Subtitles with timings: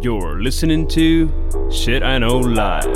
[0.00, 1.28] You're listening to
[1.70, 2.92] Shit I Know Live.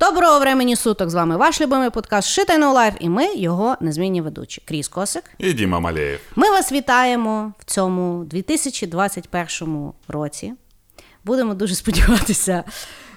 [0.00, 1.10] Доброго времені суток!
[1.10, 4.62] З вами ваш любимий подкаст Shit I Know Life і ми його незмінні ведучі.
[4.64, 5.24] Кріс Косик.
[5.38, 6.20] І Діма Малеєв.
[6.36, 10.52] Ми вас вітаємо в цьому 2021 році.
[11.24, 12.64] Будемо дуже сподіватися,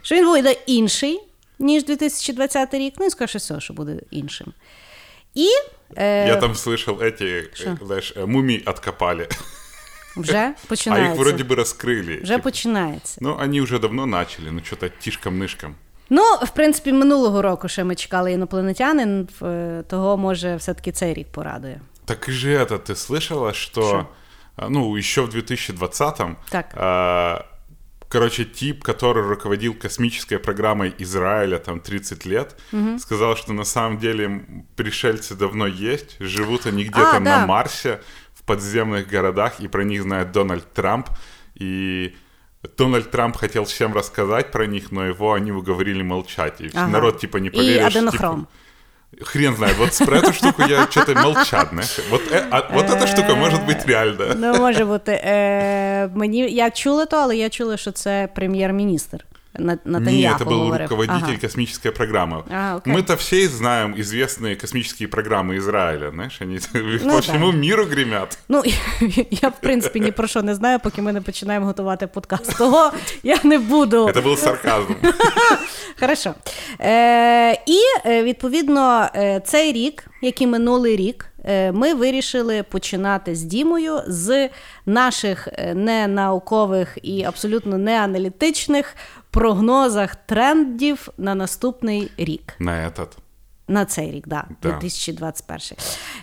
[0.01, 1.19] що він буде інший,
[1.59, 2.93] ніж 2020 рік.
[2.99, 4.53] Ну і скоріше все, що буде іншим.
[5.33, 5.47] І
[5.96, 9.28] е, Я там слышал эти, э, знаешь, э, мумий откопали.
[10.16, 11.22] вже А их починається.
[11.22, 12.22] вроде бы раскрыли.
[12.22, 13.18] Вже починається.
[13.20, 15.70] Ну, они уже давно начали, ну что-то тишком-нышком.
[16.10, 21.28] Ну, в принципі, минулого року ще ми чекали інопланетянин, в- того може все-таки цей рік
[21.32, 21.80] порадує.
[22.04, 24.06] Так и же это, ты слышала, что, Что?
[24.56, 26.66] а, ну, еще в 2020-м, Так.
[26.76, 27.44] а,
[28.09, 32.55] короче, тип, который руководил космической программой Израиля там 30 лет,
[32.99, 34.45] сказал, что на самом деле
[34.75, 37.45] пришельцы давно есть, живут они где-то А, на да.
[37.47, 38.01] Марсе,
[38.33, 41.09] в подземных городах, и про них знает Дональд Трамп,
[41.55, 42.15] и
[42.77, 46.61] Дональд Трамп хотел всем рассказать про них, но его они уговорили молчать.
[46.61, 46.87] И Ага.
[46.87, 47.89] народ типа не И поверил.
[47.89, 48.39] что, аденохром.
[48.41, 48.51] типа,
[49.22, 52.00] Хрен знает, вот про эту штуку я что-то молчат, знаешь.
[52.10, 54.34] Вот, э- а вот эта штука может быть реально.
[54.36, 55.12] Ну, може бути.
[55.12, 59.24] Е, мені, я чула то, але я чула, що це прем'єр-міністр.
[59.58, 60.90] На, Не, Натаньяху это был говорив.
[60.90, 61.40] руководитель Ага.
[61.40, 62.44] космической программы.
[62.50, 62.92] А, окей.
[62.92, 67.20] Мы-то все знаем известные космические программы Израиля, знаешь, они Ну по да.
[67.20, 68.38] всему миру гремят.
[68.48, 68.62] Ну,
[69.30, 72.58] я, в принципі, ні про що не знаю, поки ми не починаємо готувати подкаст.
[72.58, 72.92] Того
[73.22, 74.06] я не буду.
[74.06, 74.92] Это был сарказм.
[76.00, 76.34] Хорошо.
[76.80, 83.34] Е, і е, відповідно е, цей рік, як і минулий рік, е, ми вирішили починати
[83.34, 84.48] з Дімою з
[84.86, 88.94] наших е, ненаукових і абсолютно неаналітичних
[89.35, 92.53] прогнозах трендів на наступний рік.
[92.59, 93.07] На этот.
[93.68, 94.68] На цей рік, да, Да.
[94.68, 95.60] 2021.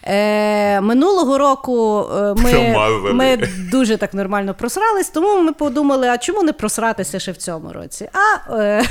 [0.04, 3.14] Е, минулого року е, ми, Промазали.
[3.14, 3.38] ми
[3.72, 8.10] дуже так нормально просрались, тому ми подумали, а чому не просратися ще в цьому році?
[8.14, 8.84] А е,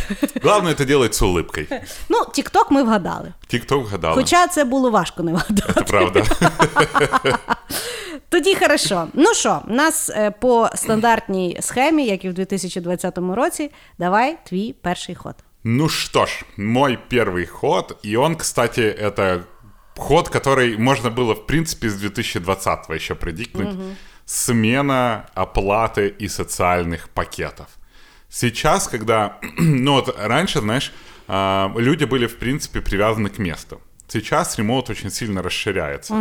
[0.42, 1.80] Главное это делать с улыбкой.
[2.08, 3.32] ну, TikTok ми вгадали.
[3.46, 4.14] Тикток гадал.
[4.14, 5.72] Хоча це було важко не вгадати.
[5.80, 6.22] Это правда.
[8.28, 9.06] Тоді хорошо.
[9.14, 14.72] Ну що, у нас е, по стандартній схемі, як і в 2020 році, давай твій
[14.82, 15.34] перший ход.
[15.63, 19.45] Ну что ж, мой первый ход, и он, кстати, это
[19.95, 23.69] ход, который можно было, в принципе, с 2020 еще предикнуть.
[24.25, 27.67] Смена оплаты и социальных пакетов.
[28.29, 30.93] Сейчас, когда, ну вот раньше, знаешь,
[31.27, 33.81] а, люди были, в принципе, привязаны к месту.
[34.07, 36.15] Сейчас ремоут очень сильно расширяется.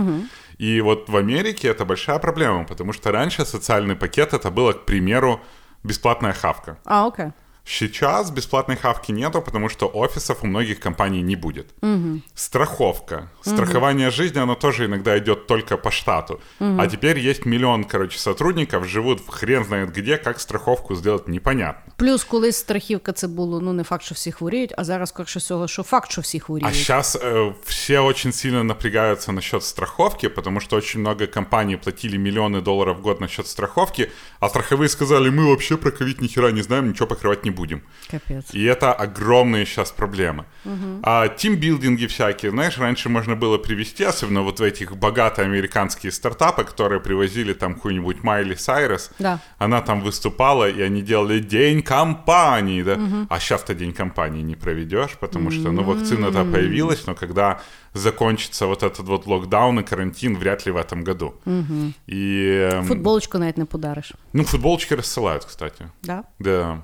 [0.58, 4.84] И вот в Америке это большая проблема, потому что раньше социальный пакет это было, к
[4.84, 5.40] примеру,
[5.82, 6.78] бесплатная хавка.
[6.84, 7.32] А, окей.
[7.67, 11.73] Сейчас бесплатной хавки нету, потому что офисов у многих компаний не будет.
[12.35, 13.31] Страховка.
[13.41, 16.39] Страхование жизни, оно тоже иногда идет только по штату.
[16.59, 21.94] А теперь есть миллион, короче, сотрудников, живут в хрен знает где, как страховку сделать непонятно.
[21.97, 25.67] Плюс колись страхівка це було ну не факт, що всі хворіють, а зараз скоріше всього,
[25.67, 26.75] що факт, що всі А хворіють.
[26.75, 32.61] сейчас э, все очень сильно напрягаются насчет страховки, потому что очень много компаний платили миллионы
[32.61, 36.61] долларов в год насчет страховки, а страховые сказали, мы вообще про ковид ни хера не
[36.61, 37.83] знаем, ничего покрывать не будем.
[38.11, 38.55] Капець.
[38.55, 40.44] И это огромные сейчас проблемы.
[41.03, 46.65] А тимбилдинги всякие, знаешь, раньше можно было привести, особенно вот в этих богатые американские стартапы,
[46.65, 49.11] которые привозили там какую-нибудь Майли Сайрес.
[49.19, 49.41] Да.
[49.59, 52.99] Она там выступала, и они делали день компании, да.
[53.28, 57.61] А сейчас-то день компании не проведешь, потому что, ну, вакцина-то появилась, но когда
[57.94, 61.34] закончится вот этот вот локдаун и карантин, вряд ли в этом году.
[62.06, 64.12] И, эм, Футболочку навіть не подариш.
[64.32, 65.84] ну, футболочки рассылают, кстати.
[66.02, 66.24] Да?
[66.38, 66.82] Да.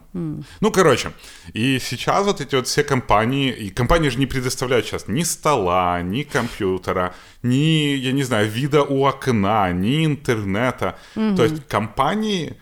[0.60, 1.10] Ну, короче,
[1.54, 6.02] и сейчас вот эти вот все компании, и компании же не предоставляют сейчас ни стола,
[6.02, 7.12] ни компьютера,
[7.42, 10.94] ни, я не знаю, вида у окна, ни интернета.
[11.14, 12.54] То есть компании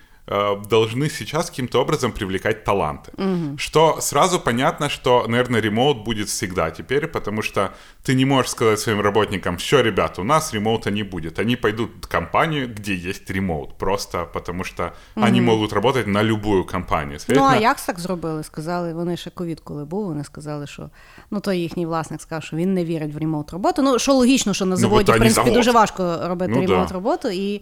[0.70, 3.12] должны сейчас каким-то образом привлекать таланты.
[3.58, 7.72] Что сразу понятно, что, наверное, ремоут будет всегда теперь, потому что
[8.06, 11.40] ты не можешь сказать своим работникам, все, ребята, у нас ремоута не будет.
[11.40, 16.63] Они пойдут в компанию, где есть ремоут, просто потому что они могут работать на любую
[16.66, 17.13] компанию.
[17.13, 18.44] Ну, а Следовательно, як так зробили?
[18.44, 20.90] Сказали, вони ще ковід, коли був, вони сказали, що
[21.31, 23.81] ну то їхній власник сказав, що він не вірить в ремоут роботу.
[23.81, 25.54] Ну, що логічно, що на Ну, заводі, бо в то не принципі, завод.
[25.54, 26.94] дуже важко робити Ну, ремоут да.
[26.94, 27.62] роботу і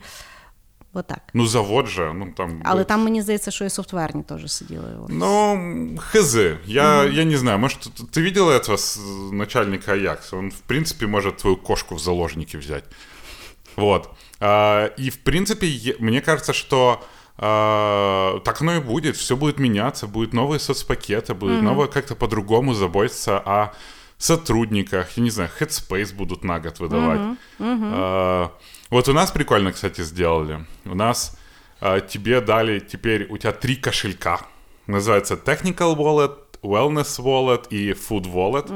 [0.93, 1.19] отак.
[1.33, 2.61] Ну, завод же, ну там...
[2.65, 4.97] Але э, там мені здається, що і софтверні теж сиділи.
[5.09, 5.59] Ну,
[5.99, 6.35] хз.
[6.65, 8.99] Я, я не знаю, может, ты- ты видел этого с-
[9.31, 10.37] начальника Аякса?
[10.37, 12.83] Он, в принципе, может твою кошку в заложники взять.
[13.75, 14.09] Вот.
[14.39, 16.99] А, И, в принципе, е- мне кажется, что
[17.39, 19.15] а, так оно и будет.
[19.15, 23.71] Все будет меняться, будут новые соцпакеты, будет новое как-то по-другому заботиться о
[24.17, 27.37] сотрудниках, я не знаю, Headspace будут на год выдавать.
[27.59, 28.49] А,
[28.91, 30.65] вот у нас прикольно, кстати, сделали.
[30.85, 31.37] У нас
[31.81, 34.41] а, тебе дали теперь, у тебя три кошелька.
[34.87, 38.71] Называется Technical Wallet, Wellness Wallet и Food Wallet.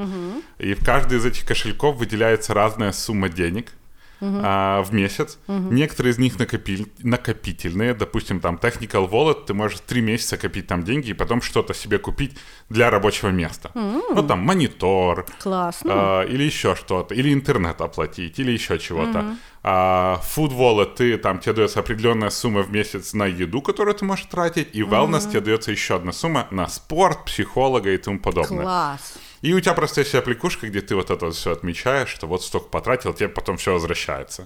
[0.60, 3.72] И в каждый из этих кошельков выделяется разная сумма денег
[4.21, 5.39] А, в месяц.
[5.47, 7.95] Некоторые из них накопиль- накопительные.
[7.95, 11.99] Допустим, там Technical Wallet, ты можешь три месяца копить там деньги и потом что-то себе
[11.99, 12.37] купить
[12.69, 13.71] для рабочего места.
[13.75, 15.91] Ну, там монитор, Класно.
[15.93, 19.37] а, или еще что-то, или интернет оплатить, или еще чего-то.
[19.69, 24.05] А Food Wallet, ты, там тебе дается определенная сумма в месяц на еду, которую ты
[24.05, 28.63] можешь тратить, и Wellness тебе дается еще одна сумма на спорт, психолога и тому подобное.
[28.63, 29.19] Клас.
[29.46, 32.68] И у тебя просто есть аппликушка, где ты вот это все отмечаешь, что вот столько
[32.70, 34.46] потратил, тебе потом все возвращается.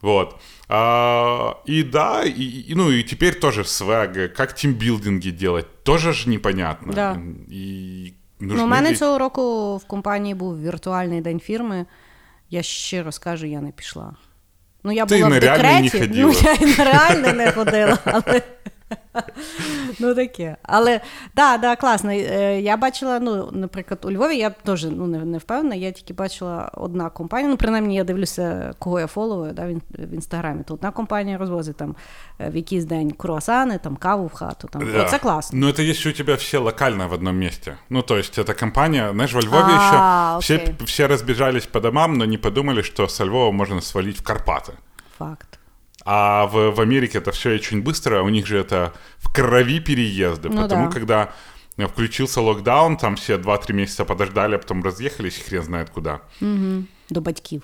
[0.00, 0.36] Вот.
[0.68, 6.28] А, и да, и, и- ну и теперь тоже свэг, как тимбилдинги делать, тоже ж
[6.28, 6.92] непонятно.
[6.92, 7.20] Да.
[7.50, 11.86] І Ну, нужны у мене ли- цього року в компанії був віртуальний день фірми.
[12.50, 14.16] Я щиро скажу, я не пішла.
[14.84, 15.98] Ну, я Ти була на в реальний не декреті.
[16.08, 16.32] ходила.
[16.32, 18.42] Ну, я і на реальний не ходила, але.
[20.00, 20.56] Ну, таке.
[20.62, 21.00] Але
[21.36, 22.10] да, да, класно.
[22.12, 26.14] Е, Я бачила, ну, наприклад, у Львові я теж ну, не, не впевнена, я тільки
[26.14, 27.50] бачила одна компанія.
[27.50, 30.62] Ну, принаймні, я дивлюся, кого я фоловую да, в, ін- в інстаграмі.
[30.62, 31.96] То одна компанія розвозить там
[32.40, 34.68] е, в якийсь день круасани, там каву в хату.
[34.68, 34.92] Там.
[34.92, 35.02] Да.
[35.04, 35.58] Оце класно.
[35.58, 37.76] Но это если у тебя все локально в одном месте.
[37.88, 40.74] Ну, то есть эта компания, знаешь, во Львове А, еще окей.
[40.78, 44.72] все, все разбежались по домам, но не подумали, что со Львова можно свалить в Карпаты.
[45.18, 45.58] Факт.
[46.09, 50.47] А в, в Америке это все очень быстро, у них же это в крови переезды.
[50.47, 50.91] Ну потому да.
[50.93, 51.33] когда
[51.77, 56.21] включился локдаун, там все 2-3 месяца подождали, а потом разъехались, хрен знает куда.
[57.09, 57.61] До батьків.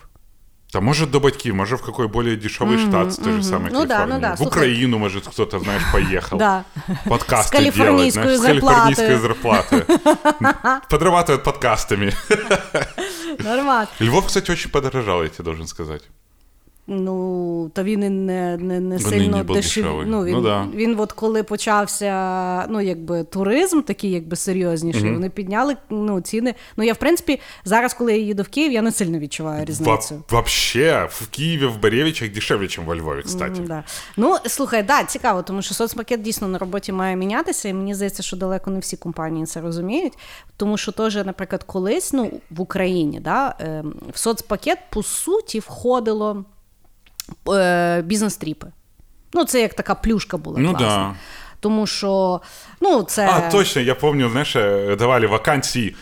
[0.74, 3.86] Да может до батьків, может в какой более дешевый штат с той же самой Ну
[3.86, 4.13] да, Калифорнии.
[4.16, 4.57] ну да, в слухай.
[4.57, 6.38] Украину, может, кто-то, знаешь, поехал.
[6.40, 6.66] Да.
[7.06, 8.94] Подкасты С калифорнийской делать, знаешь, зарплаты.
[8.94, 9.86] с калифорнийской зарплаты.
[10.90, 12.12] Подрабатывают подкастами.
[13.44, 13.88] Нормально.
[14.00, 16.04] Львов, кстати, очень подорожал, я тебе должен сказать.
[16.88, 19.56] Ну, та він і не, не, не сильно дешев...
[19.56, 20.06] дешевий.
[20.07, 20.68] Ну, він, Ну, да.
[20.74, 26.56] він от коли почався ну, якби, туризм такий якби серйозніший, вони підняли ну, ціни.
[26.77, 29.65] Ну, я, в принципі, зараз, коли я їду в Київ, я не сильно відчуваю Во-
[29.65, 30.24] різницю.
[30.30, 33.62] вообще, в Киеве, в Боревичах дешевле, чем во Львове, кстати.
[33.62, 33.83] Да.
[34.18, 38.24] Ну, слухай, да, цікаво, тому що соцпакет дійсно на роботі має мінятися, і мені здається,
[38.24, 40.13] що далеко не всі компанії це розуміють.
[40.57, 43.83] Тому що теж, наприклад, колись ну, в Україні да, е,
[44.13, 46.45] в соцпакет по суті входило
[47.49, 48.67] е, бізнес-тріпи.
[49.33, 50.59] Ну, це як така плюшка була.
[50.59, 50.87] Ну класна.
[50.87, 51.15] да.
[51.59, 52.41] Тому що,
[52.81, 53.29] ну, це.
[53.29, 55.95] А, точно, я пам'ятаю, знаешь, э, давали вакансії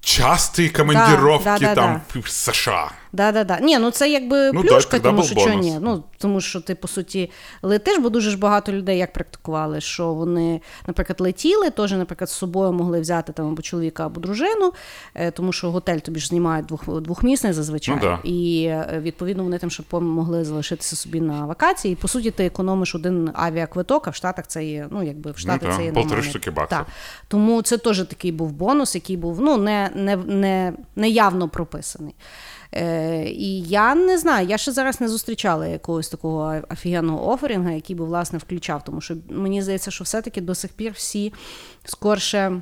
[0.00, 2.90] частые командіровки да, да, там в США.
[3.12, 3.60] Да, да, да.
[3.60, 5.78] Ні, ну це якби Ну, плюшка, так, тому що чого ні.
[5.80, 7.30] Ну, тому що ти, по суті,
[7.62, 12.32] летиш, бо дуже ж багато людей як практикували, що вони, наприклад, летіли, теж, наприклад, з
[12.32, 14.72] собою могли взяти там або чоловіка, або дружину,
[15.14, 17.94] е, тому що готель тобі ж знімають двох, двохмісний зазвичай.
[17.94, 18.18] Ну, да.
[18.24, 21.92] І е, відповідно вони там, щоб могли залишитися собі на вакації.
[21.92, 25.38] І по суті, ти економиш один авіаквиток, а в Штатах це є, ну якби в
[25.38, 26.78] Штати да, це є полтори штуки баксів.
[26.78, 26.86] Так.
[27.28, 32.14] Тому це теж такий був бонус, який був ну, не, не, не, не явно прописаний.
[32.73, 37.95] Е, і я не знаю, я ще зараз не зустрічала якогось такого офігенного оферінга, який
[37.95, 41.33] би власне включав, тому що мені здається, що все-таки до сих пір всі
[41.85, 42.61] скорше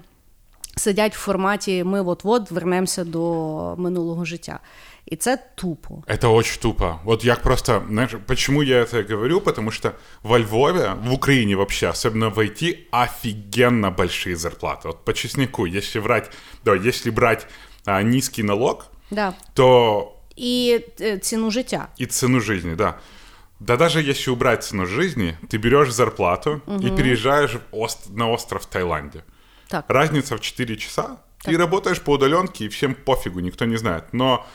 [0.75, 4.60] сидять в форматі ми от-от вернемося до минулого життя.
[5.06, 6.04] І це тупо.
[6.07, 7.00] Это очень тупо.
[7.04, 9.42] Вот я просто, знаешь, почему я это говорю?
[9.42, 9.92] Потому что
[10.23, 14.88] во Львове, в Украине вообще, особенно в IT, офигенно большие зарплаты.
[14.88, 16.31] Вот по чесноку, если брать,
[16.66, 17.47] да, если брать
[17.85, 19.33] а, низкий налог, Да.
[19.54, 21.88] то І е, ціну життя.
[22.02, 22.94] и цену жизни, да.
[23.59, 28.62] Да даже если убрать цену жизни, ты берешь зарплату и переезжаешь в ост- на остров
[28.62, 29.23] в Таиланде.
[29.68, 29.85] Так.
[29.88, 31.18] Разница в 4 часа.
[31.45, 34.04] Ты работаешь по удаленке, и всем пофигу, никто не знает.
[34.14, 34.45] Но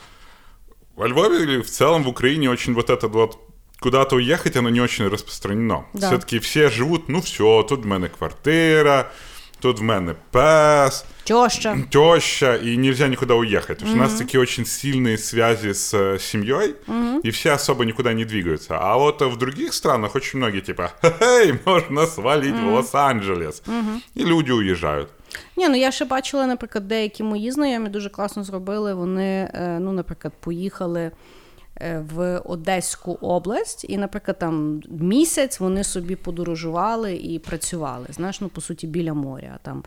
[0.95, 3.37] во Львове или в целом в Украине очень вот это вот
[3.79, 5.85] куда-то уехать, оно не очень распространено.
[5.93, 6.07] Да.
[6.07, 9.11] Все-таки все живут, ну все, тут в мене квартира,
[9.63, 11.77] тут в мене пес, Тьоща.
[11.89, 13.77] теща, и нельзя никуда уехать.
[13.77, 16.75] Потому что у нас такие очень сильные связи с э, семьей,
[17.23, 18.77] и все особо никуда не двигаются.
[18.79, 23.61] А вот э, в других странах очень многие типа, хей, можно свалить в Лос-Анджелес.
[24.15, 25.09] И люди уезжают.
[25.57, 28.93] Ні, ну я ще бачила, наприклад, деякі мої знайомі дуже класно зробили.
[28.93, 31.11] Вони, е, ну, наприклад, поїхали е,
[32.15, 38.05] в Одеську область, і, наприклад, там місяць вони собі подорожували і працювали.
[38.09, 39.59] Знаєш, ну по суті, біля моря.
[39.61, 39.83] Там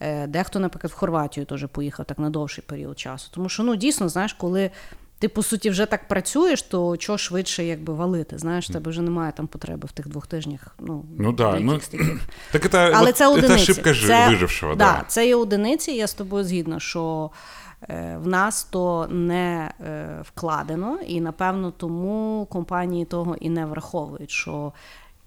[0.00, 3.28] е, дехто, наприклад, в Хорватію теж поїхав так на довший період часу.
[3.34, 4.70] Тому що ну дійсно, знаєш, коли.
[5.18, 8.38] ти по суті вже так працюєш, то чого швидше якби валити.
[8.38, 10.76] Знаєш, в тебе вже немає там потреби в тих двох тижнях.
[10.80, 12.20] Ну, Ну да, ну, якихось таких.
[12.52, 13.62] так это, Але вот, це это одиниці.
[13.72, 15.04] ошибка жи- це, выжившего, да, да.
[15.08, 17.59] Це є одиниці, я з тобою згідна, що е,
[17.89, 24.73] в нас то не е, вкладено, і напевно тому компанії того і не враховують, що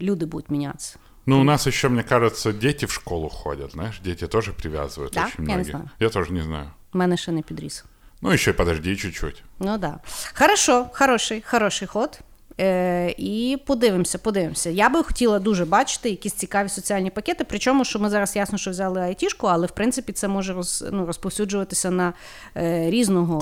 [0.00, 0.98] люди будуть мінятися.
[1.26, 5.26] Ну, у нас еще, мне кажется, дети в школу ходят, знаешь, дети тоже привязывают Да?
[5.26, 5.90] очень Я не знаю.
[6.00, 6.70] Я тоже не знаю.
[6.94, 7.84] У мене ще не підріс.
[8.22, 9.42] Ну, еще подожди чуть-чуть.
[9.58, 10.00] Ну да.
[10.34, 12.20] Хорошо, хороший, хороший ход.
[12.60, 14.70] Е, і подивимося, подивимося.
[14.70, 17.44] Я би хотіла дуже бачити якісь цікаві соціальні пакети.
[17.48, 21.06] Причому, що ми зараз ясно, що взяли айтішку, але в принципі це може роз, ну,
[21.06, 22.12] розповсюджуватися на
[22.56, 23.40] е, різного.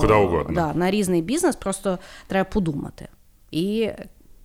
[0.53, 1.55] Да, на різний бізнес.
[1.55, 3.07] Просто треба подумати
[3.53, 3.89] і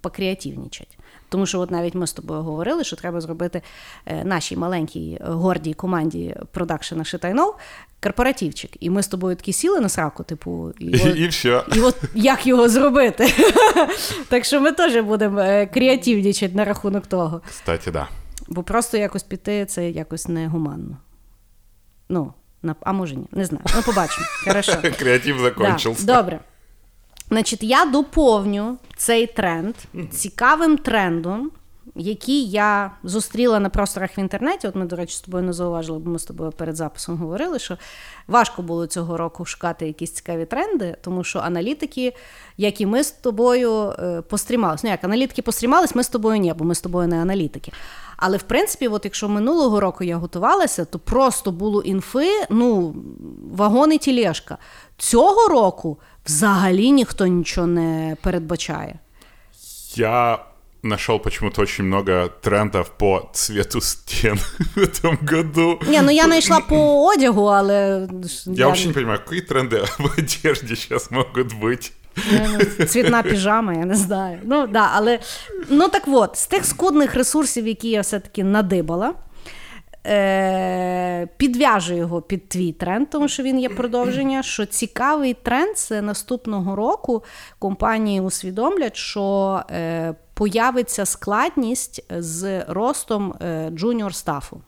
[0.01, 0.97] покреативнічати.
[1.29, 3.63] Тому що, от навіть ми з тобою говорили, що треба зробити
[4.07, 7.55] е, нашій маленькій е, гордій команді продакшена Шитайнов
[8.03, 8.71] корпоративчик.
[8.81, 11.63] І ми з тобою такі сіли на сраку, типу, і, от- И, все.
[11.77, 13.35] і от як його зробити?
[14.29, 17.41] так що ми теж будемо е, креативнічати на рахунок того.
[17.49, 18.09] Кстати, да.
[18.49, 20.97] Бо просто якось піти це якось негуманно.
[22.09, 22.33] Ну,
[22.81, 23.65] а може ні, не знаю.
[23.77, 24.27] Ну, побачимо.
[24.45, 24.73] Хорошо.
[24.99, 26.05] Креатив закончился.
[26.07, 26.41] Да, добре.
[27.31, 29.75] Значить, я доповню цей тренд
[30.11, 31.51] цікавим трендом,
[31.95, 34.69] який я зустріла на просторах в інтернеті.
[34.69, 37.59] От ми, до речі, з тобою не зауважили, бо ми з тобою перед записом говорили,
[37.59, 37.79] що
[38.29, 42.15] важко було цього року шукати якісь цікаві тренди, тому що аналітики,
[42.57, 44.81] як і ми з тобою, е, пострімалися.
[44.85, 47.73] Ну як аналітики пострімались, ми з тобою ні, бо ми з тобою не аналітики.
[48.17, 52.95] Але в принципі, от якщо минулого року я готувалася, то просто було інфи, ну,
[53.53, 54.59] вагон і тілешка.
[54.97, 58.96] Цього року взагалі ніхто нічого не передбачає.
[59.96, 60.40] Я
[60.84, 64.40] нашел почему-то очень много трендов по цвету стен
[64.76, 65.80] в этом году.
[65.88, 70.14] Ні, ну я знайшла по одягу, але ж Я вообще не понимаю, какие тренды в
[70.18, 71.92] одежде сейчас могут быть.
[72.32, 74.40] Ну, Цвітна піжама, я не знаю.
[74.44, 75.20] Ну, да, але,
[75.70, 79.14] ну так от, з тих скудних ресурсів, які я все-таки надибала,
[80.09, 84.43] е, підв'яжу його під твій тренд, тому що він є продовження.
[84.43, 87.25] Що цікавий тренд це наступного року
[87.59, 94.61] компанії усвідомлять, що е, появиться складність з ростом е, junior staff у.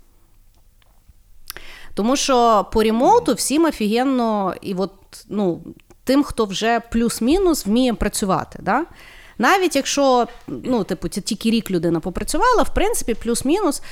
[1.94, 4.92] Тому що по ремоуту всім офігенно, і от,
[5.28, 5.61] ну,
[6.04, 8.59] тим, хто вже плюс-мінус вміє працювати.
[8.62, 8.85] Да?
[9.40, 13.82] Навіть якщо ну, типу, тільки рік людина попрацювала, в принципі, плюс-мінус,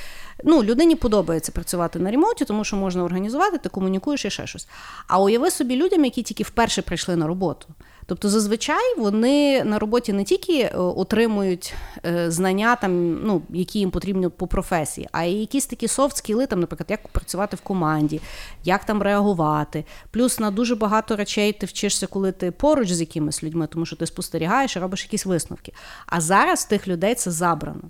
[0.43, 4.67] ну, людині подобається працювати на ремонті, тому що можна організувати, ти комунікуєш і ще щось.
[5.07, 7.67] А уяви собі людям, які тільки вперше прийшли на роботу.
[8.09, 11.73] Тобто, зазвичай вони на роботі не тільки е, отримують
[12.05, 16.59] е, знання, там, ну, які їм потрібні по професії, а й якісь такі софт-скіли, там,
[16.59, 18.21] наприклад, як працювати в команді,
[18.63, 19.85] як там реагувати.
[20.11, 23.95] Плюс на дуже багато речей ти вчишся, коли ти поруч з якимись людьми, тому що
[23.95, 25.73] ти спостерігаєш і робиш якісь висновки.
[26.05, 27.81] А зараз тих людей це забрано.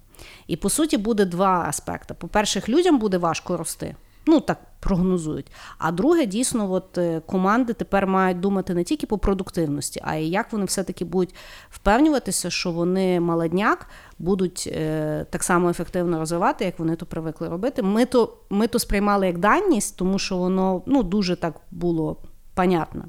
[0.47, 2.13] І по суті буде два аспекти.
[2.13, 3.95] По-перше, людям буде важко рости.
[4.25, 5.51] Ну, так прогнозують.
[5.77, 10.29] А друге, дійсно, от е, команди тепер мають думати не тільки по продуктивності, а й
[10.29, 11.35] як вони все-таки будуть
[11.69, 13.87] впевнюватися, що вони молодняк
[14.19, 17.83] будуть е, так само ефективно розвивати, як вони то привикли робити.
[17.83, 22.17] Ми то, ми то сприймали як даність, тому що воно ну, дуже так було
[22.53, 23.05] понятно.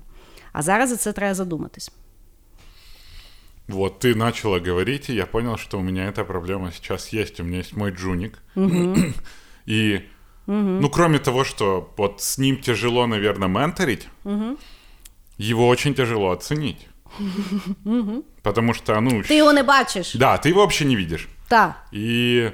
[0.52, 1.93] А зараз за це треба задуматись.
[3.69, 7.40] Вот ты начала говорить, и я понял, что у меня эта проблема сейчас есть.
[7.40, 8.38] У меня есть мой джуник.
[9.67, 10.00] И,
[10.50, 14.09] ну, кроме того, что вот с ним тяжело, наверное, менторить,
[15.38, 16.88] его очень тяжело оценить.
[18.42, 19.23] Потому что, ну...
[19.23, 20.14] Ти його не бачиш.
[20.14, 21.28] Да, ты его вообще не видишь.
[21.49, 21.75] Так.
[21.92, 22.52] И,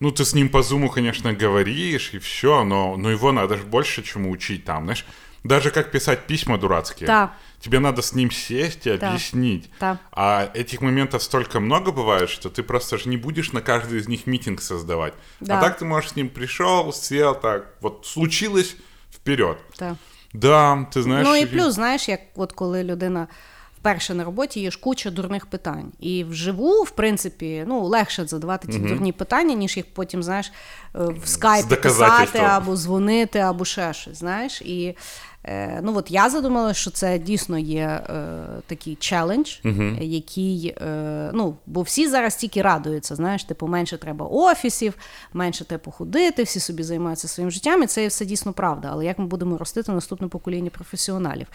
[0.00, 3.62] ну, ты с ним по зуму, конечно, говоришь, и все, но, но его надо же
[3.62, 5.04] больше чему учить там, знаешь.
[5.45, 7.07] Даже как писать письма дурацкие.
[7.07, 7.31] Да.
[7.59, 9.07] Тебе надо с ним сесть и Да.
[9.09, 9.69] объяснить.
[9.79, 9.97] Да.
[10.11, 14.07] А этих моментов столько много бывает, что ты просто же не будешь на каждый из
[14.07, 15.13] них митинг создавать.
[15.39, 15.57] Да.
[15.57, 18.75] А так ты можешь с ним пришел, сел, так, вот случилось,
[19.11, 19.57] вперед.
[19.77, 19.93] так.
[20.33, 21.27] Да, ти знаєш.
[21.27, 23.27] Ну і і- плюс, знаєш, як от коли людина
[23.79, 25.91] вперше на роботі, є ж куча дурних питань.
[25.99, 30.53] І вживу, в принципі, ну, легше задавати ці дурні питання, ніж їх потім, знаєш, е,
[30.93, 32.45] в скайпі писати доказательством.
[32.45, 34.17] або дзвонити, або ще щось.
[34.17, 34.61] Знаєш.
[34.61, 34.95] І е,
[35.82, 38.26] ну, от я задумала, що це дійсно є е,
[38.66, 44.26] такий челендж, е, який, е, ну, бо всі зараз тільки радуються, знаєш, типу, менше треба
[44.26, 44.94] офісів,
[45.32, 48.88] менше типу ходити, всі собі займаються своїм життям, і це все дійсно правда.
[48.92, 51.46] Але як ми будемо ростити наступне покоління професіоналів?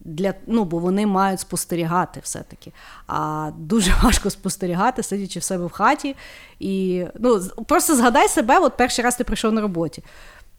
[0.00, 2.72] Для, ну, бо вони мають спостерігати все-таки.
[3.06, 6.16] А дуже важко спостерігати, сидячи в себе в хаті.
[6.60, 10.02] І ну, просто згадай себе, от перший раз ти прийшов на роботі.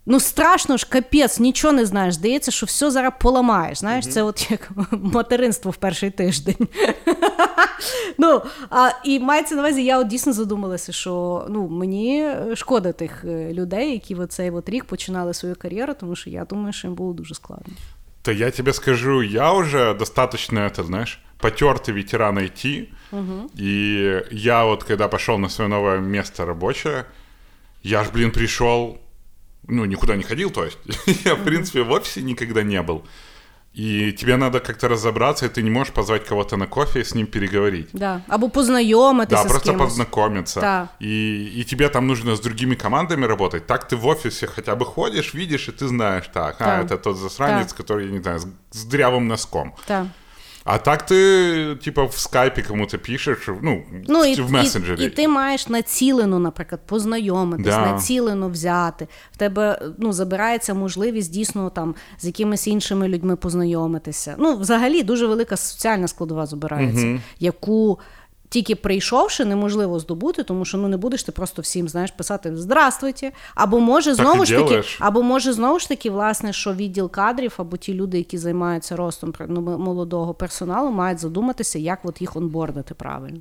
[0.10, 2.14] Ну, страшно ж, капець, нічого не знаєш.
[2.14, 3.78] Здається, що все зараз поламаєш.
[3.80, 4.12] Знаєш, mm-hmm.
[4.12, 6.68] це от як материнство в перший тиждень.
[8.18, 13.26] ну, а, І мається на увазі, я от дійсно задумалася, що ну, мені шкода тих
[13.26, 16.88] е, людей, які в цей от рік починали свою кар'єру, тому що я думаю, що
[16.88, 17.74] їм було дуже складно.
[18.22, 23.50] То я тебе скажу, я уже достаточно, это, знаешь, потертый ветеран IT, угу.
[23.60, 27.06] и я вот, когда пошел на свое новое место рабочее,
[27.84, 28.98] я ж, блин, пришел
[29.69, 30.79] ну, никуда не ходил, то есть
[31.25, 33.03] я, в принципе, в офисе никогда не был.
[33.75, 37.15] И тебе надо как-то разобраться, и ты не можешь позвать кого-то на кофе и с
[37.15, 37.89] ним переговорить.
[37.93, 39.89] Да, або познайомитися Да, просто кимось.
[39.89, 40.61] познакомиться.
[40.61, 40.89] Да.
[41.01, 43.67] И, и тебе там нужно с другими командами работать.
[43.67, 46.83] Так ты в офисе хотя бы ходишь, видишь, и ты знаешь, так, а, Да.
[46.83, 49.75] это тот засранец, который, я не знаю, с, с дырявым носком.
[49.87, 50.07] Так.
[50.70, 55.04] А так ти, типа, в скайпі кому ти пишеш, ну, Ну, і, в месенджері.
[55.04, 57.92] і, і ти маєш націлено, наприклад, познайомитись, Да.
[57.92, 59.08] націлено взяти.
[59.32, 64.36] В тебе ну, забирається можливість дійсно там з якимись іншими людьми познайомитися.
[64.40, 68.00] Ну, взагалі, дуже велика соціальна складова забирається, яку.
[68.50, 73.32] Тільки прийшовши, неможливо здобути, тому що ну не будеш ти просто всім знаєш писати здравствуйте.
[73.56, 77.54] Або може знову і ж таки, або може знову ж таки, власне, що відділ кадрів
[77.58, 82.94] або ті люди, які займаються ростом ну, молодого персоналу, мають задуматися, як от їх онбордити
[82.94, 83.40] правильно.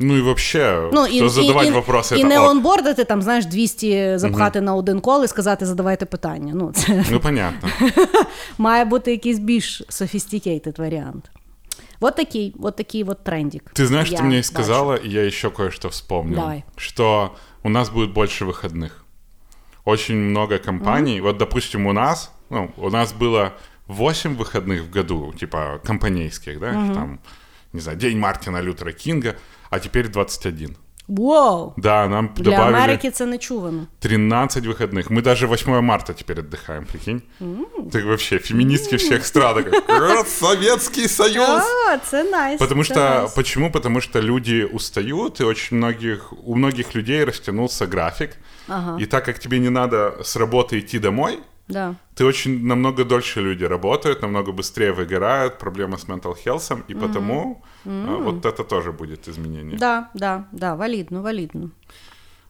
[0.00, 2.50] Ну и вообще, Ну, кто задавать і, вопросы, і это не ок.
[2.50, 6.52] онбордити, там, знаєш, 200 запхати на один кол і сказати, задавайте питання.
[6.54, 7.68] Ну, це Ну, понятно.
[8.58, 11.30] має бути якийсь більш sophisticated варіант.
[12.00, 13.70] Вот такий, вот такий вот трендик.
[13.74, 16.36] Ты знаешь, Я ты мне сказала, и я еще кое-что вспомнил.
[16.36, 16.64] Давай.
[16.76, 19.04] Что у нас будет больше выходных.
[19.84, 21.20] Очень много компаний.
[21.20, 23.54] Вот, допустим, у нас, ну, у нас было
[23.86, 27.20] 8 выходных в году, типа компанейских, да, там,
[27.72, 29.36] не знаю, День Мартина Лютера Кинга,
[29.70, 30.76] а теперь 21.
[31.07, 31.73] Вау!
[31.77, 33.87] Да, нам Для добавили Америки це не чувано.
[33.99, 35.11] 13 выходных.
[35.11, 37.21] Мы даже 8 марта теперь отдыхаем, прикинь.
[37.91, 39.63] Ты вообще феминистки всех стран.
[39.63, 41.63] такая, «Э, Советский Союз!
[41.89, 42.59] А, це найс.
[42.59, 43.33] Потому це что, найс.
[43.33, 43.71] почему?
[43.71, 48.29] Потому что люди устают, и очень многих, у многих людей растянулся график.
[48.67, 48.97] Ага.
[49.01, 51.94] И так как тебе не надо с работы идти домой, Да.
[52.14, 57.62] ты очень намного дольше люди работают, намного быстрее выгорают, проблема с mental health, и потому
[57.84, 59.78] а, вот это тоже будет изменение.
[59.78, 61.70] Да, да, да, валідно, валідно.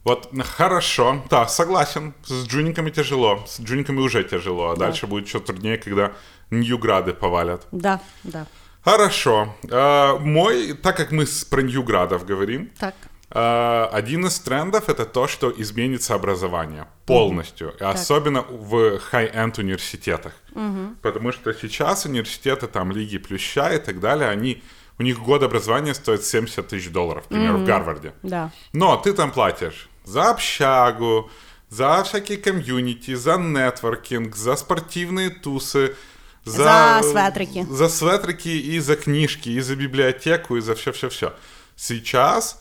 [0.04, 5.40] Вот, хорошо, да, согласен, с джуниками тяжело, с джуниками уже тяжело, а дальше будет еще
[5.40, 6.12] труднее, когда
[6.50, 7.66] ньюграды повалят.
[7.72, 8.46] Да, да.
[8.80, 9.54] Хорошо.
[9.70, 12.94] Э, мой, так как мы про ньюградов говорим, Так.
[13.30, 20.32] Э, один из трендов это то, что изменится образование полностью, и особенно в хай-энд университетах.
[21.02, 24.62] Потому что сейчас университеты, там, Лиги Плюща и так далее, они,
[24.98, 28.12] у них год образования стоит 70 тысяч долларов, к примеру, в Гарварде.
[28.22, 28.50] Да.
[28.72, 31.30] Но ты там платишь за общагу,
[31.70, 35.94] за всякие комьюнити, за нетворкинг, за спортивные тусы,
[36.44, 37.66] За светрики.
[37.70, 41.32] За светрики и за книжки, и за библиотеку, и за все-все-все.
[41.76, 42.58] Сейчас,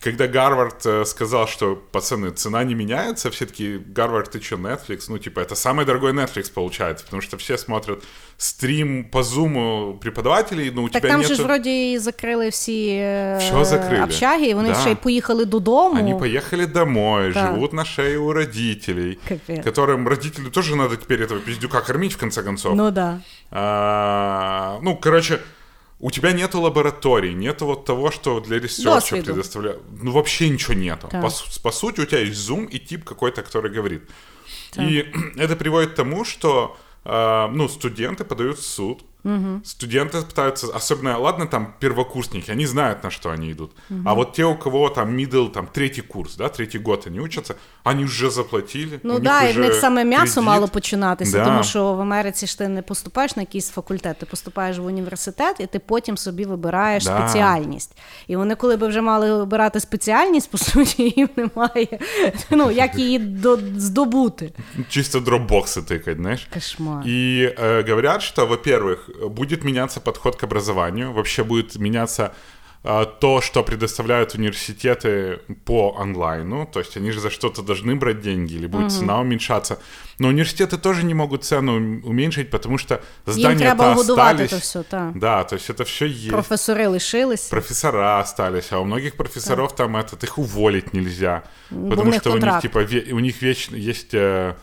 [0.00, 5.06] когда Гарвард э, сказал, что, пацаны, цена не меняется, все таки Гарвард, ты что, Netflix?
[5.08, 8.02] Ну, типа, это самый дорогой Netflix получается, потому что все смотрят
[8.36, 11.34] стрим по зуму преподавателей, но у Так тебя там нету...
[11.34, 14.04] же ж вроді і закрили всі е, Всё закрили.
[14.04, 14.74] общаги, і вони Да.
[14.74, 16.00] ще й поїхали додому.
[16.00, 17.46] Они поехали домой, Да.
[17.46, 19.66] живут на шее у родителей, Капец.
[19.66, 22.74] которым родителю тоже надо теперь этого пиздюка кормить, в конце концов.
[22.74, 23.18] Ну да.
[23.50, 25.38] А, ну, короче,
[26.00, 29.24] у тебя нету лабораторий, нету вот того, что для ресерча Досвиду.
[29.26, 29.82] предоставляют.
[30.02, 31.08] Ну, вообще ничего нету.
[31.12, 31.20] Да.
[31.22, 34.02] По, су- по сути, у тебя есть Zoom и тип какой-то, который говорит.
[34.76, 39.04] И это приводит к тому, что а, ну, студенты подают в суд.
[39.64, 43.70] Студенты пытаются, особенно, ладно, там первокурсники, они знают, на что они идут.
[44.04, 47.54] А вот те, у кого там middle, там третий курс, да, третий год они учатся,
[47.84, 48.98] они уже заплатили.
[49.02, 50.46] Ну у них да, і в уже них саме м'ясо кредит.
[50.46, 51.44] мало починатися, Да.
[51.44, 55.56] тому що в Америці ж ти не поступаєш на якийсь факультет, ти поступаєш в університет,
[55.60, 57.18] і ти потім собі вибираєш Да.
[57.28, 57.96] спеціальність.
[58.26, 61.98] І вони, коли би вже мали вибирати спеціальність, по суті, їм немає.
[62.50, 64.52] Ну, як її до- здобути.
[64.88, 66.48] Чисто дропбоксы тыкать, знаешь.
[66.54, 67.04] Кошмар.
[67.06, 72.33] И э, говорят, что, во-первых, будет меняться подход к образованию, вообще будет меняться
[72.83, 78.21] э, то, что предоставляют университеты по онлайну, то есть они же за что-то должны брать
[78.21, 79.79] деньги, или будет цена уменьшаться.
[80.19, 82.77] Но университеты тоже не могут цену ум- уменьшить, потому
[83.25, 84.49] здания-то треба годувати остались.
[84.49, 85.19] то все, так.
[85.19, 86.31] Да, то есть это все есть.
[86.31, 87.49] Професори лишились.
[87.49, 92.37] Профессора остались, а у многих профессоров там этот их уволить нельзя, в потому что у
[92.37, 92.79] них типа
[93.13, 94.55] у них вечно есть э,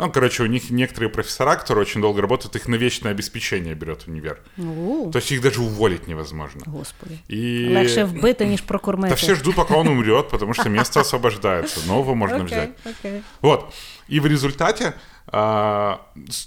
[0.00, 4.08] Ну, короче, у них некоторые профессора, которые очень долго работают, их на вечное обеспечение берет
[4.08, 4.40] универ.
[4.58, 6.60] У, То есть их даже уволить невозможно.
[6.66, 7.18] Господи.
[7.28, 7.68] И...
[7.68, 9.08] Легше вбити, ніж прокормити.
[9.08, 11.80] Да все ждут, пока он умрет, потому что место освобождается.
[11.86, 12.70] Нового можно взять.
[12.84, 13.22] Окей, окей.
[13.42, 13.74] Вот.
[14.08, 14.92] И в результате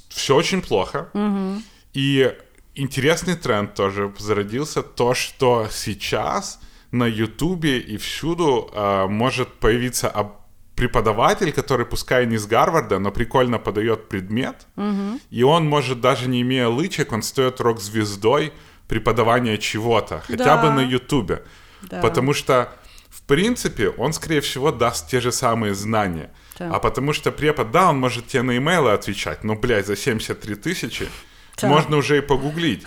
[0.09, 1.07] все очень плохо.
[1.93, 2.33] И
[2.75, 6.59] интересный тренд тоже зародился, то, что сейчас
[6.91, 10.42] на Ютубе и всюду а, может появиться об-
[10.75, 14.55] преподаватель, который, пускай не с Гарварда, но прикольно подает предмет,
[15.29, 18.51] и он может, даже не имея лычек, он стоит рок-звездой
[18.87, 20.57] преподавания чего-то, хотя Да.
[20.57, 21.43] бы на Ютубе.
[21.91, 22.01] Да.
[22.01, 22.67] Потому что,
[23.09, 26.29] в принципе, он, скорее всего, даст те же самые знания.
[26.57, 26.73] Так.
[26.73, 30.55] А потому что препод, да, он может тебе на имейлы отвечать, но, блядь, за 73
[30.55, 31.07] тысячи
[31.55, 31.69] Так.
[31.69, 32.85] можно уже и погуглить.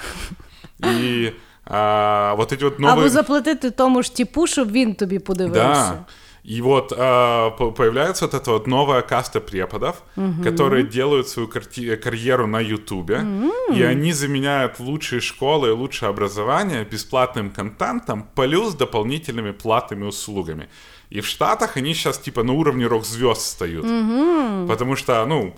[0.84, 1.32] И
[1.66, 2.92] а, вот эти вот новые...
[2.92, 5.62] Або заплатити тому ж типу, щоб він тобі подивився.
[5.92, 6.04] Да.
[6.48, 9.96] И вот по- появляется вот эта вот новая каста преподов,
[10.44, 13.24] которые делают свою карти- карьеру на Ютубе,
[13.74, 20.68] и они заменяют лучшие школы и лучшее образование бесплатным контентом плюс дополнительными платными услугами.
[21.10, 23.84] И в Штатах они сейчас типа на уровне рок-звезд встают.
[24.68, 25.56] Потому что, ну,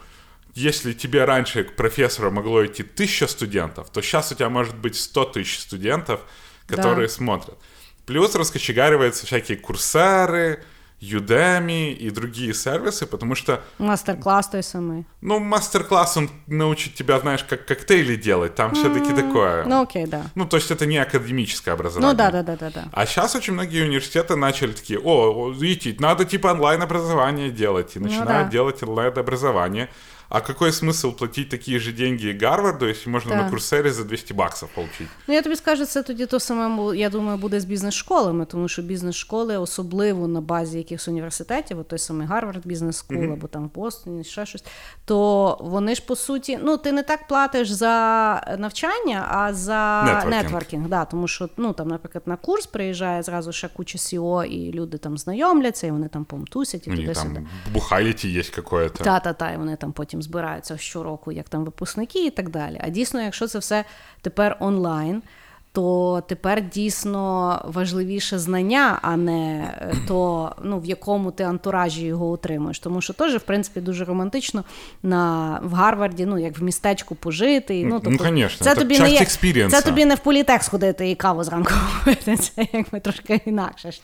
[0.54, 4.96] если тебе раньше к профессору могло идти тысяча студентов, то сейчас у тебя может быть
[4.96, 6.20] 100 тысяч студентов,
[6.66, 7.12] которые Да.
[7.14, 7.58] смотрят.
[8.06, 10.64] Плюс раскочегариваются всякие курсары,
[11.00, 15.04] Udemy и другие сервисы, потому что, Мастер-клас той самий.
[15.20, 19.64] ну, мастер-класс, он научит тебя, знаешь, как коктейли делать, там все-таки такое.
[19.64, 20.22] Ну окей, да.
[20.34, 22.12] Ну, то есть это не академическое образование.
[22.12, 22.84] Ну да, да, да, да, да.
[22.92, 28.28] А сейчас очень многие университеты начали такие, о, видите, надо типа онлайн-образование делать, и начинают
[28.28, 28.50] Ну да.
[28.50, 29.88] делать онлайн-образование.
[30.30, 33.42] А какой смысл платить такие же деньги Гарварду, если можно Да.
[33.42, 35.08] на Курсере за 200 баксов получить?
[35.28, 38.82] Ну, я тобі скажу, це тоді то саме, я думаю, буде з бізнес-школами, тому що
[38.82, 43.74] бізнес-школи, особливо на базі якихось університетів, от той самий Гарвард бізнес скул, або там в
[43.74, 44.64] Бостоні, ще щось,
[45.04, 47.88] то вони ж по суті, ну ти не так платиш за
[48.58, 50.42] навчання, а за Нетворкінг.
[50.42, 50.88] нетворкінг.
[50.88, 54.98] Да, тому що, ну там, наприклад, на курс приїжджає зразу ще куча СІО, і люди
[54.98, 57.34] там знайомляться, і вони там помтусять і У них туди-сюди.
[57.34, 59.04] там бухалити есть какое-то.
[59.04, 62.80] Та-та-та, і вони там потім збираються щороку, як там випускники і так далі.
[62.80, 63.84] А дійсно, якщо це все
[64.20, 65.22] тепер онлайн,
[65.78, 72.30] то тепер дійсно важливіше знання, а не е, то, ну, в якому ти антуражі його
[72.30, 72.78] утримуєш.
[72.78, 74.64] Тому що теж, в принципі, дуже романтично
[75.02, 77.84] на, в Гарварді, ну, як в містечку пожити.
[77.84, 79.18] Ну, Ну, конечно, це це тобі не є.
[79.70, 81.72] Це тобі не в політех сходити і каву зранку
[82.04, 82.36] пити.
[82.36, 84.00] Це якби трошки інакша ж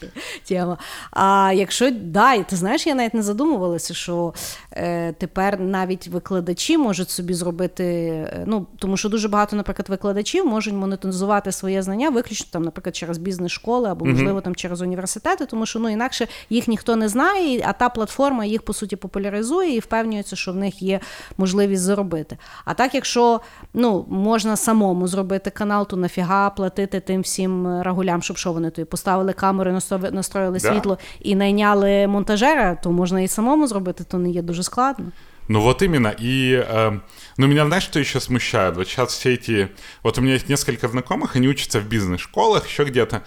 [0.49, 0.79] тема.
[1.11, 4.35] А якщо да, і ти знаєш, я навіть не задумувалася, що
[4.73, 7.85] е, тепер навіть викладачі можуть собі зробити.
[7.85, 12.97] е, Ну тому що дуже багато, наприклад, викладачів можуть монетизувати своє знання виключно там, наприклад,
[12.97, 17.65] через бізнес-школи або можливо там через університети, тому що ну інакше їх ніхто не знає,
[17.67, 21.01] а та платформа їх по суті популяризує і впевнюється, що в них є
[21.39, 22.39] можливість заробити.
[22.65, 23.41] А так, якщо
[23.75, 28.71] ну можна самому зробити канал, то нафіга платити тим всім е, рагулям, щоб що вони
[28.71, 30.69] тобі поставили камери, настро- настроїли Да.
[30.73, 35.05] світло і найняли монтажера, то можна і самому зробити, то не є дуже складно.
[35.49, 36.15] Ну вот именно.
[36.19, 36.99] И, э,
[37.37, 38.77] ну меня, знаешь, что еще смущает?
[38.77, 39.71] Вот сейчас все эти...
[40.03, 43.25] Вот у меня есть несколько знакомых, они учатся в бизнес-школах, еще где-то.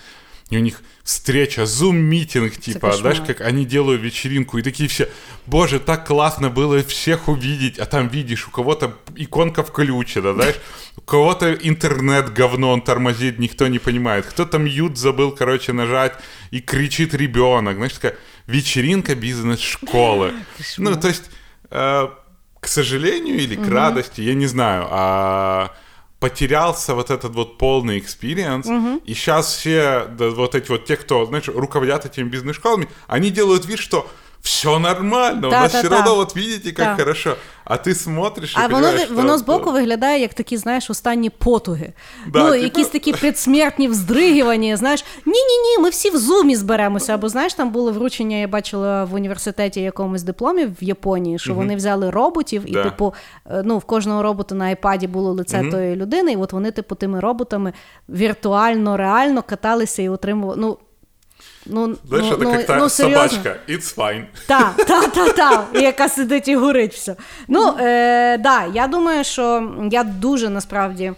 [0.50, 3.16] И у них встреча, зум-митинг, типа, кошмар.
[3.16, 5.10] знаешь, как они делают вечеринку, и такие все,
[5.46, 10.56] боже, так классно было всех увидеть, а там видишь, у кого-то иконка включена, знаешь,
[10.96, 16.14] у кого-то интернет говно, он тормозит, никто не понимает, кто-то мьют забыл, короче, нажать,
[16.52, 18.16] и кричит ребенок, знаешь, такая
[18.48, 20.34] вечеринка бизнес-школы.
[20.78, 21.24] Ну, то есть,
[21.70, 25.74] к сожалению или к радости, я не знаю, а
[26.20, 28.68] потерялся вот этот вот полный экспириенс,
[29.06, 33.66] и сейчас все да, вот эти вот те, кто, знаешь, руководят этими бизнес-школами, они делают
[33.66, 34.10] вид, что
[34.42, 37.04] все нормально, у нас да, все равно, вот видите, как Да.
[37.04, 37.36] хорошо.
[37.66, 41.94] А ты смотришь и А воно, ви- воно збоку виглядає як такі, знаєш, останні потуги.
[42.28, 47.14] Да, ну, типу- якісь такі предсмертні вздригування, знаєш, ні-ні-ні, ми всі в зумі зберемося.
[47.14, 51.76] Або знаєш, там було вручення, я бачила в університеті якомусь дипломів в Японії, що вони
[51.76, 52.84] взяли роботів, і, Да.
[52.84, 53.14] типу,
[53.52, 56.96] е, ну, в кожного робота на айпаді було лице тої людини, і от вони, типу,
[56.96, 57.74] тими роботами
[58.10, 60.56] віртуально, реально каталися і отримували.
[60.62, 60.78] Ну,
[61.70, 64.24] ну, Знаєш, ну, ну, та ну, собачка, it's fine.
[64.48, 67.16] Та, та, та, та, яка сидить і горить все.
[67.48, 71.14] Ну, е, да, я думаю, що я дуже насправді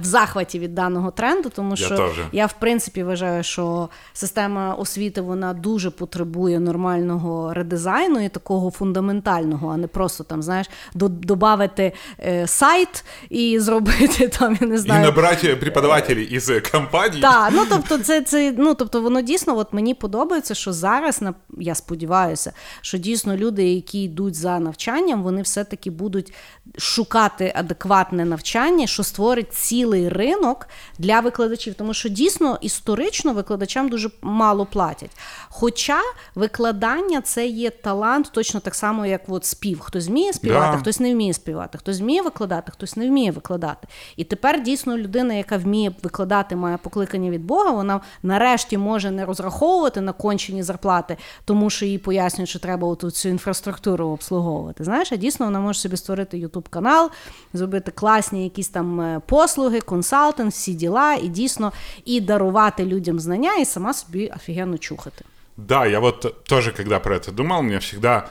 [0.00, 5.20] в захваті від даного тренду, тому що я, я в принципі вважаю, що система освіти
[5.20, 12.46] вона дуже потребує нормального редизайну і такого фундаментального, а не просто там, знаєш, додати е,
[12.46, 15.02] сайт і зробити там, я не знаю.
[15.02, 17.22] І набрати преподавателів із компанії.
[17.22, 21.20] Так, ну тобто, це це ну тобто, воно дійсно, от мені подобається, що зараз
[21.58, 26.32] я сподіваюся, що дійсно люди, які йдуть за навчанням, вони все-таки будуть
[26.78, 30.68] шукати адекватне навчання, що створить цілий ринок
[30.98, 35.10] для викладачів, тому що дійсно історично викладачам дуже мало платять.
[35.48, 36.00] Хоча
[36.34, 39.80] викладання це є талант, точно так само, як от спів.
[39.80, 40.78] Хтось вміє співати, да.
[40.78, 43.88] хтось не вміє співати, хтось вміє викладати, хтось не вміє викладати.
[44.16, 49.24] І тепер дійсно людина, яка вміє викладати, має покликання від Бога, вона нарешті може не
[49.24, 54.84] розраховувати на кончені зарплати, тому що їй пояснюють, що треба оту цю інфраструктуру обслуговувати.
[54.84, 57.10] Знаєш, а дійсно вона може собі створити ютуб канал,
[57.52, 61.71] зробити класні якісь там е, послуги, консалтинг, всі діла, і дійсно
[62.05, 65.25] і дарувати людям знання, і сама собі офігенно чухати.
[65.57, 68.27] Да, я вот тоже, когда про это думал, меня всегда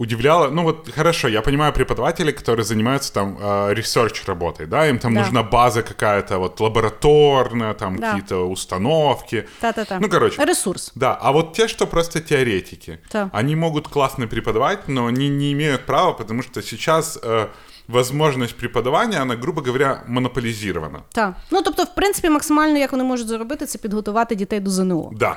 [0.00, 3.36] удивляло, ну вот хорошо, я понимаю преподавателей, которые занимаются там
[3.72, 5.20] ресерч работой, да, им там да.
[5.20, 8.06] нужна база какая-то вот лабораторная, там да.
[8.06, 9.46] какие-то установки.
[9.60, 9.98] Та-та-та.
[10.00, 10.44] Ну, короче.
[10.44, 10.92] Ресурс.
[10.94, 13.30] Да, а вот те, что просто теоретики, да.
[13.34, 17.18] они могут классно преподавать, но они не имеют права, потому что сейчас...
[17.22, 17.48] Э,
[17.88, 21.02] возможность преподавання, вона, грубо говоря, монополізована.
[21.12, 21.34] Так.
[21.50, 25.10] Ну тобто, в принципі, максимально як вони можуть зробити, це підготувати дітей до ЗНО.
[25.12, 25.36] Да.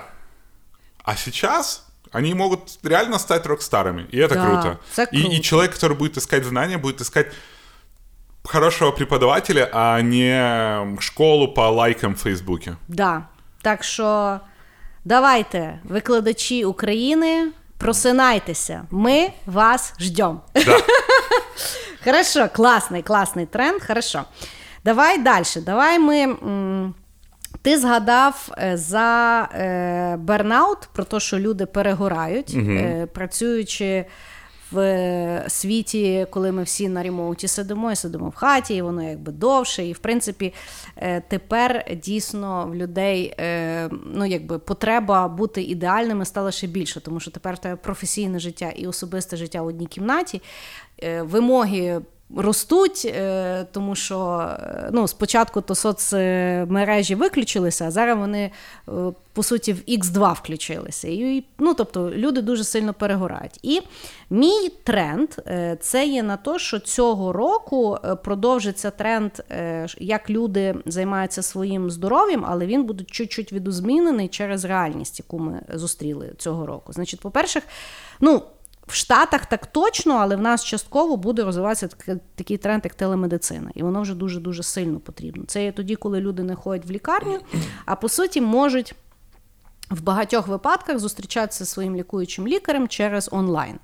[1.03, 4.79] А сейчас они могут реально стать рок-старами, и это да, круто.
[4.97, 5.27] Это круто.
[5.27, 7.27] И, и человек, который будет искать знания, будет искать
[8.43, 12.75] хорошего преподавателя, а не школу по лайкам в Фейсбуке.
[12.87, 13.27] Да.
[13.61, 14.39] Так що
[15.05, 20.40] давайте, викладачі України, просинайтеся, ми вас ждем.
[20.54, 20.78] Да.
[22.04, 23.82] Хорошо, класний, класний тренд.
[23.86, 24.24] Хорошо.
[24.84, 25.44] Давай далі.
[25.56, 26.36] Давай ми.
[27.62, 32.70] Ти згадав е, за е, бернаут, про те, що люди перегорають, угу.
[32.70, 34.04] е, працюючи
[34.70, 39.32] в світі, коли ми всі на ремоуті сидимо і сидимо в хаті, і воно якби
[39.32, 39.86] довше.
[39.86, 40.54] І в принципі,
[40.96, 47.20] е, тепер дійсно в людей е, ну, якби потреба бути ідеальними стала ще більше, тому
[47.20, 50.42] що тепер в тебе професійне життя і особисте життя в одній кімнаті.
[51.02, 52.00] Е, вимоги
[52.36, 58.50] ростуть, е, тому що е, ну, спочатку то соцмережі виключилися, а зараз вони,
[58.88, 58.92] е,
[59.32, 61.08] по суті, в X2 включилися.
[61.08, 63.58] І, ну, Тобто люди дуже сильно перегорають.
[63.62, 63.80] І
[64.30, 65.28] мій тренд
[65.80, 69.32] це є на те, що цього року продовжиться тренд,
[69.98, 76.32] як люди займаються своїм здоров'ям, але він буде чуть-чуть відозмінений через реальність, яку ми зустріли
[76.38, 76.92] цього року.
[76.92, 77.62] Значить, по-перше,
[78.20, 78.42] ну.
[78.88, 81.88] В Штатах так точно, але в нас частково буде розвиватися
[82.34, 85.44] такий тренд, як телемедицина, і воно вже дуже дуже сильно потрібно.
[85.46, 87.40] Це є тоді, коли люди не ходять в лікарню,
[87.84, 88.94] а по суті можуть.
[89.90, 93.78] В багатьох випадках зустрічатися зі своїм лікуючим лікарем через онлайн,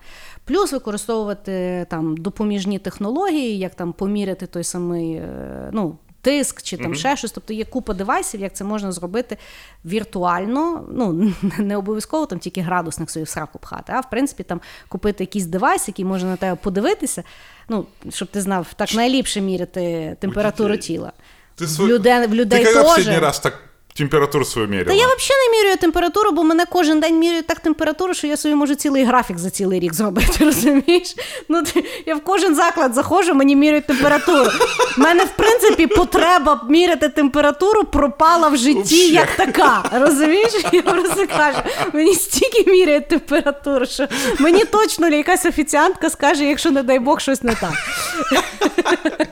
[0.45, 6.93] плюс використовувати там допоміжні технології, як там поміряти той самий е, ну, тиск чи там
[6.93, 6.95] mm-hmm.
[6.95, 7.33] ще щось.
[7.33, 9.37] Тобто є купа девайсів, як це можна зробити
[9.85, 10.87] віртуально.
[10.93, 15.25] Ну не обов'язково там тільки градусник собі в сраку пхати, а в принципі там купити
[15.25, 17.23] якийсь девайс, який може на тебе подивитися.
[17.69, 21.13] Ну, щоб ти знав, так найліпше міряти температуру тіла.
[21.55, 23.09] Ти в людей, в людей Ти теж.
[23.09, 24.88] раз так температуру свою міряла?
[24.88, 28.37] Та я взагалі не міряю температуру, бо мене кожен день міряють так температуру, що я
[28.37, 31.16] собі можу цілий графік за цілий рік зробити, розумієш?
[31.48, 31.62] Ну,
[32.07, 34.50] Я в кожен заклад заходжу, мені міряють температуру.
[34.98, 39.85] У мене, в принципі, потреба міряти температуру пропала в житті як така.
[39.92, 40.52] Розумієш?
[40.72, 41.59] Я просто кажу,
[41.92, 47.42] мені стільки міряють температуру, що мені точно якась офіціантка скаже, якщо, не дай Бог, щось
[47.42, 47.72] не так.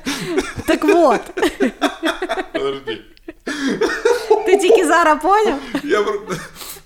[0.67, 1.21] Так от.
[4.47, 5.55] Ты тільки зараз понял?
[5.85, 6.05] Я,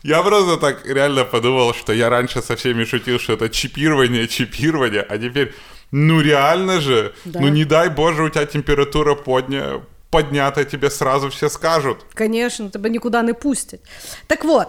[0.03, 5.07] я просто так реально подумал, что я раньше со всеми шутил, что это чипирование, чипирование,
[5.09, 5.53] а теперь,
[5.93, 7.41] ну реально же, да.
[7.41, 12.07] ну не дай боже, у тебя температура подня, поднята, тебе сразу все скажут.
[12.15, 13.81] Конечно, тебе никуда не пустять.
[14.27, 14.69] Так вот,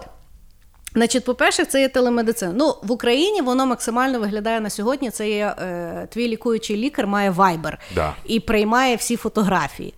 [0.97, 2.53] Значить, по-перше, це є телемедицина.
[2.55, 5.09] Ну, в Україні воно максимально виглядає на сьогодні.
[5.09, 8.15] Це є е, твій лікуючий лікар має вайбер да.
[8.25, 9.93] і приймає всі фотографії.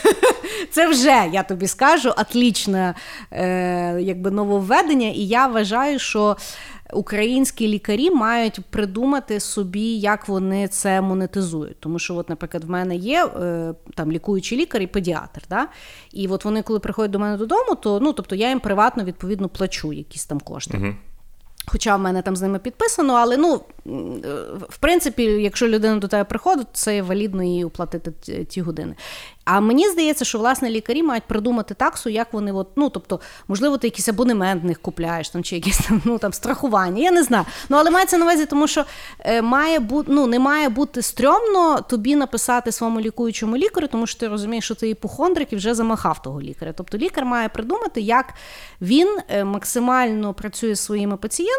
[0.70, 2.94] Це вже, я тобі скажу, атлічне
[3.32, 6.36] е, якби нововведення, і я вважаю, що
[6.92, 11.80] українські лікарі мають придумати собі, як вони це монетизують.
[11.80, 15.42] Тому що, от, наприклад, в мене є е, там лікуючий лікар і педіатр.
[15.50, 15.68] Да?
[16.12, 19.48] І от вони, коли приходять до мене додому, то ну, тобто я їм приватно відповідно
[19.48, 20.78] плачу якісь там кошти.
[20.78, 20.94] Угу.
[21.68, 23.60] Хоча в мене там з ними підписано, але ну
[24.68, 28.12] в принципі, якщо людина до тебе приходить, це валідно їй оплатити
[28.44, 28.94] ті години.
[29.50, 33.78] А мені здається, що власне лікарі мають придумати таксу, як вони от, ну тобто, можливо,
[33.78, 37.02] ти якийсь абонемент в них купляєш там чи якісь там ну там страхування.
[37.02, 37.44] Я не знаю.
[37.68, 38.84] Ну але мається на увазі, тому що
[39.20, 44.20] е, має бути ну не має бути стрьомно тобі написати своєму лікуючому лікарю, тому що
[44.20, 46.72] ти розумієш, що ти іпохондрик і вже замахав того лікаря.
[46.76, 48.34] Тобто лікар має придумати, як
[48.80, 51.57] він е, максимально працює з своїми пацієнтами,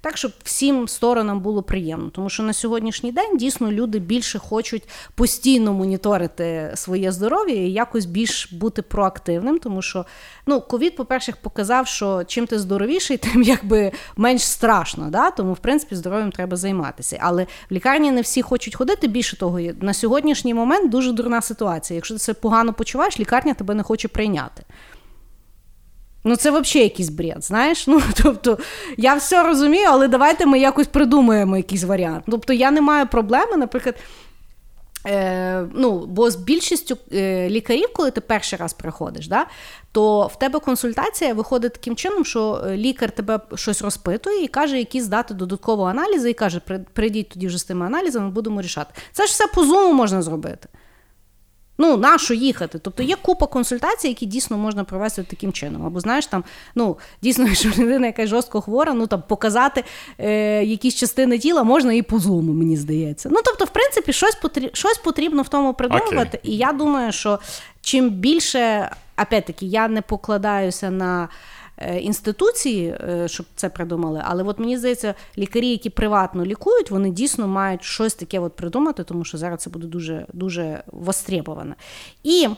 [0.00, 2.10] так щоб всім сторонам було приємно.
[2.10, 8.06] Тому що на сьогоднішній день дійсно люди більше хочуть постійно моніторити своє здоров'я і якось
[8.06, 10.06] більш бути проактивним, тому що
[10.46, 15.10] ну, ковід, по-перше, показав, що чим ти здоровіший, тим якби менш страшно.
[15.10, 15.30] Да?
[15.30, 17.18] Тому, в принципі, здоров'ям треба займатися.
[17.20, 19.08] Але в лікарні не всі хочуть ходити.
[19.08, 21.94] Більше того, на сьогоднішній момент дуже дурна ситуація.
[21.94, 24.62] Якщо ти це погано почуваєш, лікарня тебе не хоче прийняти.
[26.24, 27.86] Ну, це взагалі якийсь бред, знаєш?
[27.94, 28.58] Ну, тобто,
[28.96, 32.24] я все розумію, але давайте ми якось придумаємо якийсь варіант.
[32.30, 33.94] Тобто, я не маю проблеми, наприклад,
[35.06, 39.46] Е, ну, Бо з більшістю е, лікарів, коли ти перший раз приходиш, да,
[39.92, 44.78] то в тебе консультація виходить таким чином, що е, лікар тебе щось розпитує і каже,
[44.78, 46.60] які здати додаткові аналізи, і каже,
[46.92, 48.94] прийдіть тоді вже з тими аналізами, будемо рішати.
[49.12, 50.68] Це ж все по зуму можна зробити.
[51.78, 52.78] Ну, на що їхати?
[52.78, 55.86] Тобто є купа консультацій, які дійсно можна провести таким чином.
[55.86, 59.84] Або знаєш, там, ну, дійсно, якщо людина якась жорстко хвора, ну там показати
[60.18, 63.28] е, якісь частини тіла можна і по зуму, мені здається.
[63.32, 66.38] Ну, тобто, в принципі, щось потрібно, щось потрібно в тому придумувати.
[66.38, 66.50] Okay.
[66.50, 67.38] І я думаю, що
[67.80, 68.90] чим більше,
[69.22, 71.28] опять-таки, я не покладаюся на.
[71.78, 74.22] Е, інституції, е, щоб це придумали.
[74.24, 79.04] Але от мені здається, лікарі, які приватно лікують, вони дійсно мають щось таке от придумати,
[79.04, 81.74] тому що зараз це буде дуже дуже востребовано.
[82.22, 82.48] І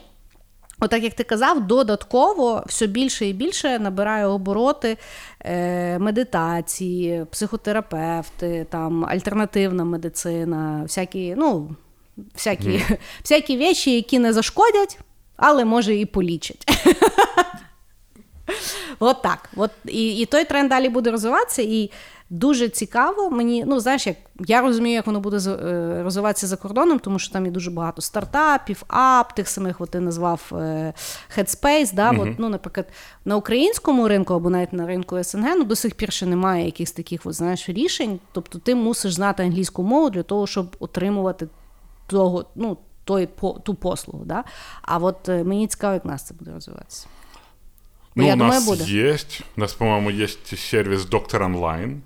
[0.81, 4.97] Отак, як ти казав, додатково все більше і більше набирає обороти
[5.41, 11.77] е, медитації, психотерапевти, там альтернативна медицина, всякі, ну,
[12.35, 12.99] всякі, mm.
[13.23, 14.99] всякі речі, які не зашкодять,
[15.37, 16.67] але може і полічать.
[18.99, 19.51] От так.
[19.57, 21.63] От, І і той тренд далі буде розвиватися.
[21.63, 21.91] І
[22.31, 26.99] дуже цікаво мені, ну, знаєш, як я розумію, як воно буде е, розвиватися за кордоном,
[26.99, 30.93] тому що там є дуже багато стартапів, ап, тих самих, от ти назвав е,
[31.39, 31.95] Headspace.
[31.95, 32.11] Да?
[32.11, 32.87] От, ну, Наприклад,
[33.25, 36.93] на українському ринку або навіть на ринку СНГ ну, до сих пір ще немає якихось
[36.93, 38.21] таких от, знаєш, рішень.
[38.33, 41.49] Тобто ти мусиш знати англійську мову для того, щоб отримувати
[42.07, 43.29] того, ну, той,
[43.63, 44.25] ту послугу.
[44.25, 44.45] Да?
[44.83, 47.07] А от е, мені цікаво, як нас це буде розвиватися.
[48.17, 48.83] Ну, Я у думаю, нас буду.
[48.85, 52.03] есть, у нас, по-моему, есть сервис Доктор Онлайн.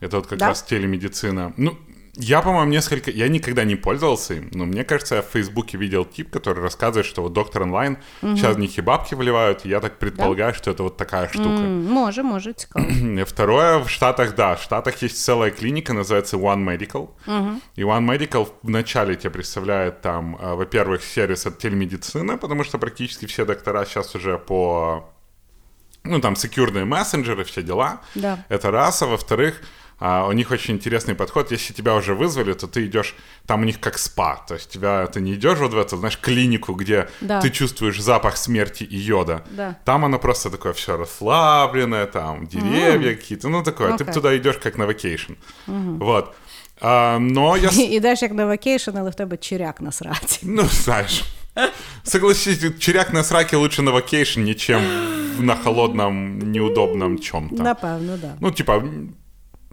[0.00, 0.48] Это вот как да?
[0.48, 1.54] раз телемедицина.
[1.56, 1.78] Ну,
[2.18, 3.10] я, по-моему, несколько...
[3.10, 7.06] Я никогда не пользовался им, но мне кажется, я в Фейсбуке видел тип, который рассказывает,
[7.06, 8.36] что вот доктор онлайн угу.
[8.36, 10.58] сейчас в них и бабки вливают, и я так предполагаю, да?
[10.58, 11.48] что это вот такая штука.
[11.48, 12.86] Може, може, цікаво.
[13.24, 17.08] Второе, в Штатах, да, в Штатах есть целая клиника, называется One Medical.
[17.26, 17.60] Угу.
[17.76, 23.26] И One Medical вначале тебе представляет там, э, во-первых, сервис от телемедицины, потому что практически
[23.26, 25.15] все доктора сейчас уже по
[26.06, 28.00] ну, там, секьюрные мессенджеры, все дела.
[28.14, 28.44] Да.
[28.48, 29.02] Это раз.
[29.02, 29.60] А во-вторых,
[29.98, 31.50] а, у них очень интересный подход.
[31.52, 33.14] Если тебя уже вызвали, то ты идешь,
[33.46, 34.36] там у них как спа.
[34.46, 37.40] То есть тебя ты не идешь вот в эту, знаешь, клинику, где да.
[37.40, 39.42] ты чувствуешь запах смерти и йода.
[39.50, 39.76] Да.
[39.84, 43.16] Там оно просто такое все расслабленное, там деревья mm.
[43.16, 43.92] какие-то, ну такое.
[43.92, 44.04] Okay.
[44.04, 45.32] Ты туда идешь как на vacation.
[45.66, 45.98] Mm-hmm.
[45.98, 46.34] Вот.
[46.80, 47.70] А, но я...
[47.70, 50.40] Ідеш як на vacation, але в тебе чиряк на сраці.
[50.42, 51.24] Ну, знаешь.
[52.04, 54.82] Согласись, чиряк на сраке лучше на vacation, чем
[55.39, 57.63] на холодном, неудобном чем-то.
[57.63, 58.37] Напевно, да.
[58.39, 58.83] Ну, типа,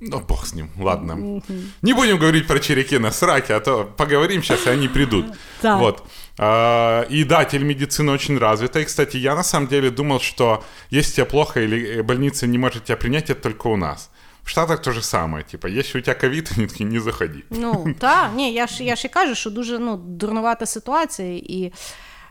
[0.01, 1.43] ну, бог с ним, ладно.
[1.83, 5.27] Не будем говорить про черяки на сраке, а то поговорим сейчас, и они придут.
[5.61, 5.81] Так.
[5.81, 6.05] Вот.
[6.39, 8.81] А, и да, телемедицина очень развита.
[8.81, 12.85] И, кстати, я на самом деле думал, что если тебе плохо или больница не может
[12.85, 14.11] тебя принять, это только у нас.
[14.45, 17.43] В Штатах то же самое, типа, якщо у тебе ковід, вони такі, не заходи.
[17.51, 21.73] Ну, так, ні, я ж я ж і кажу, що дуже ну, дурнувата ситуація, і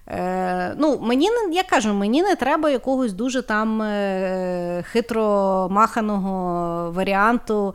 [0.08, 6.90] Е, ну, Мені не я кажу, мені не треба якогось дуже там е, хитро маханого
[6.90, 7.74] варіанту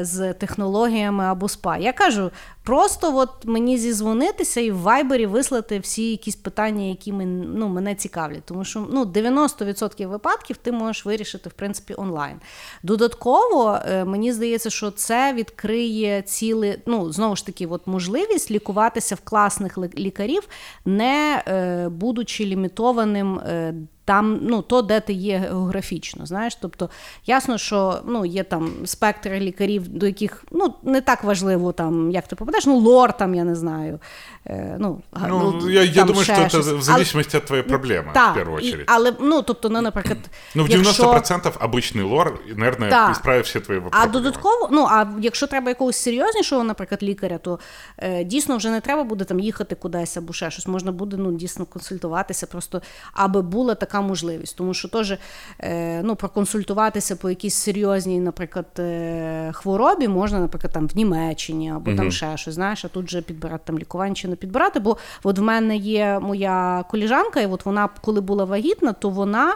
[0.00, 1.76] з технологіями або спа.
[1.76, 2.30] Я кажу,
[2.62, 7.94] просто от мені зізвонитися і в вайбері вислати всі якісь питання, які мен, ну, мене
[7.94, 8.42] цікавлять.
[8.44, 12.36] Тому що ну, 90% випадків ти можеш вирішити в принципі онлайн.
[12.82, 19.14] Додатково, е, мені здається, що це відкриє ціле, ну, знову ж таки, от можливість лікуватися
[19.14, 20.48] в класних лікарів,
[20.84, 23.40] не е, будучи лімітованим.
[24.08, 26.26] Там, ну, то, де ти є географічно.
[26.26, 26.90] Знаєш, тобто
[27.26, 32.28] ясно, що ну, є там спектр лікарів, до яких ну, не так важливо, там, як
[32.28, 33.98] ти попадеш, ну, лор там, я не знаю.
[34.46, 38.34] Е, ну, ну, Я я думаю, що це в зависимості від твоєї проблеми, та, в
[38.34, 38.84] першу очередь.
[38.88, 40.18] Але, ну, тобто, ну, наприклад,
[40.54, 41.52] Ну, в 90% якщо...
[41.60, 44.04] обичний лор, наверное, справить всі твої проблеми.
[44.04, 47.58] А додатково, ну, а якщо треба якогось серйознішого, наприклад, лікаря, то
[47.98, 50.66] е, дійсно вже не треба буде там їхати кудись або ще щось.
[50.66, 54.56] Можна буде ну, дійсно консультуватися, просто аби була така можливість.
[54.56, 55.14] Тому що теж
[55.60, 61.90] е, ну, проконсультуватися по якійсь серйозній, наприклад, е, хворобі можна, наприклад, там в Німеччині або
[61.90, 61.98] угу.
[61.98, 64.80] там ще щось, знаєш, а тут вже підбирати там лікування чи не підбирати.
[64.80, 69.54] Бо от в мене є моя коліжанка, і от вона, коли була вагітна, то вона.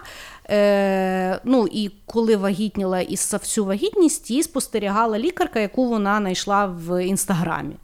[0.50, 7.04] Е, ну і коли вагітніла і всю вагітність, її спостерігала лікарка, яку вона знайшла в
[7.04, 7.76] інстаграмі.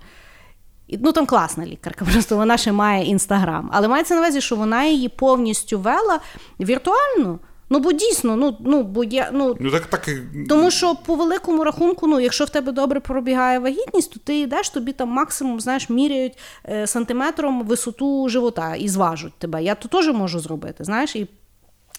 [0.89, 3.70] Ну, там класна лікарка, просто вона ще має інстаграм.
[3.72, 6.20] Але мається на увазі, що вона її повністю вела
[6.61, 7.39] віртуально.
[7.70, 10.11] Ну, бо дійсно, ну ну бо я ну, ну так, так
[10.49, 14.70] тому що по великому рахунку, ну якщо в тебе добре пробігає вагітність, то ти йдеш,
[14.70, 19.62] тобі там максимум знаєш, міряють е, сантиметром висоту живота і зважуть тебе.
[19.62, 20.84] Я то теж можу зробити.
[20.84, 21.28] Знаєш, і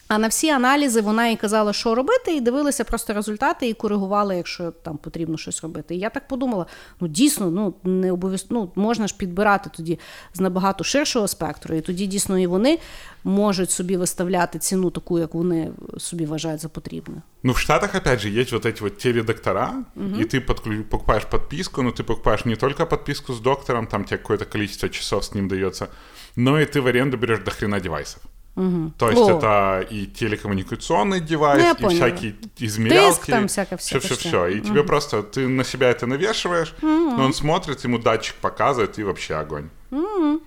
[0.09, 4.35] а на всі аналізи вона їй казала, що робити, і дивилася просто результати і коригувала,
[4.35, 5.95] якщо там потрібно щось робити.
[5.95, 6.67] І я так подумала:
[7.01, 9.99] ну дійсно, ну не обов'язково ну, можна ж підбирати тоді
[10.35, 12.79] з набагато ширшого спектру, і тоді дійсно і вони
[13.25, 17.23] можуть собі виставляти ціну таку, як вони собі вважають за потрібне.
[17.43, 20.21] Ну, в Штатах, опять же, есть вот эти вот теледоктора, угу.
[20.21, 20.85] и ты подклю...
[20.85, 25.25] покупаешь подписку, но ты покупаешь не только подписку с доктором, там тебе какое-то количество часов
[25.25, 25.89] с ним дается,
[26.37, 28.23] но и ты в аренду берешь до хрена девайсов.
[28.57, 28.93] Угу.
[28.99, 29.31] То есть О.
[29.31, 31.91] это и телекоммуникационный девайс, ну, и поняла.
[31.91, 33.17] всякие измерялки.
[33.17, 33.99] Диск там всякое все.
[33.99, 34.47] Все-все-все.
[34.47, 34.69] И угу.
[34.69, 37.17] тебе просто, ты на себя это навешиваешь, угу.
[37.17, 39.71] но он смотрит, ему датчик показывает, и вообще огонь.
[39.91, 40.41] Угу.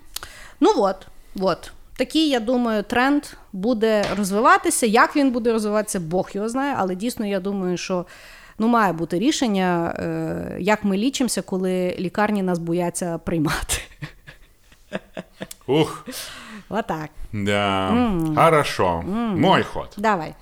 [0.60, 1.72] Ну вот, вот.
[1.96, 4.86] Такий, я думаю, тренд буде розвиватися.
[4.86, 8.06] Як він буде розвиватися, Бог його знає, але дійсно я думаю, що
[8.58, 13.78] ну, має бути рішення, е, як ми лічимося, коли лікарні нас бояться приймати.
[15.66, 16.06] Ух.
[16.73, 17.11] Вот так.
[17.31, 17.91] Да.
[17.91, 18.33] Mm.
[18.33, 19.03] Хорошо.
[19.05, 19.35] Mm.
[19.35, 19.93] Мой ход.
[19.95, 20.35] Давай.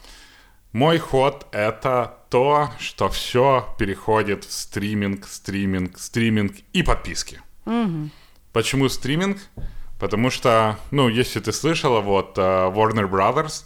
[0.71, 7.41] Мой ход это то, что все переходит в стриминг, стриминг, стриминг и подписки.
[7.65, 8.09] Mm-hmm.
[8.53, 9.39] Почему стриминг?
[9.99, 13.65] Потому что, ну, если ты слышала, вот uh, Warner Brothers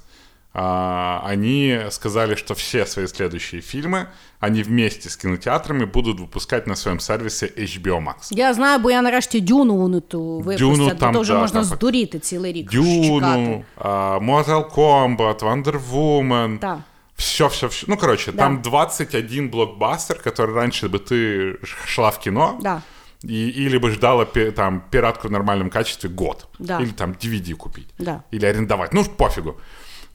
[0.55, 4.09] они сказали, что все свои следующие фильмы
[4.41, 8.31] они вместе с кинотеатрами будут выпускать на своем сервисе HBO Max.
[8.31, 11.65] Я знаю, бо я нарешті Дюну вони ту випустять, там, то вже да, можна там,
[11.65, 12.71] здуріти цілий рік.
[12.71, 16.59] Дюну, uh, Mortal Kombat, Wonder Woman.
[16.59, 16.83] Да.
[17.17, 17.87] Все, все, все.
[17.89, 18.39] Ну, короче, да.
[18.39, 22.59] там 21 блокбастер, который раньше бы ты шла в кино.
[22.63, 22.83] Да.
[23.23, 24.25] И, или бы ждала
[24.57, 26.49] там пиратку в нормальном качестве год.
[26.59, 26.81] Да.
[26.81, 27.89] Или там DVD купить.
[27.99, 28.23] Да.
[28.33, 28.95] Или арендовать.
[28.95, 29.57] Ну, пофигу.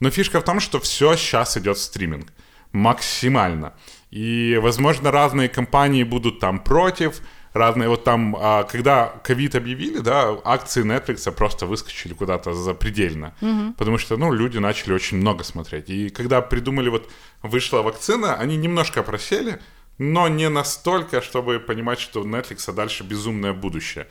[0.01, 2.33] Но фишка в том, что все сейчас идет стриминг.
[2.73, 3.73] Максимально.
[4.09, 7.21] И, возможно, разные компании будут там против,
[7.53, 13.73] разные, вот там, а, когда ковид объявили, да, акции Netflix просто выскочили куда-то запредельно, угу.
[13.77, 15.89] потому что, ну, люди начали очень много смотреть.
[15.89, 17.09] И когда придумали, вот,
[17.43, 19.59] вышла вакцина, они немножко просели,
[19.99, 24.07] но не настолько, чтобы понимать, что у Netflix дальше безумное будущее.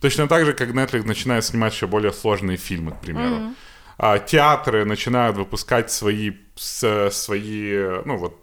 [0.00, 3.34] Точно так же, как Netflix начинает снимать еще более сложные фильмы, к примеру.
[3.34, 3.54] Mm-hmm
[3.98, 8.40] а, театры начинают выпускать свои, с, свои, ну вот,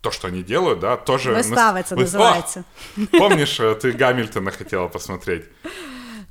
[0.00, 1.32] то, что они делают, да, тоже...
[1.32, 2.64] Выстава это называется.
[2.96, 5.44] О, помнишь, э, ты Гамильтона хотела посмотреть?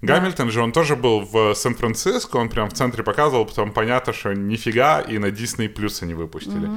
[0.01, 4.33] Гамильтон же, он тоже был в Сан-Франциско, он прям в центре показывал, потом понятно, что
[4.33, 6.69] нифига, и на Disney Plus они выпустили.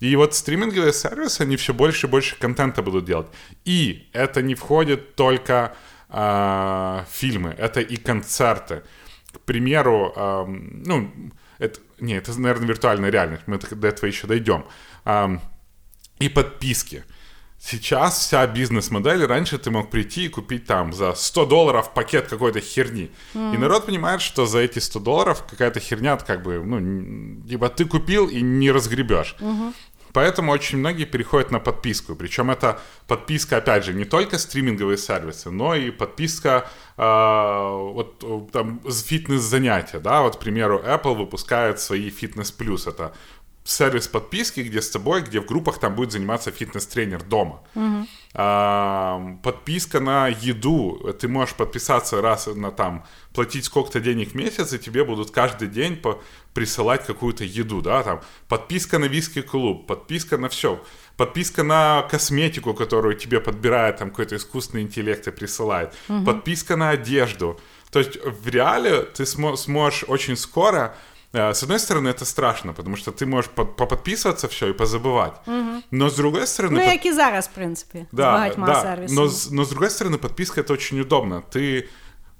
[0.00, 3.28] И вот стриминговые сервисы, они все больше и больше контента будут делать.
[3.64, 5.76] И это не входит только
[6.10, 8.82] э, фильмы, это и концерты
[9.38, 11.10] к примеру, эм, ну,
[11.58, 14.64] это, не, это, наверное, виртуальная реальность, мы до этого еще дойдем.
[15.04, 15.40] Эм,
[16.18, 17.04] и подписки.
[17.66, 22.60] Сейчас вся бизнес-модель, раньше ты мог прийти и купить там за 100 долларов пакет какой-то
[22.60, 23.10] херни.
[23.32, 23.54] Mm.
[23.54, 26.78] И народ понимает, что за эти 100 долларов какая-то херня, как бы, ну,
[27.46, 29.36] либо ты купил и не разгребешь.
[29.40, 29.74] Mm-hmm.
[30.14, 32.14] Поэтому очень многие переходят на подписку.
[32.14, 38.80] Причем это подписка, опять же, не только стриминговые сервисы, но и подписка э, вот там
[38.88, 39.98] фитнес-занятия.
[39.98, 40.22] Да?
[40.22, 42.86] Вот, к примеру, Apple выпускает свои фитнес плюс.
[42.86, 43.12] Это
[43.64, 47.62] сервис подписки, где с тобой, где в группах там будет заниматься фитнес-тренер дома.
[47.74, 48.06] Угу.
[48.34, 51.14] А, подписка на еду.
[51.18, 55.68] Ты можешь подписаться раз на там, платить сколько-то денег в месяц, и тебе будут каждый
[55.68, 56.20] день по
[56.52, 60.80] присылать какую-то еду, да, там, подписка на виски-клуб, подписка на все,
[61.16, 66.24] подписка на косметику, которую тебе подбирает там какой-то искусственный интеллект и присылает, угу.
[66.26, 67.58] подписка на одежду.
[67.90, 70.96] То есть в реале ты смо- сможешь очень скоро
[71.33, 75.33] с одной стороны, это страшно, потому что ты можешь по- поподписываться все и позабывать.
[75.91, 76.71] Но с другой стороны...
[76.71, 78.81] Ну, под- як і зараз, в принципі, з Да, багатьма да.
[78.81, 79.21] сервісами.
[79.21, 81.43] Но, с- но с другой стороны, подписка это очень удобно.
[81.55, 81.83] Ты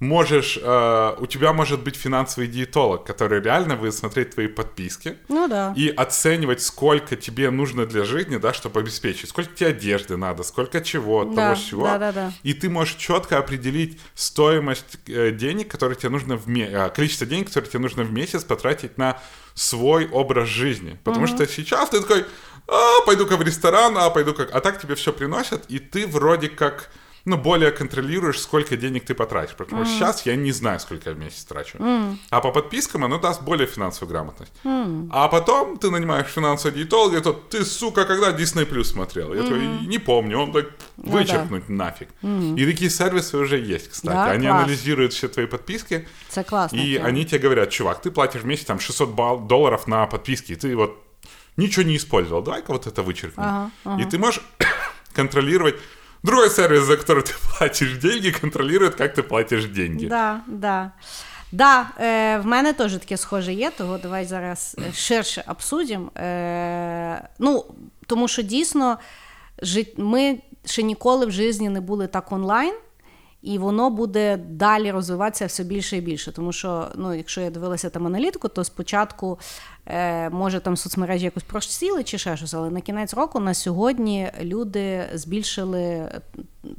[0.01, 5.49] можешь, э, у тебя может быть финансовый диетолог, который реально будет смотреть твои подписки Ну
[5.49, 5.73] да.
[5.77, 10.81] и оценивать, сколько тебе нужно для жизни, да, чтобы обеспечить, сколько тебе одежды надо, сколько
[10.81, 11.87] чего, Да, того всего.
[11.87, 12.33] да, да, да.
[12.43, 17.27] И ты можешь четко определить стоимость э, денег, которые тебе нужно в ме- э, количество
[17.27, 19.19] денег, которые тебе нужно в месяц потратить на
[19.55, 20.99] свой образ жизни.
[21.05, 22.25] Потому что сейчас ты такой,
[22.67, 24.53] а, пойду-ка в ресторан, а, пойду как...
[24.55, 26.91] А так тебе все приносят, и ты вроде как
[27.27, 29.57] ну, более контролируешь, сколько денег ты потратишь.
[29.57, 31.79] Потому что сейчас я не знаю, сколько я в месяц трачу.
[32.31, 34.53] А по подпискам оно даст более финансовую грамотность.
[35.11, 39.35] А потом ты нанимаешь финансового диетолога, и тот, ты, сука, когда Disney Plus смотрел?
[39.35, 40.39] Я такой, не помню.
[40.39, 40.67] Он так,
[40.97, 42.09] Ну вычеркнуть нафиг.
[42.57, 44.15] И такие сервисы уже есть, кстати.
[44.15, 44.63] Да, они класс.
[44.63, 46.77] анализируют все твои подписки, Це класно.
[46.77, 50.53] и они тебе говорят, чувак, ты платишь в месяц там 600 бал- долларов на подписки,
[50.53, 50.91] и ты вот
[51.57, 53.45] ничего не использовал, давай-ка вот это вычеркнем.
[53.85, 54.43] Ага, И ты можешь
[55.15, 55.77] контролировать
[56.24, 60.08] Другой сервис, за который ты платишь деньги, контролирует, как ты платишь деньги.
[60.08, 60.92] Да, да.
[61.52, 66.12] Да, е, в мене теж таке схоже є, того давай зараз е, ширше обсудимо.
[66.18, 67.66] Е, ну,
[68.08, 68.98] тому що дійсно
[69.62, 72.74] жит- ми ще ніколи в житті не були так онлайн,
[73.42, 76.32] і воно буде далі розвиватися все більше і більше.
[76.32, 79.73] Тому що, ну, якщо я дивилася там аналітику, то спочатку е,
[80.31, 85.03] може там соцмережі якось просіли чи ще щось, але на кінець року на сьогодні люди
[85.15, 86.21] збільшили е,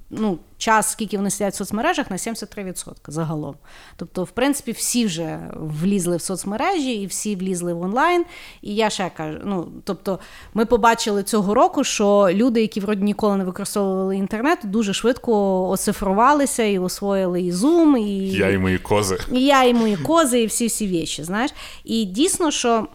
[0.09, 3.55] ну, час, скільки вони сидять в соцмережах, на 73% загалом.
[3.95, 8.25] Тобто, в принципі, всі вже влізли в соцмережі і всі влізли в онлайн.
[8.61, 10.19] І я ще кажу: ну, тобто,
[10.53, 16.63] ми побачили цього року, що люди, які вроді ніколи не використовували інтернет, дуже швидко оцифрувалися
[16.63, 19.33] і освоїли і Zoom, і Я и мои козы.
[19.33, 21.51] і я, і мої кози, і всі всі віші, знаєш.
[21.83, 22.87] І дійсно, що.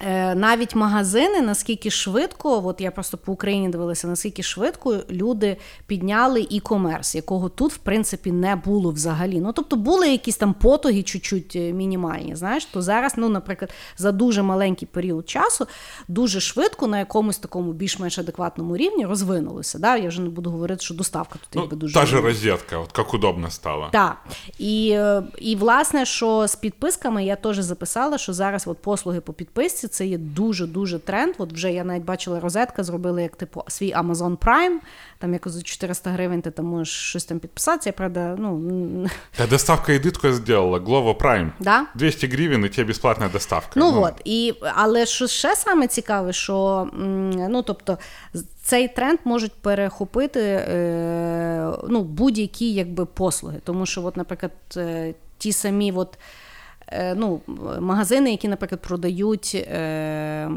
[0.00, 6.46] Е, Навіть магазини, наскільки швидко, от я просто по Україні дивилася, наскільки швидко люди підняли
[6.50, 9.40] і-комерс, якого тут, в принципі, не було взагалі.
[9.40, 14.12] Ну, тобто були якісь там потуги чуть-чуть е, мінімальні, знаєш, то зараз, ну, наприклад, за
[14.12, 15.66] дуже маленький період часу,
[16.08, 19.78] дуже швидко на якомусь такому більш-менш адекватному рівні розвинулося.
[19.78, 19.96] Да?
[19.96, 22.92] Я вже не буду говорити, що доставка тут Ну, якби дуже та же розетка, вот
[22.92, 23.88] как удобно стало.
[23.92, 24.16] так.
[24.58, 29.32] І, е, і власне, що з підписками я теж записала, що зараз от послуги по
[29.32, 31.34] підписці це є дуже-дуже тренд.
[31.38, 34.78] От вже я навіть бачила розетка, зробили як типу свій Amazon Prime.
[35.18, 37.92] Там якось за 400 гривень ти там можеш щось там підписатися.
[37.92, 38.60] Правда, ну
[39.38, 41.50] Да доставка такое сделала, Glovo Prime.
[41.60, 41.86] да.
[41.94, 43.70] 200 гривен, и тебе бесплатная доставка.
[43.76, 46.88] Ну от, і, але що ще саме цікаве, що
[47.48, 47.98] ну, тобто,
[48.62, 53.60] цей тренд можуть перехопити е, ну, будь-які якби, послуги.
[53.64, 56.18] Тому що, от, наприклад, е, ті самі от,
[57.16, 57.40] ну,
[57.80, 60.50] магазини, які, наприклад, продають е,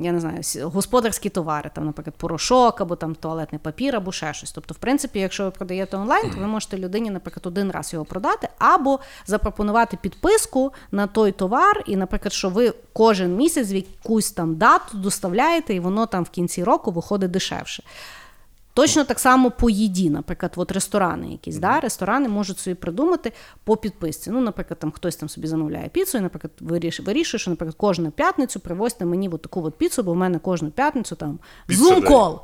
[0.00, 4.52] я не знаю, господарські товари, там, наприклад, порошок або там туалетний папір, або ще щось.
[4.52, 8.04] Тобто, в принципі, якщо ви продаєте онлайн, то ви можете людині, наприклад, один раз його
[8.04, 14.32] продати, або запропонувати підписку на той товар, і, наприклад, що ви кожен місяць в якусь
[14.32, 17.82] там дату доставляєте, і воно там в кінці року виходить дешевше.
[18.74, 21.80] Точно так само по їді, наприклад, от ресторани якісь, да?
[21.80, 23.32] ресторани можуть собі придумати
[23.64, 24.30] по підписці.
[24.30, 28.10] Ну, наприклад, там хтось там собі замовляє піцу, і, наприклад, вирішує, вирішує, що, наприклад, кожну
[28.10, 32.40] п'ятницю привозьте мені от таку от піцу, бо в мене кожну п'ятницю там зум-кол.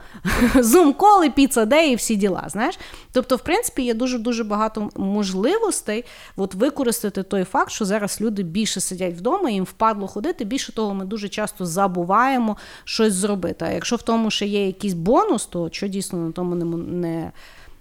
[0.55, 2.45] Зум-кол і піца дей, і всі діла.
[2.49, 2.79] Знаєш?
[3.13, 6.05] Тобто, в принципі, є дуже дуже багато можливостей
[6.37, 10.45] от використати той факт, що зараз люди більше сидять вдома, їм впадло ходити.
[10.45, 13.65] Більше того, ми дуже часто забуваємо щось зробити.
[13.69, 16.88] А якщо в тому ще є якийсь бонус, то що дійсно на тому не, мон-
[16.92, 17.32] не,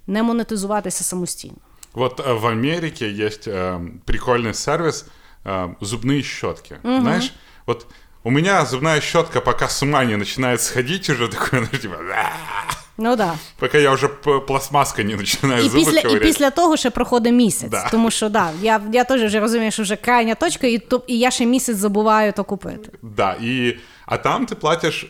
[0.07, 1.57] не монетизуватися самостійно?
[1.95, 5.07] Вот э, в Америке есть э, прикольный сервис
[5.45, 6.77] э, зубные щетки.
[6.85, 7.33] Знаешь,
[7.67, 7.87] вот
[8.25, 12.75] у меня зубная щетка пока с ума не начинает сходить уже такой, ну, типа, «А-а-а».
[12.99, 13.35] Ну да.
[13.59, 16.23] пока я уже п- пластмасской не начинаю І зубы після, і ковырять.
[16.23, 17.71] після того ще проходить місяць.
[17.71, 17.89] Да.
[17.91, 21.19] Тому що да, я, я теж вже розумію, що вже крайня точка, і, то, і
[21.19, 22.91] я ще місяць забуваю то купити.
[23.03, 23.79] Да, и...
[24.07, 25.07] А там ты платишь...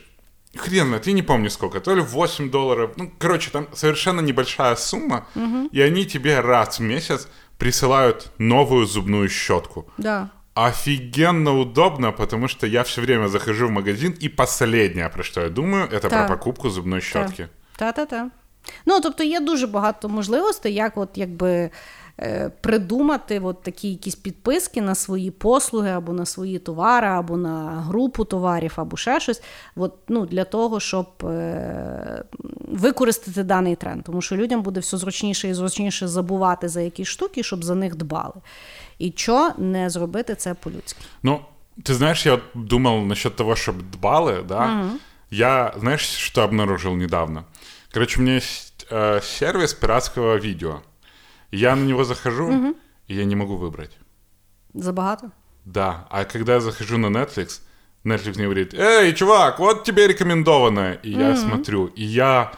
[0.55, 2.91] Хрен, знает, я не помню сколько, то ли 8 долларов.
[2.97, 5.25] Ну, короче, там совершенно небольшая сумма,
[5.71, 7.27] и они тебе раз в месяц
[7.57, 9.85] присылают новую зубную щетку.
[9.97, 10.29] Да.
[10.53, 15.49] Офигенно удобно, потому что я все время захожу в магазин, и последнее, про что я
[15.49, 16.25] думаю, это Да.
[16.25, 17.47] про покупку зубной щетки.
[17.75, 18.29] Та-та-та.
[18.85, 21.69] Ну, тобто є дуже багато можливостей, як от якби
[22.60, 28.24] придумати от такі якісь підписки на свої послуги, або на свої товари, або на групу
[28.24, 29.42] товарів, або ще щось.
[29.76, 32.24] От, ну, для того, щоб е,
[32.58, 34.04] використати даний тренд.
[34.04, 37.96] Тому що людям буде все зручніше і зручніше забувати за якісь штуки, щоб за них
[37.96, 38.34] дбали.
[38.98, 41.00] І що не зробити це по-людськи.
[41.22, 41.40] Ну,
[41.82, 44.90] ты знаешь, я вот думал насчет того, чтобы баллы, да.
[45.30, 47.44] Я, знаешь, что обнаружил недавно?
[47.90, 50.82] Короче, у меня есть э, сервис пиратского видео.
[51.51, 52.75] Я на него захожу,
[53.07, 53.97] и я не могу выбрать.
[54.73, 55.31] Забагато?
[55.65, 57.61] Да, а когда я захожу на Netflix,
[58.05, 60.93] Netflix мне говорит, эй, чувак, вот тебе рекомендованное.
[61.03, 62.51] И я смотрю, и я,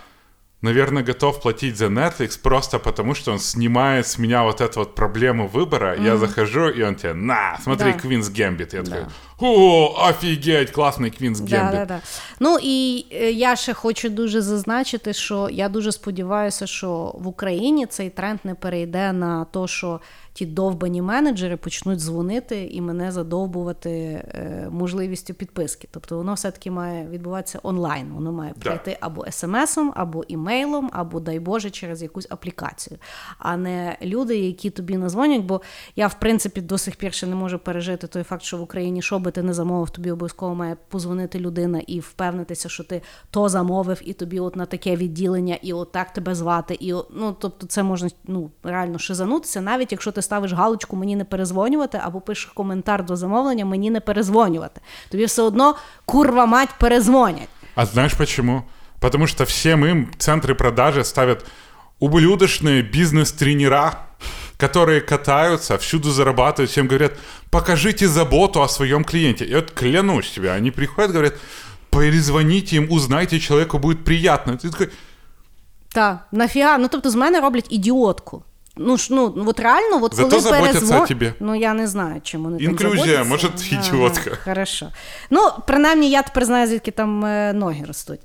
[0.62, 4.96] наверное, готов платить за Netflix просто потому, что он снимает с меня вот эту вот
[4.96, 5.96] проблему выбора.
[6.00, 7.98] Я захожу, и он тебе, на, смотри, Да.
[8.00, 8.70] Queen's Gambit.
[8.74, 9.06] Я такой,
[9.42, 11.72] о, офігеть, класний Queen's Да, Gambit.
[11.72, 12.02] да, да.
[12.40, 17.86] Ну і е, я ще хочу дуже зазначити, що я дуже сподіваюся, що в Україні
[17.86, 20.00] цей тренд не перейде на те, що
[20.34, 25.88] ті довбані менеджери почнуть дзвонити і мене задовбувати е, можливістю підписки.
[25.92, 28.08] Тобто воно все-таки має відбуватися онлайн.
[28.14, 28.70] Воно має Да.
[28.70, 32.98] прийти або смс-ом, або імейлом, або, дай Боже, через якусь аплікацію,
[33.40, 35.42] а не люди, які тобі назвонять.
[35.42, 35.62] Бо
[35.96, 39.02] я, в принципі, до сих пір ще не можу пережити той факт, що в Україні,
[39.02, 43.02] що би ти не замовив, тобі обов'язково має позвонити людина і впевнитися, що ти
[43.32, 46.78] то замовив, і тобі от на таке відділення, і от так тебе звати.
[46.80, 51.26] І ну, тобто, це можна ну, реально шизанутися, навіть якщо ти ставиш галочку мені не
[51.26, 54.82] перезвонювати, або пишеш коментар до замовлення, мені не перезвонювати.
[55.10, 55.76] Тобі все одно
[56.06, 57.50] курва мать перезвонять.
[57.76, 58.64] А знаешь почему?
[59.00, 61.46] Потому что всем им центры продажи ставят
[62.00, 64.08] ублюдочные бизнес-тренера,
[64.59, 67.13] которые катаются, всюду зарабатывают, всем говорят,
[67.51, 69.45] покажите заботу о своем клиенте.
[69.45, 71.35] И вот клянусь тебе, они приходят, говорят,
[71.91, 74.53] перезвоните им, узнайте, человеку будет приятно.
[74.53, 74.89] Ты такой,
[75.95, 76.79] Так, нафіга?
[76.79, 78.43] Ну тобто з мене роблять ідіотку.
[78.77, 81.03] Ну ж ну от реально, от Зато коли заботяться перезвон...
[81.03, 81.35] о тебе.
[81.41, 83.75] Ну я не знаю, чим вони Інклюзія, там може, заботяться.
[83.75, 84.23] ідіотка.
[84.27, 84.91] Ага, хорошо.
[85.31, 88.21] Ну, принаймні, я тепер знаю, звідки там е, ноги ростуть.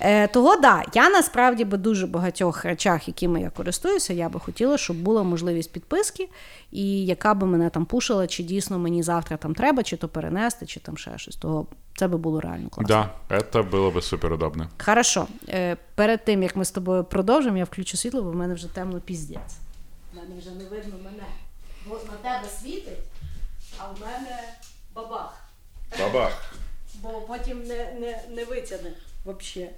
[0.00, 4.78] Е, того да, я насправді би дуже багатьох речах, якими я користуюся, я би хотіла,
[4.78, 6.28] щоб була можливість підписки,
[6.72, 10.66] і яка би мене там пушила, чи дійсно мені завтра там треба, чи то перенести,
[10.66, 11.36] чи там ще щось.
[11.36, 12.88] Того це би було реально класно.
[13.28, 14.68] да, это было бы супер удобно.
[14.84, 15.26] Хорошо.
[15.48, 18.74] Е, перед тим, як ми з тобою продовжимо, я включу світло, бо в мене вже
[18.74, 19.56] темно піздець.
[20.15, 21.23] В мене вже не видно мене.
[21.85, 22.99] Бо на тебе світить,
[23.77, 24.53] а в мене
[24.93, 25.33] бабах.
[25.99, 26.53] Бабах.
[26.93, 28.91] Бо потім не, не, не витягне
[29.25, 29.69] взагалі.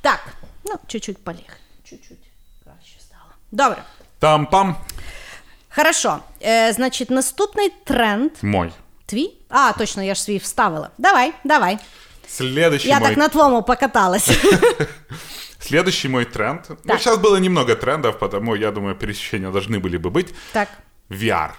[0.00, 0.28] Так,
[0.64, 1.56] ну, чуть-чуть поліг.
[1.84, 2.30] Чуть-чуть
[2.64, 3.30] краще стало.
[3.52, 3.82] Добре.
[4.18, 4.76] Там-пам.
[5.68, 6.18] Хорошо.
[6.42, 8.30] Е, значить, наступний тренд.
[8.42, 8.72] Мой.
[9.06, 9.34] Твій?
[9.48, 10.90] А, точно, я ж свій вставила.
[10.98, 11.78] Давай, давай.
[12.28, 14.30] Следующий Я мой так на твоєму покаталась.
[15.58, 16.68] Следующий мой тренд.
[16.84, 20.34] Ну, сейчас было немного трендов, потому я думаю, пересечения должны были бы быть.
[20.52, 20.68] Так.
[21.08, 21.52] VR.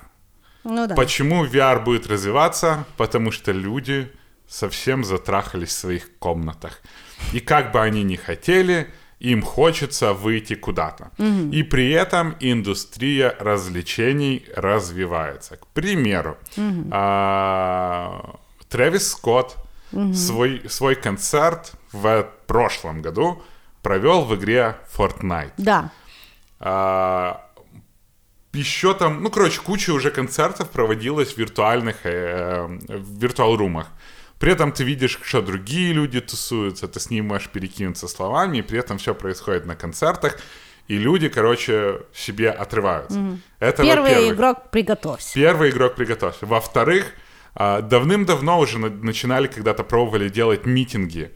[0.64, 0.96] Ну да.
[0.96, 2.86] Почему VR будет развиваться?
[2.98, 4.12] Потому что люди
[4.48, 6.82] совсем затрахались в своих комнатах.
[7.34, 8.90] И как бы они ни хотели,
[9.20, 11.12] им хочется выйти куда-то.
[11.52, 15.58] И при этом индустрия развлечений развивается.
[15.58, 16.38] К примеру,
[16.92, 18.36] а,
[18.70, 19.58] Трэвис Скотт
[20.14, 23.42] свой, свой концерт в прошлом году
[23.82, 25.54] провел в игре Fortnite.
[25.58, 25.92] Да.
[26.60, 27.46] А,
[28.54, 33.88] еще там, ну, короче, куча уже концертов проводилась в виртуальных, э, в виртуал-румах.
[34.40, 38.62] При этом ты видишь, что другие люди тусуются, ты с ним можешь перекинуться словами, и
[38.62, 40.40] при этом все происходит на концертах,
[40.88, 43.38] и люди, короче, себе отрываются.
[43.60, 44.34] Это Первый во-первых.
[44.34, 45.34] игрок приготовься.
[45.34, 46.46] Первый игрок приготовься.
[46.46, 47.14] Во-вторых,
[47.56, 51.30] давным-давно уже на- начинали когда-то пробовали делать митинги,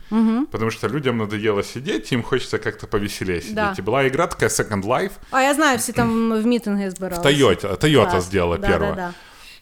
[0.52, 3.56] потому что людям надоело сидеть, им хочется как-то повеселее сидеть.
[3.56, 3.74] Да.
[3.78, 7.30] И была игра такая Second Life, А я знаю, всі там в мітинги збиралися.
[7.30, 8.90] Toyota, Toyota сделала Да, первое.
[8.92, 9.14] да, да.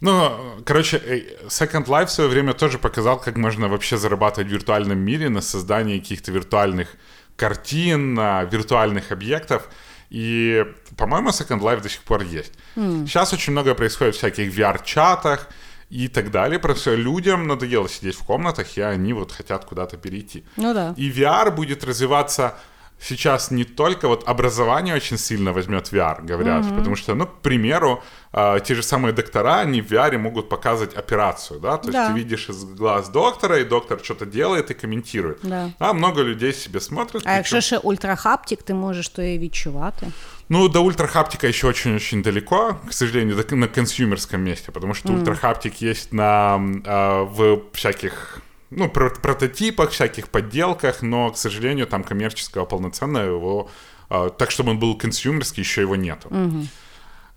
[0.04, 0.32] Ну,
[0.66, 4.98] короче, э, Second Life в свое время тоже показал, как можно вообще зарабатывать в виртуальном
[4.98, 6.88] мире на создании каких-то виртуальных
[7.36, 9.62] картин, на виртуальных объектов.
[10.10, 10.66] И,
[10.98, 12.54] по-моему, Second Life до сих пор есть.
[12.76, 15.48] Сейчас очень много происходит в всяких VR-чатах
[15.92, 16.58] и так далее.
[16.58, 20.46] Просто людям надоело сидеть в комнатах, и они вот хотят куда-то перейти.
[20.56, 20.94] Ну да.
[20.98, 22.58] И VR будет развиваться
[23.02, 28.04] сейчас не только вот образование очень сильно возьмет VR, говорят, потому что, ну, к примеру,
[28.34, 32.08] э, те же самые доктора, они в VR могут показывать операцию, да, то есть Да.
[32.08, 35.38] ты видишь из глаз доктора, и доктор что-то делает и комментирует.
[35.44, 35.70] Да.
[35.80, 37.24] А много людей себе смотрят.
[37.26, 40.08] А якщо причем- ще ультрахаптик, ти можеш то і відчувати.
[40.50, 46.14] Ну, до ультрахаптика еще очень-очень далеко, к сожалению, на консюмерском месте, потому что ультрахаптик есть
[46.14, 48.42] на, а, в всяких
[48.72, 53.70] ну, про- прототипах, всяких подделках, но, к сожалению, там коммерческого полноценного его,
[54.10, 56.30] а, так, чтобы он был консюмерский, еще его нету.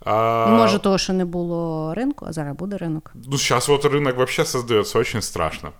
[0.05, 3.11] А, Може, того, що не було ринку, а зараз буде ринок.
[3.27, 5.71] ну, сейчас вот рынок вообще создается очень страшно.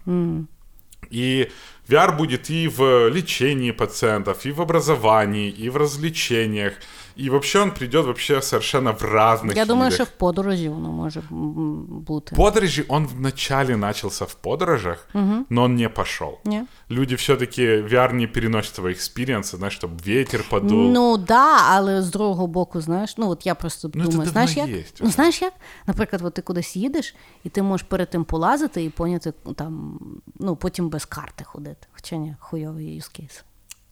[1.12, 1.48] И
[1.90, 6.74] VR будет и в лечении пациентов, и в образовании, и в развлечениях.
[7.17, 9.95] І взагалі він прийде вообще совершенно в разных Я думаю, видах.
[9.95, 12.37] що в подорожі воно може м, бути.
[12.37, 15.09] Подорожи, он вначале начался в подорожах,
[15.51, 16.39] но он не пошел.
[16.45, 16.63] Ні?
[16.91, 20.91] Люди все-таки VR не переносят свои экспириенсы, знаешь, чтобы ветер подул.
[20.93, 24.33] Ну да, але з другого боку, знаєш, ну от я просто Ну, це думаю, давно
[24.33, 24.69] знаєш як?
[24.69, 25.15] єсть Ну вже.
[25.15, 25.53] знаєш як?
[25.87, 27.15] Наприклад, от ти кудись їдеш,
[27.45, 29.99] і ти можеш перед тим полазити і поняти ну, там,
[30.39, 31.87] ну потім без карти ходити.
[31.93, 33.43] Хоча ні, хуйовий use case.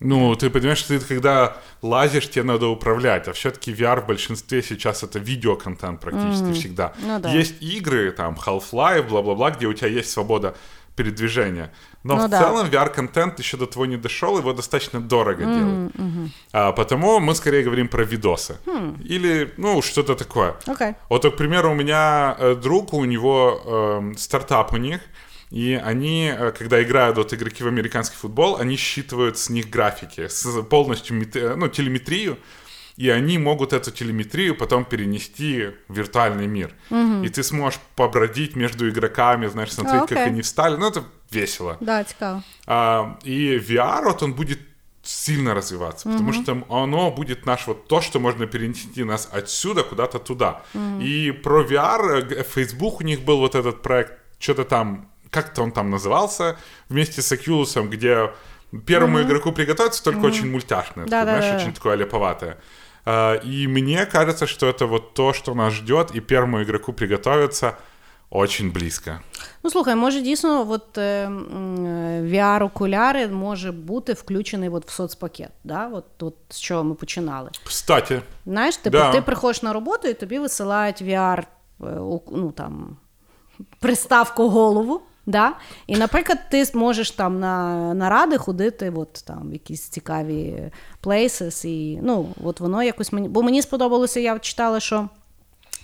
[0.03, 5.03] Ну, ты понимаешь, ты когда лазишь, тебе надо управлять, а все-таки VR в большинстве сейчас
[5.03, 6.93] это видеоконтент практически всегда.
[6.99, 7.29] Ну да.
[7.29, 10.55] Есть игры, там, Half-Life, бла-бла-бла, где у тебя есть свобода
[10.95, 11.71] передвижения.
[12.03, 12.39] Но Ну в да.
[12.39, 15.91] целом VR-контент еще до того не дошел, его достаточно дорого делать.
[16.51, 18.57] А, потому мы скорее говорим про видосы.
[18.65, 19.01] Хм.
[19.09, 20.55] Или, ну, что-то такое.
[20.67, 20.93] Окей.
[21.09, 25.01] Вот, к примеру, у меня э, друг, у него эм, стартап у них,
[25.53, 30.27] и они, э, когда играют вот игроки в американский футбол, они считывают с них графики,
[30.27, 32.37] с полностью э, ну, телеметрию,
[32.97, 36.73] и они могут эту телеметрию потом перенести в виртуальный мир.
[37.23, 40.75] И ты сможешь побродить между игроками, знаешь, смотреть, А, как они встали.
[40.77, 41.77] Ну, это весело.
[41.81, 42.43] Да, цікаво.
[42.67, 44.59] А, и VR, вот он будет
[45.03, 50.19] сильно развиваться, потому что оно будет наш вот то, что можно перенести нас отсюда куда-то
[50.19, 50.61] туда.
[51.03, 55.72] И про VR, э, Facebook у них был вот этот проект, что-то там, как-то он
[55.72, 56.56] там назывался,
[56.88, 58.30] вместе с Oculus, где
[58.86, 61.42] первому игроку приготовиться, только очень мультяшное, такое, Да-да-да.
[61.42, 62.56] знаешь, очень такое леповатое.
[63.04, 67.72] А, И мне кажется, что это вот то, что нас ждет, и первому игроку приготовиться
[68.30, 69.20] очень близко.
[69.62, 75.50] Ну слухай, може дійсно, от е, м, е, VR-окуляри може бути включений от в соцпакет.
[75.64, 75.88] Да?
[75.92, 77.50] От, от з чого ми починали.
[77.64, 79.12] Кстати, Знаєш, типу, Да.
[79.12, 81.44] ти приходиш на роботу і тобі висилають VR, е,
[81.84, 82.96] оку- ну там
[83.80, 85.02] приставку голову.
[85.25, 85.53] Да?
[85.87, 90.71] І, наприклад, ти можеш там на наради ходити, от там якісь цікаві
[91.03, 93.29] places, і ну, от воно якось мені.
[93.29, 95.09] Бо мені сподобалося, я читала, що.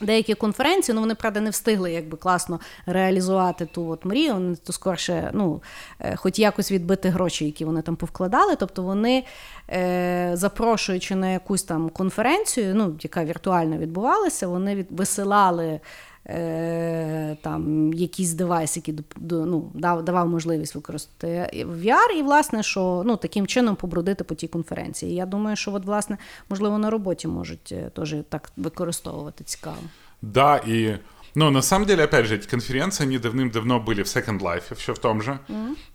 [0.01, 4.33] Деякі конференції, ну вони правда не встигли якби класно реалізувати ту от мрію.
[4.33, 5.61] Вони то скорше, ну,
[5.99, 8.55] е, хоч якось відбити гроші, які вони там повкладали.
[8.55, 9.23] Тобто вони,
[9.69, 15.79] е, запрошуючи на якусь там конференцію, ну, яка віртуально відбувалася, вони від, висилали
[16.28, 22.62] е, там якийсь девайс, який доп- до- ну, дав, давав можливість використати VR, і власне,
[22.62, 25.12] що ну, таким чином побродити по тій конференції.
[25.12, 29.76] І я думаю, що от, власне, можливо, на роботі можуть е, теж так використовувати цікаво.
[30.22, 30.98] Да, и...
[31.36, 34.92] Ну, на самом деле, опять же, эти конференции, они давным-давно были в Second Life, все
[34.92, 35.38] в том же.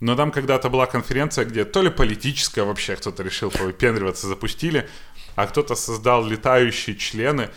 [0.00, 4.86] Но там когда-то была конференция, где то ли политическая вообще кто-то решил повыпендриваться, запустили,
[5.36, 7.48] а кто-то создал летающие члены.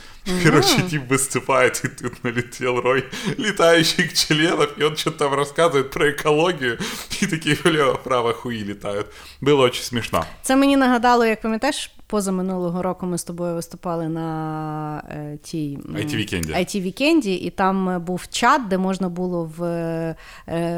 [0.43, 3.05] Короче, тип выступает, и тут налетел рой
[3.37, 6.79] летающих членов, и он что-то там рассказывает про экологию,
[7.21, 9.07] и такие влево-вправо хуи летают.
[9.41, 10.25] Было очень смешно.
[10.41, 15.78] Це мені нагадало, як пам'ятаєш, поза минулого року ми з тобою виступали на е, тій
[15.94, 16.52] IT-вікенді.
[16.56, 20.14] IT-вікенді, і там е, був чат, де можна було в е,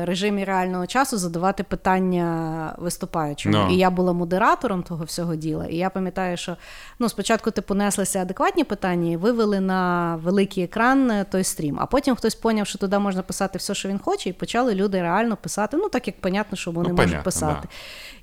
[0.04, 3.56] режимі реального часу задавати питання виступаючому.
[3.56, 3.68] Ну.
[3.74, 5.66] І я була модератором того всього діла.
[5.66, 6.56] І я пам'ятаю, що
[6.98, 11.76] ну, спочатку типу неслися адекватні питання, і вивели на великий екран е, той стрім.
[11.80, 15.02] А потім хтось поняв, що туди можна писати все, що він хоче, і почали люди
[15.02, 15.76] реально писати.
[15.76, 17.58] Ну так як понятно, що вони Ну, можуть понятно, писати.
[17.62, 17.68] да.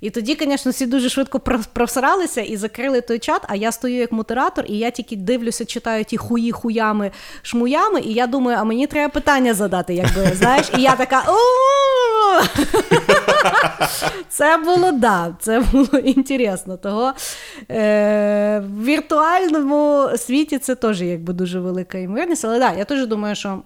[0.02, 1.40] І тоді, звісно, всі дуже швидко
[1.74, 6.04] провсралися і закрили той чат, а я стою як модератор, і я тільки дивлюся, читаю
[6.04, 10.82] ті хуї хуями, шмуями, і я думаю, а мені треба питання задати, якби, знаєш, і
[10.82, 11.24] я така.
[14.30, 16.78] Це було да, це було інтересно.
[16.78, 17.14] Того
[17.72, 22.46] е, в віртуальному світі це теж якби дуже велика ймовірність.
[22.46, 23.62] Але да, я теж думаю, що.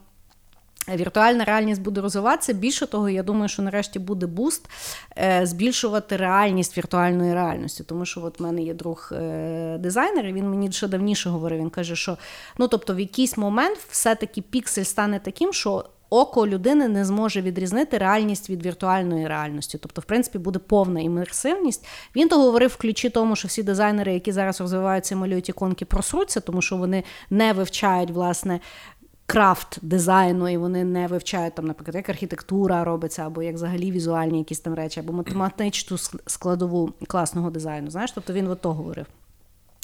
[0.90, 2.54] Віртуальна реальність буде розвиватися.
[2.54, 4.70] Більше того, я думаю, що нарешті буде буст
[5.18, 7.84] е, збільшувати реальність віртуальної реальності.
[7.84, 11.60] Тому що от в мене є друг е, дизайнер, і він мені ще давніше говорив.
[11.60, 12.18] Він каже, що
[12.58, 15.86] ну тобто в якийсь момент все-таки піксель стане таким, що.
[16.14, 19.78] Око людини не зможе відрізнити реальність від віртуальної реальності.
[19.78, 21.86] Тобто, в принципі, буде повна імерсивність.
[22.16, 25.86] Він то говорив в ключі тому, що всі дизайнери, які зараз розвиваються і малюють іконки,
[25.86, 28.60] просруться, тому що вони не вивчають власне
[29.32, 34.38] крафт дизайну, і вони не вивчають там, наприклад, як архітектура робиться, або як взагалі візуальні
[34.38, 37.92] якісь там речі, або математичну складову класного дизайну.
[37.92, 39.06] Знаєш, тобто він от то говорив.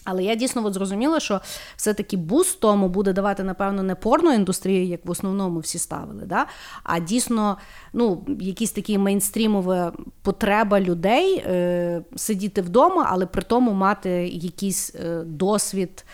[0.03, 1.41] Але я дійсно от зрозуміла, що
[1.75, 6.45] все-таки буст тому буде давати, напевно, не порно індустрію, як в основному всі ставили, да?
[6.83, 7.57] а дійсно
[7.93, 15.23] ну, якісь такі мейнстрімова потреба людей е, сидіти вдома, але при тому мати якийсь е,
[15.25, 16.05] досвід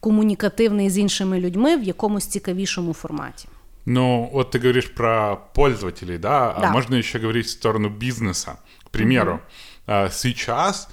[0.00, 3.48] комунікативний з іншими людьми в якомусь цікавішому форматі.
[3.86, 6.56] Ну, вот ты говоришь про пользователей, да?
[6.60, 6.68] Да.
[6.68, 8.58] А можно еще говорить в сторону бизнеса.
[8.84, 9.40] К примеру,
[9.86, 10.88] а, сейчас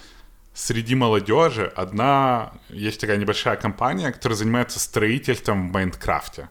[0.53, 6.49] среди молодежи одна, есть такая небольшая компания, которая занимается строительством в Майнкрафте.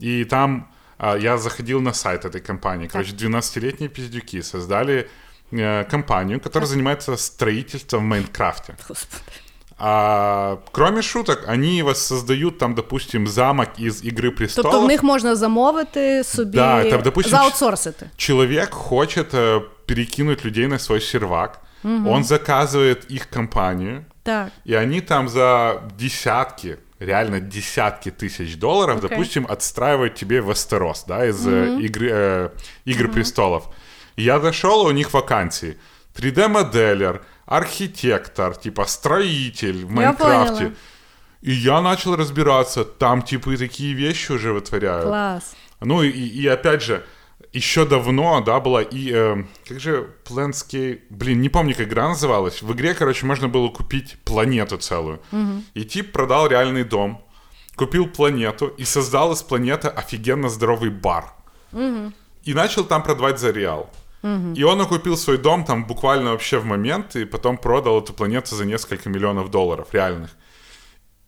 [0.00, 0.68] И там
[0.98, 2.88] а, я заходил на сайт этой компании.
[2.88, 5.08] Короче, 12-летние пиздюки создали
[5.52, 8.76] э, компанию, которая занимается строительством в Майнкрафте.
[8.88, 9.41] Господи.
[9.85, 14.71] А кроме шуток, они воссоздают там, допустим, замок из Игры престолов.
[14.71, 18.09] Тобто в них можна замовити собі Да, там, допустим, заутсорсити.
[18.17, 24.51] Человек хочет э, перекинуть людей на свой сервак, он заказывает их компанию, Так.
[24.65, 29.09] и они там за десятки, реально десятки тысяч долларов, Окей.
[29.09, 32.49] допустим, отстраивают тебе Вестерос, да, из э, игры, э,
[32.85, 33.63] Игры престолов.
[34.15, 35.75] И я зашел, у них вакансии.
[36.15, 40.73] 3D-моделер, архитектор, типа строитель в Майнкрафте.
[41.41, 45.05] И я начал разбираться, там типа и такие вещи уже вытворяют.
[45.05, 45.55] Клас.
[45.81, 47.03] Ну и, и опять же,
[47.51, 49.11] еще давно, да, была и...
[49.13, 51.01] э, как же Planscape...
[51.09, 52.61] Блин, не помню, как игра называлась.
[52.61, 55.21] В игре, короче, можно было купить планету целую.
[55.73, 57.23] И тип продал реальный дом,
[57.75, 61.33] купил планету и создал из планеты офигенно здоровый бар.
[62.45, 63.89] И начал там продавать за реал.
[64.55, 68.55] И он окупил свой дом там буквально вообще в момент, и потом продал эту планету
[68.55, 70.31] за несколько миллионов долларов реальных.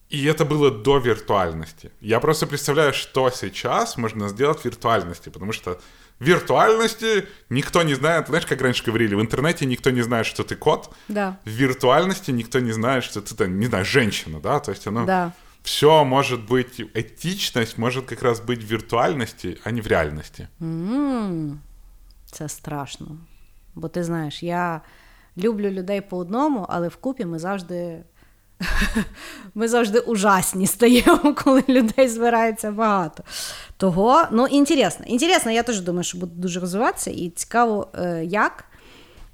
[0.10, 1.92] И это было до виртуальности.
[2.00, 5.80] Я просто представляю, что сейчас можно сделать в виртуальности, потому что
[6.20, 10.44] в виртуальности никто не знает, знаешь, как раньше говорили, в интернете никто не знает, что
[10.44, 11.38] ты кот, Да.
[11.44, 15.06] в виртуальности никто не знает, что ты, там, не знаю, женщина, да, то есть оно...
[15.06, 15.34] Да.
[15.64, 20.48] Все может быть, этичность может как раз быть в виртуальности, а не в реальности.
[22.36, 23.08] Це страшно.
[23.76, 24.82] Бо ти знаєш, я
[25.38, 28.04] люблю людей по одному, але вкупі ми завжди.
[29.56, 33.24] Ми завжди ужасні стаємо, коли людей збирається багато.
[33.78, 35.06] Того, ну, інтересно.
[35.06, 38.66] Інтересно, я теж думаю, що буде дуже розвиватися, і цікаво, е, як.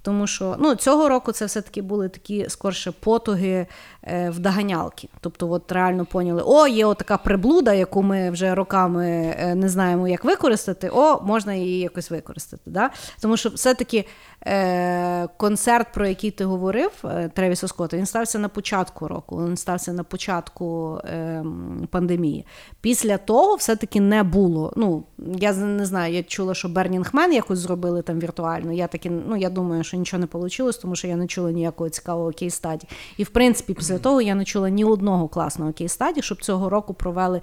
[0.01, 3.67] Тому що ну, цього року це все-таки були такі скорше потуги
[4.07, 5.09] в доганялки.
[5.19, 10.07] Тобто, от реально поняли, о, є отака приблуда, яку ми вже роками е, не знаємо,
[10.07, 12.63] як використати, о, можна її якось використати.
[12.65, 12.89] Да?
[13.21, 14.05] Тому що все-таки
[14.47, 19.57] е, концерт, про який ти говорив, е, Тревіса Скотта, він стався на початку року, він
[19.57, 21.43] стався на початку е,
[21.89, 22.45] пандемії.
[22.81, 24.73] Після того все-таки не було.
[24.75, 28.71] Ну, я не знаю, я чула, що Man якось зробили там віртуально.
[28.71, 31.89] Я таки, ну, я думаю, що нічого не вийшло, тому що я не чула ніякого
[31.89, 32.83] цікавого кейс-стаді.
[33.17, 36.94] І в принципі, після того я не чула ні одного класного кейс-стаді, щоб цього року
[36.94, 37.40] провели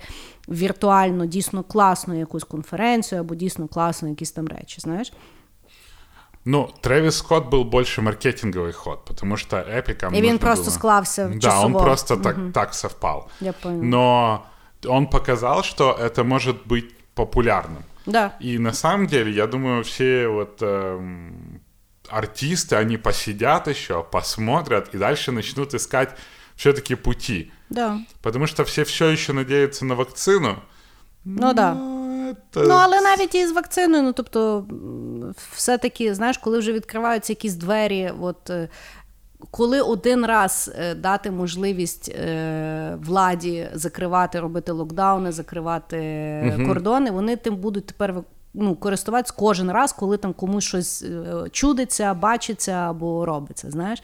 [0.50, 4.82] віртуально дійсно класну якусь конференцію або дійсно класну якісь там речі.
[4.82, 5.14] Знаєш?
[6.46, 10.74] Ну, Трэвис Скотт был больше маркетинговый ход, потому что Эпиком И він нужно просто было-
[10.74, 11.66] склався Да, часово.
[11.66, 13.28] он просто так, так совпал.
[13.42, 13.84] Я поняла.
[13.84, 14.40] Но
[14.88, 16.86] он показал, что это может быть
[17.16, 17.84] популярным.
[18.06, 18.32] Да.
[18.42, 21.62] И на самом деле, я думаю, все вот эм,
[22.10, 26.10] артисты, они посидят еще, посмотрят и дальше начнут искать
[26.59, 27.51] все-таки пути.
[27.71, 27.99] Да.
[28.23, 30.57] Потому что все все еще надеются на вакцину.
[31.25, 31.75] Ну да.
[31.75, 34.67] Ну, это- Ну, але навіть і з вакциною, ну тобто,
[35.57, 38.51] все-таки, знаєш, коли вже відкриваються якісь двері, от.
[38.51, 38.69] е,
[39.51, 47.37] Коли один раз е, дати можливість е, владі закривати, робити локдауни, закривати е, кордони, вони
[47.37, 48.15] тим будуть тепер
[48.55, 53.71] ну, користуватися кожен раз, коли там комусь щось е, чудиться, бачиться або робиться.
[53.71, 54.03] Знаєш?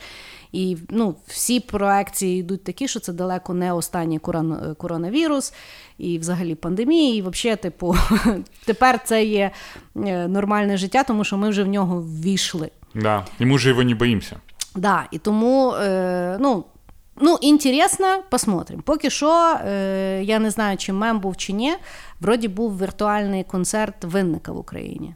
[0.53, 5.53] І ну, всі проекції йдуть такі, що це далеко не останній корон- е, коронавірус,
[5.99, 7.19] і взагалі пандемії.
[7.19, 7.97] І взагалі, типу,
[8.65, 9.51] тепер це є
[9.97, 12.71] е, нормальне життя, тому що ми вже в нього ввійшли.
[12.95, 14.37] Да, и мы же его не боимся.
[14.77, 16.65] Да, і тому, е, ну,
[17.22, 18.82] ну, інтересно, посмотрим.
[18.82, 21.74] Поки що, е, я не знаю, чи мем був чи ні.
[22.20, 25.16] Вроді був віртуальний концерт винника в Україні.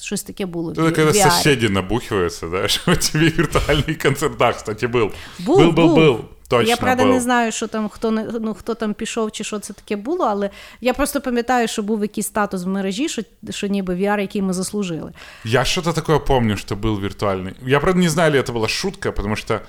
[0.00, 0.72] Щось таке було.
[0.72, 1.30] в- Это когда в VR.
[1.30, 4.36] соседи набухиваются, да, что у тебя виртуальный концерт.
[4.38, 5.12] Да, кстати, был.
[5.38, 5.98] Був, был, был, був.
[5.98, 6.18] был.
[6.48, 7.12] Точно я правда был.
[7.12, 10.24] не знаю, що там хто не ну хто там пішов чи що це таке було,
[10.24, 14.42] але я просто пам'ятаю, що був якийсь статус в мережі, що, що ніби VR, який
[14.42, 15.12] ми заслужили.
[15.44, 17.52] Я что-то такое помню, что был виртуальный.
[17.66, 19.60] Я, правда, не знаю, ли это была шутка, потому что,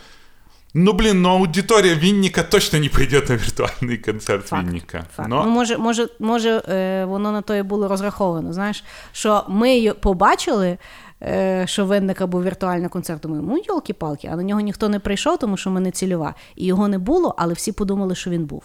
[0.77, 5.07] ну, блин, ну аудитория Винника точно не пойдет на виртуальный концерт Факт, Винника.
[5.17, 5.29] Факт.
[5.29, 8.53] Но Ну, може, може, може е, воно на то і було розраховано.
[8.53, 10.79] Знаєш, що ми побачили,
[11.23, 13.21] е, що винника був віртуальний концерт.
[13.23, 16.35] Думаю, ну йолки-палки, а на нього ніхто не прийшов, тому що ми не цільова.
[16.57, 18.63] І його не було, але всі подумали, що він був.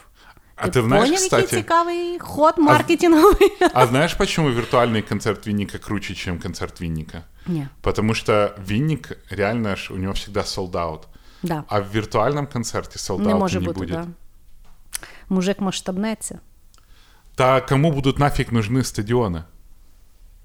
[0.55, 3.51] А ти знаєш, поняв, кстати- який цікавий ход маркетинговий?
[3.73, 7.23] А знаешь, почему виртуальный концерт Винника круче, чем концерт Винника?
[7.47, 10.99] Ні, Потому что Винник реально ж, у него всегда sold out.
[11.43, 11.63] Да.
[11.67, 13.91] А в віртуальному концерті солдат не може не бути, будет.
[13.91, 14.07] Да.
[15.29, 16.39] Мужик масштабнеться.
[17.35, 19.43] Та кому будуть нафіг нужны стадіони?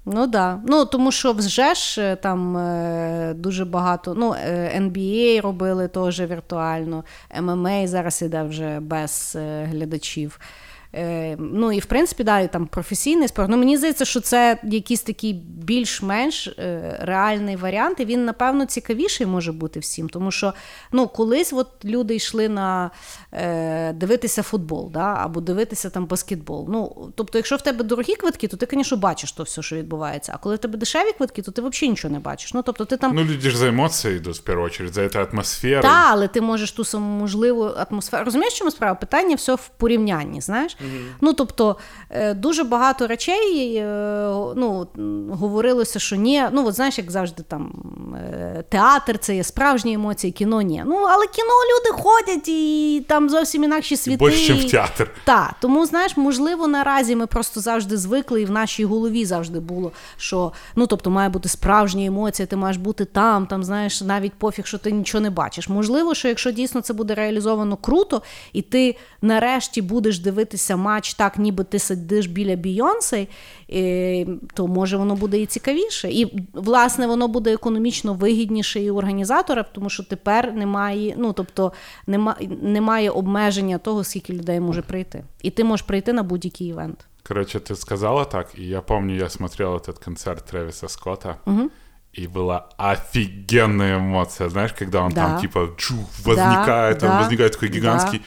[0.05, 0.59] Ну да.
[0.65, 4.13] Ну тому що вже ж е, там е, дуже багато.
[4.17, 7.03] Ну, е, NBA робили теж віртуально,
[7.41, 10.39] ММА зараз іде вже без е, глядачів.
[10.95, 13.49] Е, ну і в принципі, да, і там професійний спорт.
[13.49, 19.27] Ну мені здається, що це якийсь такий більш-менш е, реальний варіант, і він, напевно, цікавіший
[19.27, 20.09] може бути всім.
[20.09, 20.53] Тому що
[20.91, 22.91] ну, колись от люди йшли на
[23.31, 26.67] е, дивитися футбол, да, або дивитися там баскетбол.
[26.69, 30.31] Ну, тобто, якщо в тебе дорогі квитки, то ти, звісно, бачиш то все, що відбувається.
[30.35, 32.53] А коли в тебе дешеві квитки, то ти взагалі нічого не бачиш.
[32.53, 33.15] Ну, тобто, ти там...
[33.15, 35.81] Ну, люди ж за емоції йдуть в першу чергу, за це атмосферу.
[35.81, 38.25] Так, але ти можеш ту саму можливу атмосферу.
[38.25, 38.95] Розумієш, чому справа?
[38.95, 40.76] Питання все в порівнянні, знаєш?
[40.81, 41.07] Mm-hmm.
[41.21, 41.75] Ну, тобто,
[42.09, 43.85] е, дуже багато речей е,
[44.55, 44.87] ну,
[45.29, 46.43] говорилося, що ні.
[46.51, 47.73] Ну, от знаєш, як завжди, там
[48.15, 50.83] е, театр це є справжні емоції, кіно ні.
[50.85, 54.25] Ну, але кіно люди ходять і там зовсім інакші світи.
[54.25, 55.11] Більше, в театр.
[55.23, 59.91] Так, тому знаєш, можливо, наразі ми просто завжди звикли, і в нашій голові завжди було,
[60.17, 64.65] що ну, тобто, має бути справжні емоції, ти маєш бути там, там, знаєш, навіть пофіг,
[64.65, 65.69] що ти нічого не бачиш.
[65.69, 68.21] Можливо, що якщо дійсно це буде реалізовано круто,
[68.53, 73.28] і ти нарешті будеш дивитися матч так, ніби ти сидиш біля Бійонси,
[74.54, 76.10] то може воно буде і цікавіше.
[76.10, 81.72] І, власне, воно буде економічно вигідніше і у організатора, тому що тепер немає, ну тобто
[82.06, 85.24] немає, немає обмеження того, скільки людей може прийти.
[85.42, 87.06] І ти можеш прийти на будь-який івент.
[87.28, 91.70] Короче, ты сказала так, и я помню, я смотрел этот концерт Трэвиса Скотта, угу.
[92.12, 95.26] и была офигенная эмоция, знаешь, когда он да.
[95.26, 98.18] там типа чух, возникает, да, он да, возникает такой гигантский.
[98.18, 98.24] Да.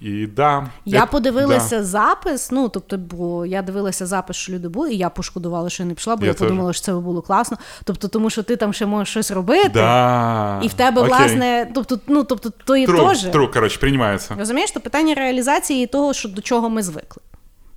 [0.00, 1.84] І да, Я як, подивилася да.
[1.84, 2.50] запис.
[2.50, 5.94] Ну тобто, бо я дивилася запис, що люди були, і я пошкодувала, що я не
[5.94, 7.56] пішла, бо я, я подумала, що це було класно.
[7.84, 10.60] Тобто, тому що ти там ще можеш щось робити, да.
[10.62, 11.14] і в тебе, Окей.
[11.14, 13.22] власне, тобто, ну тобто, то і теж.
[13.22, 14.34] Тру, коротше, приймається.
[14.38, 17.22] Розумієш, то питання реалізації і того, що до чого ми звикли.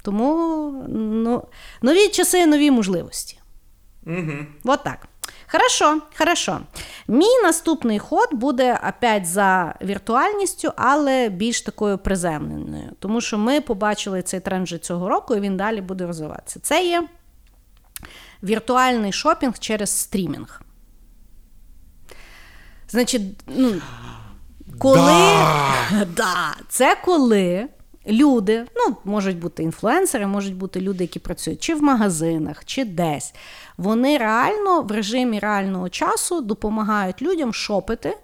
[0.02, 1.44] Тому ну,
[1.82, 3.40] нові часи, нові можливості.
[4.06, 4.34] Угу.
[4.64, 5.08] От так.
[5.52, 6.60] Хорошо, хорошо.
[7.08, 12.90] Мій наступний ход буде опять за віртуальністю, але більш такою приземленою.
[13.00, 16.60] Тому що ми побачили цей тренд вже цього року, і він далі буде розвиватися.
[16.60, 17.08] Це є
[18.44, 20.62] віртуальний шопінг через стрімінг.
[22.90, 23.82] Значить, ну,
[24.78, 24.96] коли.
[24.96, 26.06] Да.
[26.16, 27.68] да, Це коли
[28.08, 33.34] люди, ну, можуть бути інфлюенсери, можуть бути люди, які працюють чи в магазинах, чи десь.
[33.78, 38.18] Вони реально в режимі реального часу допомагають людям шопити.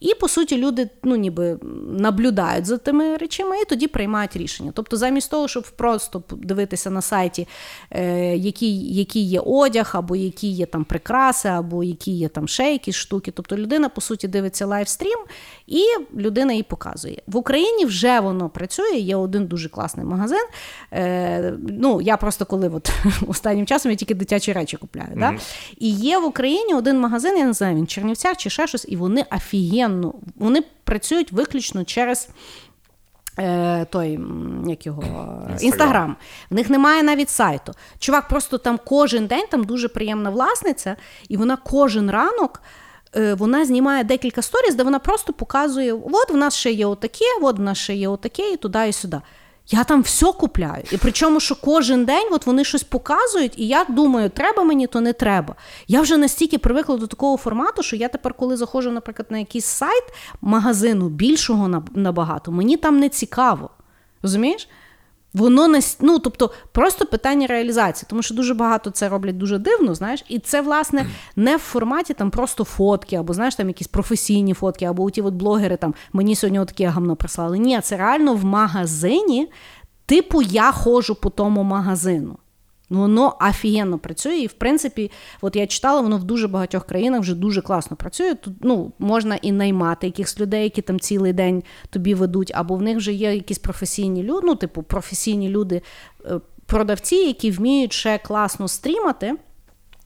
[0.00, 4.72] І, по суті, люди ну, ніби наблюдають за тими речами і тоді приймають рішення.
[4.74, 7.48] Тобто, замість того, щоб просто дивитися на сайті,
[7.90, 12.72] е, який який є одяг, або які є там прикраси, або які є там ще
[12.72, 13.30] якісь штуки.
[13.30, 15.18] Тобто людина, по суті, дивиться лайвстрім,
[15.66, 15.84] і
[16.16, 17.22] людина її показує.
[17.26, 18.96] В Україні вже воно працює.
[18.96, 20.46] Є один дуже класний магазин.
[20.92, 22.92] Е, ну, Я просто коли от,
[23.26, 25.08] останнім часом я тільки дитячі речі купляю.
[25.08, 25.20] Mm-hmm.
[25.20, 25.34] Да?
[25.78, 28.86] І є в Україні один магазин, я не знаю, він в Чернівцях чи ще щось,
[28.88, 29.87] і вони офігенно,
[30.36, 32.28] вони працюють виключно через.
[33.40, 34.18] Е, той,
[34.66, 35.02] як його,
[35.60, 36.16] Інстаграм.
[36.50, 37.72] В них немає навіть сайту.
[37.98, 40.96] Чувак, просто там кожен день там дуже приємна власниця,
[41.28, 42.62] і вона кожен ранок
[43.16, 47.24] Е, вона знімає декілька сторіз, де вона просто показує: от в нас ще є отаке,
[47.42, 49.20] от в нас ще є отаке, і туди, і сюди.
[49.70, 50.82] Я там все купляю.
[50.92, 55.00] І причому, що кожен день от вони щось показують, і я думаю, треба мені, то
[55.00, 55.54] не треба.
[55.88, 59.64] Я вже настільки привикла до такого формату, що я тепер, коли заходжу, наприклад, на якийсь
[59.64, 60.04] сайт
[60.40, 63.70] магазину більшого набагато, мені там не цікаво.
[64.22, 64.68] Розумієш?
[65.34, 69.94] Воно не ну, тобто просто питання реалізації, тому що дуже багато це роблять дуже дивно,
[69.94, 71.06] знаєш, і це, власне,
[71.36, 75.34] не в форматі там просто фотки, або знаєш, там якісь професійні фотки, або ті от
[75.34, 77.58] блогери там мені сьогодні таке гамно прислали.
[77.58, 79.48] Ні, це реально в магазині,
[80.06, 82.38] типу, я ходжу по тому магазину.
[82.90, 85.10] Ну, воно офігенно працює, і в принципі,
[85.40, 88.34] от я читала, воно в дуже багатьох країнах вже дуже класно працює.
[88.34, 92.82] Тут ну, можна і наймати якихось людей, які там цілий день тобі ведуть, або в
[92.82, 95.82] них вже є якісь професійні люди, ну, типу, професійні люди,
[96.24, 99.36] е, продавці, які вміють ще класно стрімати.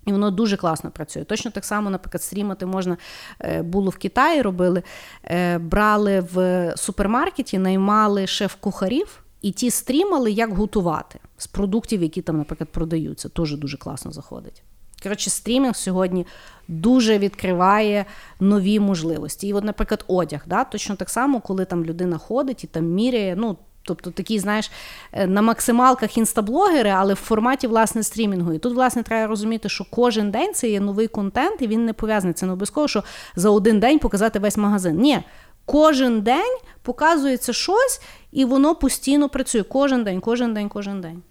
[0.06, 1.24] І воно дуже класно працює.
[1.24, 2.96] Точно так само, наприклад, стрімати можна
[3.40, 4.82] е, було в Китаї, робили,
[5.24, 9.22] е, брали в супермаркеті, наймали шеф-кухарів.
[9.42, 13.28] І ті стрімали, як готувати з продуктів, які там, наприклад, продаються.
[13.28, 14.62] Теж дуже класно заходить.
[15.02, 16.26] Коротше, стрімінг сьогодні
[16.68, 18.04] дуже відкриває
[18.40, 19.48] нові можливості.
[19.48, 23.36] І, от, наприклад, одяг, да, точно так само, коли там людина ходить і там міряє.
[23.36, 24.70] ну, Тобто такі, знаєш,
[25.12, 28.52] е, на максималках інстаблогери, але в форматі власне стрімінгу.
[28.52, 31.92] І тут, власне, треба розуміти, що кожен день це є новий контент, і він не
[31.92, 32.34] пов'язаний.
[32.34, 33.04] Це не обов'язково, що
[33.36, 34.96] за один день показати весь магазин.
[35.00, 35.22] Ні,
[35.64, 38.00] кожен день показується щось,
[38.32, 39.62] і воно постійно працює.
[39.62, 41.22] Кожен день, кожен день, кожен день.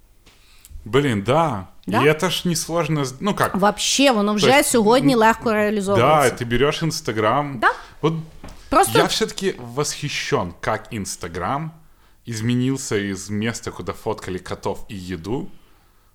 [0.85, 1.67] Блин, да.
[1.87, 2.03] Да?
[2.03, 5.55] И это ж несложно, с- ну как, Вообще, воно вже есть, сьогодні м, легко да,
[5.57, 6.37] реалізовується.
[6.37, 7.59] ты берешь Инстаграм.
[7.59, 7.71] Да.
[8.03, 8.15] Вот
[8.71, 11.71] Просто я все-таки восхищен, как Инстаграм
[12.29, 15.49] изменился из места, куда фоткали котов и еду,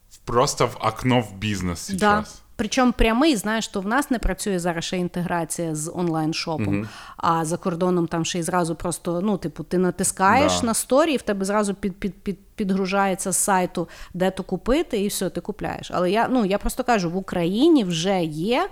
[0.10, 2.26] в- просто в окно в бизнес Да.
[2.57, 7.57] Причому прямий, знаєш, то в нас не працює зараз ще інтеграція з онлайн-шопом, а за
[7.57, 10.67] кордоном там ще й зразу просто, ну, типу, ти натискаєш Да.
[10.67, 15.01] на сторі, і в тебе зразу під, під, під, підгружається з сайту, де то купити,
[15.01, 15.91] і все, ти купляєш.
[15.95, 18.69] Але я, ну, я просто кажу, в Україні вже є.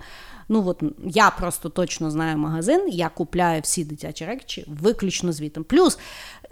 [0.48, 5.64] Ну от я просто точно знаю магазин, я купляю всі дитячі речі виключно звітом.
[5.64, 5.98] Плюс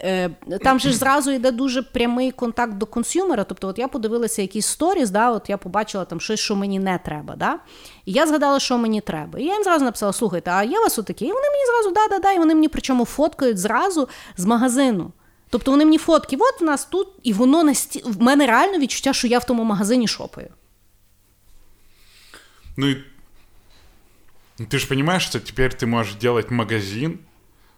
[0.01, 0.29] е,
[0.63, 3.43] там же ж зразу йде дуже прямий контакт до консюмера.
[3.43, 6.97] Тобто, от я подивилася якісь сторіс, да, от я побачила там щось, що мені не
[6.97, 7.35] треба.
[7.35, 7.59] Да?
[8.05, 9.39] І я згадала, що мені треба.
[9.39, 11.25] І я їм зразу написала: слухайте, а є у вас отакі?
[11.25, 15.11] І вони мені зразу да-да-да, і вони мені причому фоткають зразу з магазину.
[15.49, 18.03] Тобто вони мені фотки, от в нас тут, і воно насті...
[18.05, 20.49] в мене реально відчуття, що я в тому магазині шопаю.
[22.77, 22.95] Ну ну,
[24.69, 27.19] ты же понимаешь, что теперь ты можешь делать магазин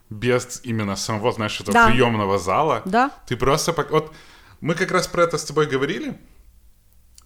[0.10, 1.90] без именно самого, знаешь, этого Да.
[1.90, 2.82] приемного зала.
[2.86, 3.12] Да.
[3.28, 3.74] Ты просто...
[3.90, 4.14] Вот
[4.62, 6.18] мы как раз про это с тобой говорили,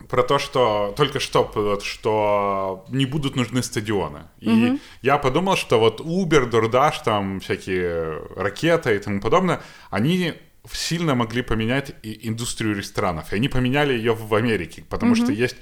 [0.07, 4.21] про то, что только что, вот, что не будут нужны стадионы.
[4.39, 10.33] И я подумал, что вот Uber, DoorDash, там всякие ракеты и тому подобное, они
[10.71, 13.31] сильно могли поменять и индустрию ресторанов.
[13.33, 15.57] И они поменяли ее в Америке, потому что есть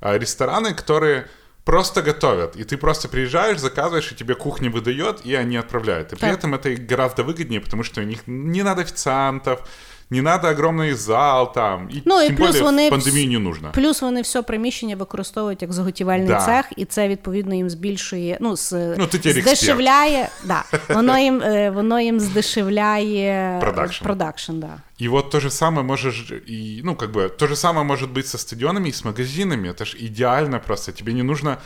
[0.00, 1.28] а, рестораны, которые
[1.65, 2.55] просто готовят.
[2.55, 6.13] И ты просто приезжаешь, заказываешь, и тебе кухня выдает, и они отправляют.
[6.13, 6.39] И при Так.
[6.39, 9.61] этом это и гораздо выгоднее, потому что у них не надо официантов,
[10.13, 11.89] не надо огромный зал там.
[11.89, 13.71] И Ну, і тем плюс более вони в пандемию не нужно.
[13.75, 16.45] Плюс вони все приміщення використовують як заготівельний Да.
[16.45, 18.37] цех, і це відповідно їм збільшує.
[18.41, 19.57] Ну, з, Ну, ти тепер експерт.
[19.57, 24.03] здешевляє, да, воно їм е, воно їм здешевляє Продакшн.
[24.03, 24.77] продакшн да.
[25.01, 28.25] И вот то же самое можешь, и, ну, как бы, то же самое может быть
[28.27, 29.69] со стадионами и с магазинами.
[29.69, 30.91] Это же идеально просто.
[30.91, 31.57] Тебе не нужно...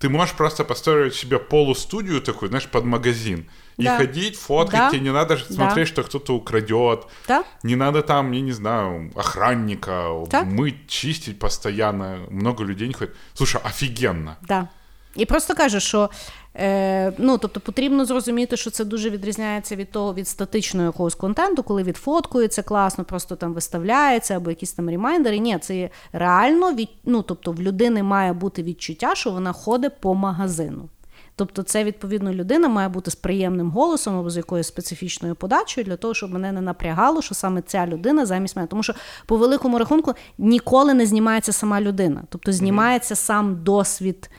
[0.00, 3.44] Ты можешь просто построить себе полустудию такую, знаешь, под магазин.
[3.79, 3.97] И Да.
[3.97, 4.89] ходить, фоткать, Да.
[4.91, 5.55] тебе не надо же Да.
[5.55, 6.99] смотреть, что кто-то украдет.
[7.27, 7.43] Да.
[7.63, 10.47] Не надо там, я не знаю, охранника, Так.
[10.47, 12.17] мыть, чистить постоянно.
[12.31, 13.15] Много людей не ходит.
[13.33, 14.35] Слушай, офигенно.
[14.47, 14.67] Да.
[15.15, 16.09] І просто кажу, що
[16.55, 21.63] е, ну, тобто потрібно зрозуміти, що це дуже відрізняється від того від статичного якогось контенту,
[21.63, 25.39] коли відфоткується класно, просто там виставляється або якісь там ремайдери.
[25.39, 30.15] Ні, це реально від, ну, тобто в людини має бути відчуття, що вона ходить по
[30.15, 30.89] магазину.
[31.37, 35.95] Тобто, це відповідно людина має бути з приємним голосом або з якоюсь специфічною подачею для
[35.95, 38.67] того, щоб мене не напрягало, що саме ця людина замість мене.
[38.67, 38.93] Тому що
[39.25, 44.29] по великому рахунку ніколи не знімається сама людина, тобто знімається сам досвід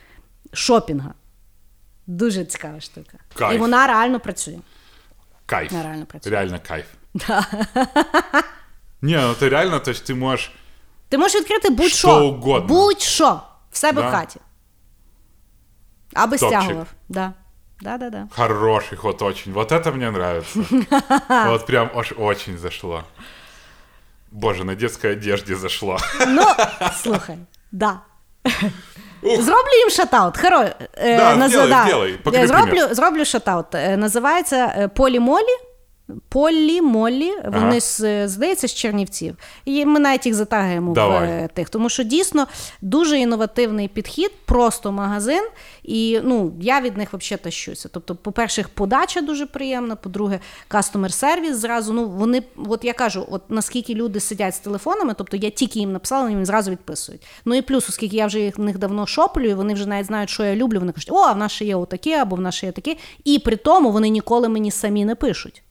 [0.53, 1.14] шопінга.
[2.07, 3.18] Дуже цікава штука.
[3.34, 3.55] Кайф.
[3.55, 4.59] І вона реально працює.
[5.46, 5.72] Кайф.
[5.72, 6.32] Да, реально працює.
[6.32, 6.86] Реально кайф.
[9.03, 10.53] Не, ну ты реально, то есть ты можешь...
[11.09, 12.09] Ти можеш відкрити будь-що.
[12.09, 12.68] Що угодно.
[12.68, 13.40] Будь-що
[13.70, 14.09] в себе Да.
[14.09, 14.40] в хаті.
[16.18, 16.60] Аби Топчик.
[16.60, 16.86] стягував.
[17.08, 17.32] Да.
[17.80, 18.26] Да, да, да.
[18.36, 19.52] Хороший ход очень.
[19.52, 20.58] Вот это мне нравится.
[21.48, 23.04] Вот прям аж очень зашло.
[24.30, 25.98] Боже, на детской одежде зашло.
[26.26, 26.42] Ну,
[27.02, 27.38] слухай,
[27.72, 28.00] да.
[29.22, 29.42] Ух.
[29.42, 30.38] Зроблю їм шатаут.
[30.38, 30.60] Хоро,
[30.96, 31.84] е, Да, назв- сделай, да.
[31.86, 32.18] сделай.
[32.46, 33.74] Зроблю, зроблю шатаут.
[33.74, 34.88] Е, Називається е,
[36.28, 36.78] Полі-Молі.
[37.09, 37.80] Полі-молі, вони Ага.
[37.80, 39.36] з, здається, з Чернівців.
[39.64, 41.28] І ми навіть їх затагаємо Давай.
[41.28, 42.46] в е, тих, тому що дійсно
[42.82, 45.48] дуже інновативний підхід, просто магазин.
[45.82, 47.88] І ну, я від них взагалі тащуся.
[47.92, 51.92] Тобто, по-перше, їх подача дуже приємна, по-друге, кастомер сервіс зразу.
[51.92, 55.92] Ну, вони, от я кажу, от наскільки люди сидять з телефонами, тобто я тільки їм
[55.92, 57.26] написала, вони мені зразу відписують.
[57.44, 60.30] Ну і плюс, оскільки я вже їх них давно шоплю, і вони вже навіть знають,
[60.30, 60.78] що я люблю.
[60.78, 62.98] Вони кажуть, о, а в нас ще є отакі, або в нас ще є такі.
[63.24, 65.62] І при тому вони ніколи мені самі не пишуть.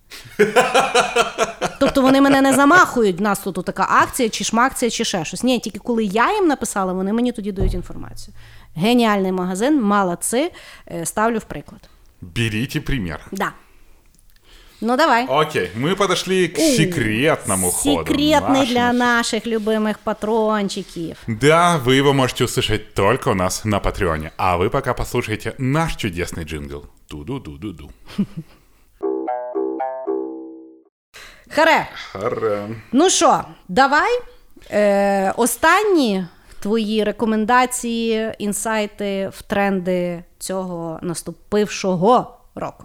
[1.81, 5.43] Тобто вони мене не замахують, в нас тут така акція, чи шмакція, чи ще щось.
[5.43, 8.35] Ні, тільки коли я їм написала, вони мені тоді дають інформацію.
[8.75, 10.51] Геніальний магазин, молодці,
[10.93, 11.81] е, ставлю в приклад.
[12.21, 13.21] Берите пример.
[13.33, 13.53] Да.
[14.81, 15.27] Ну давай.
[15.29, 18.05] Окей, мы подошли к секретному ходу.
[18.07, 18.99] Секретний для нашему.
[18.99, 21.17] наших любимих патрончиків.
[21.29, 24.31] Да, вы его можете услышать только у нас на Патреоне.
[24.37, 26.85] А вы пока послушайте наш чудесный джингл.
[27.09, 27.91] Ту-ду-ду-ду-ду.
[31.49, 31.89] Харе.
[32.13, 32.69] Харе.
[32.93, 34.21] Ну що, давай.
[34.71, 36.25] Е, останні
[36.61, 42.85] твої рекомендації, інсайти в тренди цього наступившого року.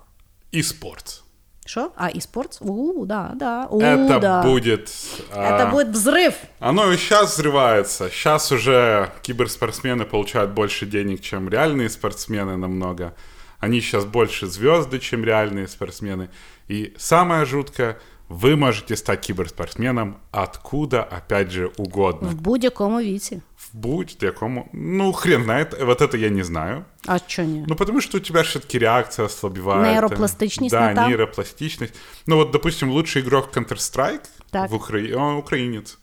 [0.55, 1.23] И спорт.
[1.67, 1.91] Що?
[1.95, 2.61] А, і спортс?
[2.61, 3.67] У, да, да.
[3.69, 4.43] У, Это да.
[4.43, 4.87] будет...
[5.31, 6.33] Это а, будет взрыв.
[6.59, 8.09] Оно и сейчас взрывается.
[8.09, 13.11] Сейчас уже киберспортсмены получают больше денег, чем реальные спортсмены намного.
[13.59, 16.29] Они сейчас больше звезды, чем реальные спортсмены.
[16.69, 17.97] И самое жуткое,
[18.31, 22.29] вы можете стать киберспортсменом откуда, опять же, угодно.
[22.29, 23.41] В будь-якому віці.
[23.57, 24.69] В будь-якому...
[24.73, 26.85] Ну, хрен знает, вот это я не знаю.
[27.05, 27.65] А що ні?
[27.67, 29.93] Ну, потому что у тебя все-таки реакция ослабевает.
[29.93, 31.07] Нейропластичность Да, не та?
[31.07, 31.93] нейропластичность.
[32.27, 34.71] Ну, вот, допустим, лучший игрок Counter-Strike Так.
[34.71, 35.97] в Украине, он украинец.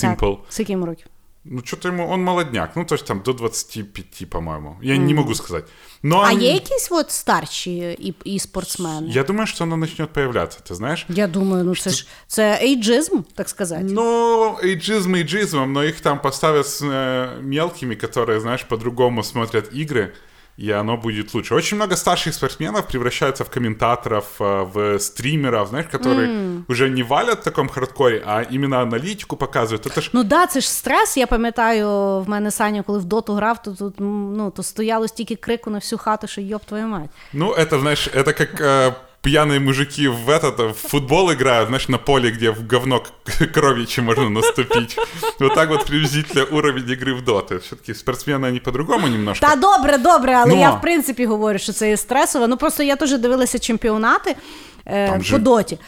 [0.00, 0.38] Так, Simple.
[0.48, 1.06] Скільки йому років?
[1.48, 2.76] Ну, что-то ему, он молодняк.
[2.76, 4.76] Ну, то есть там до 25, по-моему.
[4.82, 5.64] Я не могу сказать.
[6.02, 9.08] Но А он- є якісь от старші і, і спортсмени?
[9.10, 11.06] Я думаю, что оно начнет появляться, ты знаешь?
[11.08, 13.84] Я думаю, ну це ж це ейджизм, так сказати.
[13.88, 20.08] Ну, эйджизм эйджизмом, но их там поставят с э, мелкими, которые, знаешь, по-другому смотрят игры,
[20.60, 21.54] и оно будет лучше.
[21.54, 27.40] Очень много старших спортсменов превращаются в комментаторов, э, в стримеров, знаешь, которые уже не валят
[27.40, 29.86] в таком хардкоре, а именно аналитику показывают.
[29.86, 31.16] Это ж Ну да, це ж стрес.
[31.16, 31.88] Я пам'ятаю,
[32.20, 35.70] в мене Саня, коли в доту грав, то тут м, ну то стояло стільки крику
[35.70, 37.10] на всю хату, що йоп твою мать.
[37.32, 41.98] Ну, это, знаешь, это как э, пьяные мужики в этот, в футбол играют, знаешь, на
[41.98, 44.96] поле, где в говно к- кровичи можно наступить.
[45.40, 47.58] Вот так вот приблизительно уровень игры в доты.
[47.58, 49.46] Все-таки спортсмены, они по-другому немножко.
[49.46, 50.60] Та добре, добре, але Ну.
[50.60, 52.46] я в принципі говорю, що це є стресово.
[52.48, 54.36] Ну просто я теж дивилася чемпіонати.
[54.86, 55.78] е, Там по же- доті.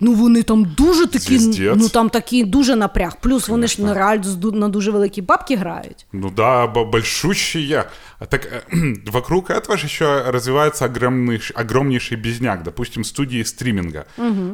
[0.00, 1.74] Ну вони там дуже такі, Звіздець.
[1.76, 3.16] ну там такі дуже напряг.
[3.20, 6.06] Плюс вони ж на реально з ду- на дуже великі бабки грають.
[6.12, 7.84] Ну да, б- большущие.
[8.18, 14.04] А Так э, вокруг этого же еще развивается огромный, огромнейший безняк, допустим, студии стриминга.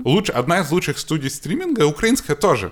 [0.05, 2.71] Луч, одна из лучших студий стриминга, украинская тоже.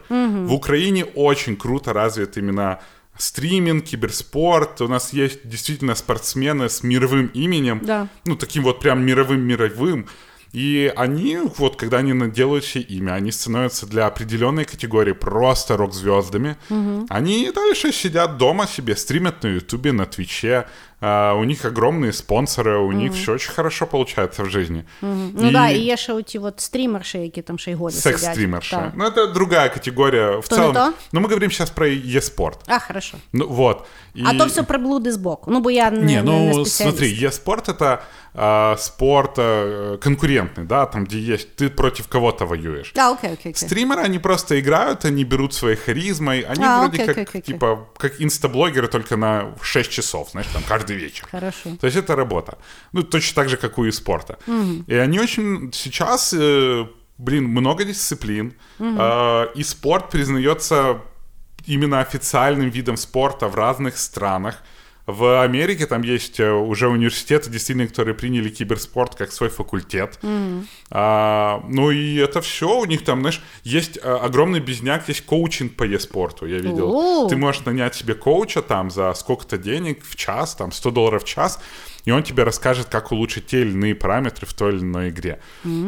[0.49, 2.79] В Украине очень круто развит именно
[3.19, 4.81] стриминг, киберспорт.
[4.81, 7.81] У нас есть действительно спортсмены с мировым именем.
[7.85, 8.09] Да.
[8.27, 10.05] Ну, таким вот прям мировым-мировым.
[10.56, 16.56] И они, вот когда они наделают себе имя, они становятся для определенной категории просто рок-звездами.
[17.10, 20.66] Они дальше сидят дома себе, стримят на Ютубе, на Твиче.
[21.03, 24.85] А, у них огромные спонсоры, у них все очень хорошо получается в жизни.
[25.03, 28.21] Ну да, і є ще оті от стрімерші, які там ще й голі сидять.
[28.21, 28.71] Секс-стримерша.
[28.77, 28.93] Так.
[28.97, 30.75] Ну, это другая категория в То не целом.
[30.75, 30.93] то?
[31.13, 32.59] Но мы говорим сейчас про e-спорт.
[32.67, 33.17] А, хорошо.
[33.33, 33.87] Ну, вот.
[34.17, 35.51] И- А то все приблуди з боку.
[35.51, 36.77] Ну, бо я не, Не, не, не ну спеціаліст.
[36.77, 37.99] смотри, e-спорт это
[38.35, 42.93] а, спорт а, конкурентный, да, там где есть ты против кого-то воюешь.
[42.97, 43.69] А, окей, окей, окей.
[43.69, 47.41] Стримеры, они просто играют, они берут своей харизмой, они А, вроде окей, как, окей, окей,
[47.41, 47.55] окей.
[47.55, 51.27] типа, как инстаблогеры, только на 6 часов, знаешь, там, каждый вечер.
[51.31, 51.77] Хорошо.
[51.81, 52.59] То есть это работа.
[52.93, 54.39] Ну, точно так же, как у спорта.
[54.87, 56.87] И они очень сейчас, э,
[57.19, 58.53] блин, много дисциплин.
[58.79, 61.01] Э, и спорт признается
[61.67, 64.63] именно официальным видом спорта в разных странах.
[65.08, 70.20] В Америке там есть э, уже университеты, действительно, которые приняли киберспорт как свой факультет.
[70.90, 75.76] А, ну и это все у них там, знаешь, есть э, огромный безняк, есть коучинг
[75.76, 76.92] по e-спорту, я видел.
[76.92, 77.28] О.
[77.30, 81.28] Ты можешь нанять себе коуча там за сколько-то денег в час, там 100 долларов в
[81.28, 81.60] час,
[82.06, 85.40] и он тебе расскажет, как улучшить те или иные параметры в той или иной игре.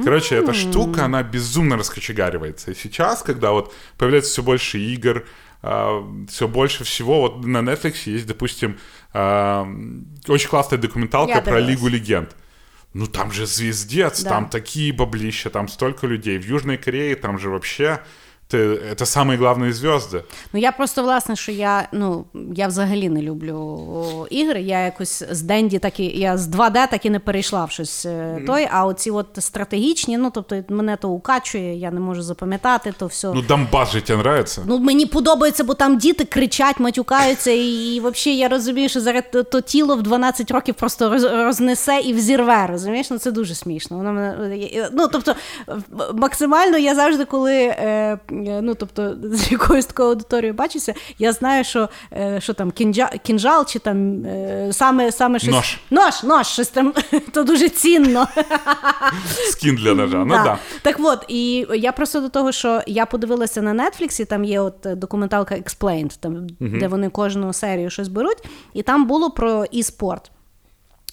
[0.04, 2.72] Короче, эта штука, она безумно раскочегаривается.
[2.72, 5.26] И сейчас, когда вот появляется все больше игр,
[5.62, 8.78] все больше всего, вот на Netflix есть, допустим,
[9.14, 9.68] а,
[10.28, 11.60] очень классная документалка Я про.
[11.60, 12.36] Лигу Легенд.
[12.94, 14.30] Ну там же звездец, Да.
[14.30, 16.38] там такие баблища, там столько людей.
[16.38, 18.00] В Южной Корее там же вообще
[18.51, 20.23] ты- это самые главные звезды.
[20.53, 22.25] Ну я просто власне, що я ну
[22.55, 24.63] я взагалі не люблю о, ігри.
[24.63, 28.07] Я якось з Денді, так і я з 2D так і не перейшла в щось
[28.07, 28.69] е, той.
[28.71, 33.33] А оці от стратегічні, ну тобто мене то укачує, я не можу запам'ятати, то все.
[33.35, 34.63] Ну Донбасс же тебе нравится?
[34.67, 39.23] Ну, мені подобається, бо там діти кричать, матюкаються, і, і взагалі я розумію, що зараз
[39.33, 42.67] то, то тіло в 12 років просто роз, рознесе і взірве.
[42.67, 43.11] Розумієш?
[43.11, 43.97] Ну це дуже смішно.
[43.97, 45.35] Воно мене я- ну, тобто,
[45.67, 48.19] в- максимально я завжди, коли е, е,
[48.62, 53.66] ну, тобто, з якоюсь такою аудиторією бачуся, я знаю, що, е, що там кінжал, кінжал
[53.66, 55.52] чи там е, саме, саме щось.
[55.52, 55.80] Нож.
[55.92, 56.94] Нож, нож, щось там
[57.34, 58.28] то дуже цінно.
[59.52, 60.44] Скин для ножа, ну Да.
[60.44, 60.58] да.
[60.82, 64.60] Так от, і я просто до того, що я подивилася на Netflix, і там є
[64.62, 68.38] от е, документалка Explained, там, де вони кожну серію щось беруть,
[68.74, 70.32] і там було про e-спорт.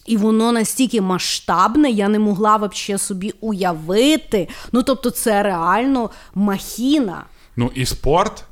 [0.06, 4.48] І воно настільки масштабне, я не могла вообще собі уявити.
[4.72, 7.24] Ну, тобто, це реально махіна.
[7.56, 8.44] Ну и спорт,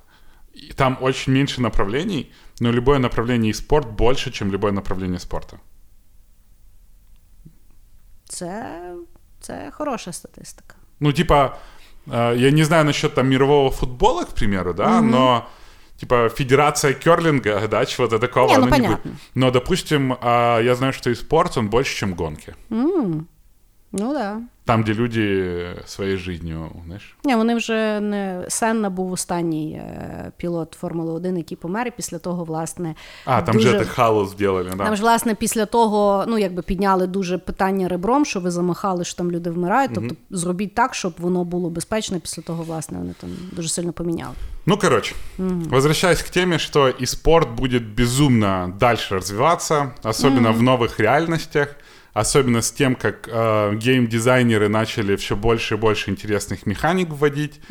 [0.75, 2.31] там очень меньше направлений,
[2.61, 5.57] но любое направление и спорт больше, чем любое направление спорта.
[8.29, 8.81] Це,
[9.41, 10.75] це хороша статистика.
[11.01, 11.57] Ну, типа,
[12.07, 15.47] э, я не знаю насчет там мирового футбола, к примеру, да, но
[15.97, 18.49] типа федерация керлинга, да, чего-то такого.
[18.49, 19.01] Не, ну, понятно.
[19.05, 19.23] Не будет.
[19.35, 22.55] Но, допустим, я знаю, что и спорт, он больше, чем гонки.
[23.93, 24.41] Ну да.
[24.65, 27.17] Там, де люди своєю життю, знаєш.
[27.25, 32.19] Ні, вони вже не Сенна був останній е, пілот Формули 1, який помер, і після
[32.19, 32.95] того, власне.
[33.25, 33.69] А, там дуже...
[33.69, 34.85] же це халус зробили, да.
[34.85, 39.17] Там ж, власне, після того, ну, якби підняли дуже питання ребром, що ви замахали, що
[39.17, 39.91] там люди вмирають.
[39.95, 42.21] Тобто зробіть так, щоб воно було безпечно.
[42.21, 44.35] Після того, власне, вони там дуже сильно поміняли.
[44.67, 51.01] Ну, короче, возвращаясь к теме, что и спорт будет безумно дальше развиваться, особенно в новых
[51.01, 51.77] реальностях,
[52.14, 57.62] особенно с тем, как э, гейм-дизайнеры начали все больше и больше интересных механик вводить.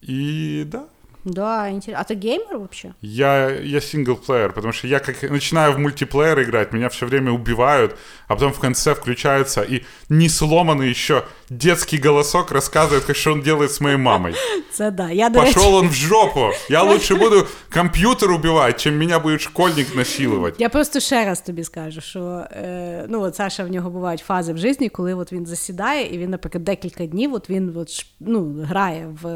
[0.00, 0.88] И да,
[1.25, 2.01] Да, інтересно.
[2.01, 2.95] А ти геймер взагалі?
[3.01, 7.95] я, я синглплеер, потому что я как начинаю в мультиплеер играть, меня все время убивают,
[8.27, 13.41] а потом в конце включается и не сломанный еще детский голосок рассказывает, как что он
[13.41, 14.35] делает с моей мамой.
[14.71, 15.09] Це да.
[15.11, 16.51] Я, Пошел он в жопу.
[16.69, 20.55] Я лучше буду компьютер убивать, чем меня будет школьник насиловать.
[20.59, 24.53] Я просто ще раз тобі скажу, що е, ну от Саша в нього бувають фази
[24.53, 28.65] в житті, коли от він засідає, і він, наприклад, декілька днів от він от, ну,
[28.69, 29.27] грає в,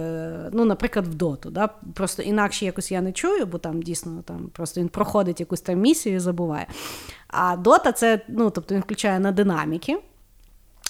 [0.53, 1.49] ну, наприклад, в доту.
[1.49, 1.69] Да?
[1.93, 5.79] Просто інакше якось я не чую, бо там дійсно там просто він проходить якусь там
[5.79, 6.67] місію і забуває.
[7.27, 9.97] А дота це, ну, тобто він включає на динаміки.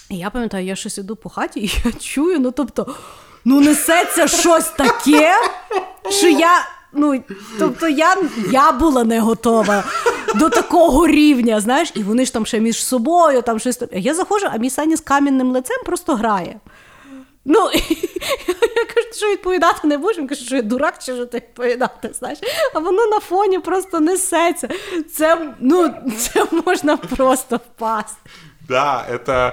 [0.10, 2.96] І я пам'ятаю, я щось іду по хаті, і я чую, ну тобто,
[3.46, 5.34] ну несеться щось таке,
[6.10, 6.66] що я.
[6.94, 7.24] Ну,
[7.60, 8.18] тобто я,
[8.52, 9.84] я була не готова
[10.36, 13.82] до такого рівня, знаєш, і вони ж там ще між собою, там щось.
[13.92, 16.60] Я заходжу, а мій Саня з камінним лицем просто грає.
[17.47, 18.11] Ну, і
[18.77, 20.19] я кажу, що відповідати не будеш.
[20.19, 22.39] Він каже, що я дурак, чи що ти відповідати, знаєш?
[22.75, 24.69] А воно на фоні просто несеться.
[25.15, 28.31] Це, ну, це можна просто впасти.
[28.69, 29.53] Да, это...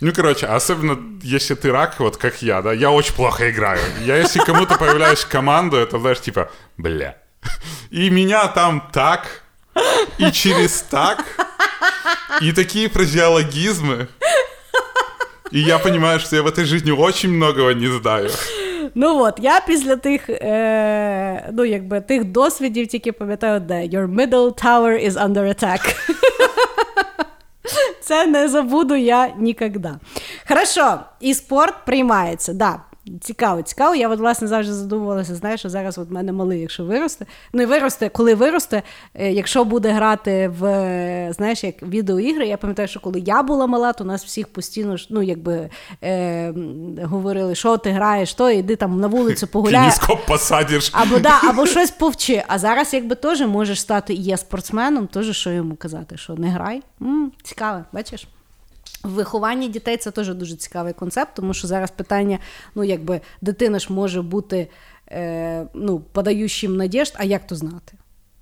[0.00, 3.80] Ну, короче, особенно если ты рак, вот как я, да, я очень плохо играю.
[4.04, 7.16] Я если кому-то появляюсь в команду, это, знаешь, типа, бля.
[7.90, 9.42] И меня там так,
[10.18, 11.24] и через так,
[12.40, 14.08] и такие фразеологизмы.
[15.53, 18.29] И я понимаю, что я в этой жизни очень многого не знаю.
[18.95, 24.63] Ну от, я після тих, е, ну, якби, тих досвідів тільки пам'ятаю, де Your middle
[24.63, 25.95] tower is under attack.
[28.01, 29.95] Це не забуду я ніколи.
[30.47, 32.79] Хорошо, і спорт приймається, да.
[33.21, 33.95] Цікаво, цікаво.
[33.95, 37.25] Я от, власне завжди задумувалася, знаєш, що зараз от мене малий, якщо виросте.
[37.53, 42.57] Ну і виросте, коли виросте, е, якщо буде грати в е, знаєш, як відеоігри, я
[42.57, 45.69] пам'ятаю, що коли я була мала, то нас всіх постійно ну, якби
[46.03, 46.53] е,
[47.03, 49.89] говорили, що ти граєш, то іди там на вулицю погуляй.
[50.27, 50.91] Посадишь.
[50.93, 52.43] Або да, або щось повчи.
[52.47, 56.49] А зараз, якби теж можеш стати і є спортсменом, теж що йому казати, що не
[56.49, 56.81] грай.
[57.01, 58.27] м цікаве, бачиш?
[59.04, 62.38] В вихованні дітей це теж дуже цікавий концепт, тому що зараз питання:
[62.74, 64.68] ну, якби дитина ж може бути
[65.10, 67.92] е, ну, подаючим надіжд, а як то знати?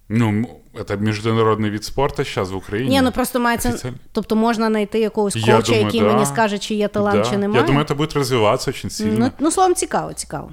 [0.09, 2.89] Ну, м, это международный вид спорта сейчас в Украине.
[2.89, 3.69] Ні, ну просто мається.
[3.69, 3.99] Офіціально.
[4.13, 6.07] Тобто можна знайти якогось Я коуча, думаю, який да.
[6.13, 7.31] мені скаже, чи є талант, Да.
[7.31, 7.61] чи немає.
[7.61, 9.19] Я думаю, это будет развиваться очень сильно.
[9.19, 10.51] Ну, ну, словом, цікаво, цікаво.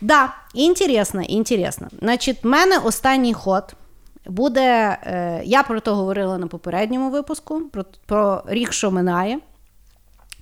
[0.00, 1.88] Да, інтересно, інтересно.
[1.98, 3.64] Значить, в мене останній ход
[4.25, 4.97] буде.
[5.03, 9.39] Е, я про то говорила на попередньому випуску, про, про рік, що минає.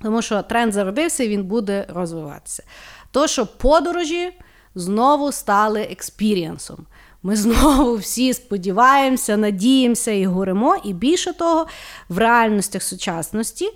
[0.02, 2.64] Тому що тренд зародився і він буде розвиватися.
[3.12, 4.32] То, що подорожі
[4.76, 6.86] знову стали експірієнсом.
[7.24, 10.76] Ми знову всі сподіваємося, надіємося і горимо.
[10.84, 11.68] І більше того,
[12.10, 13.70] в реальностях сучасності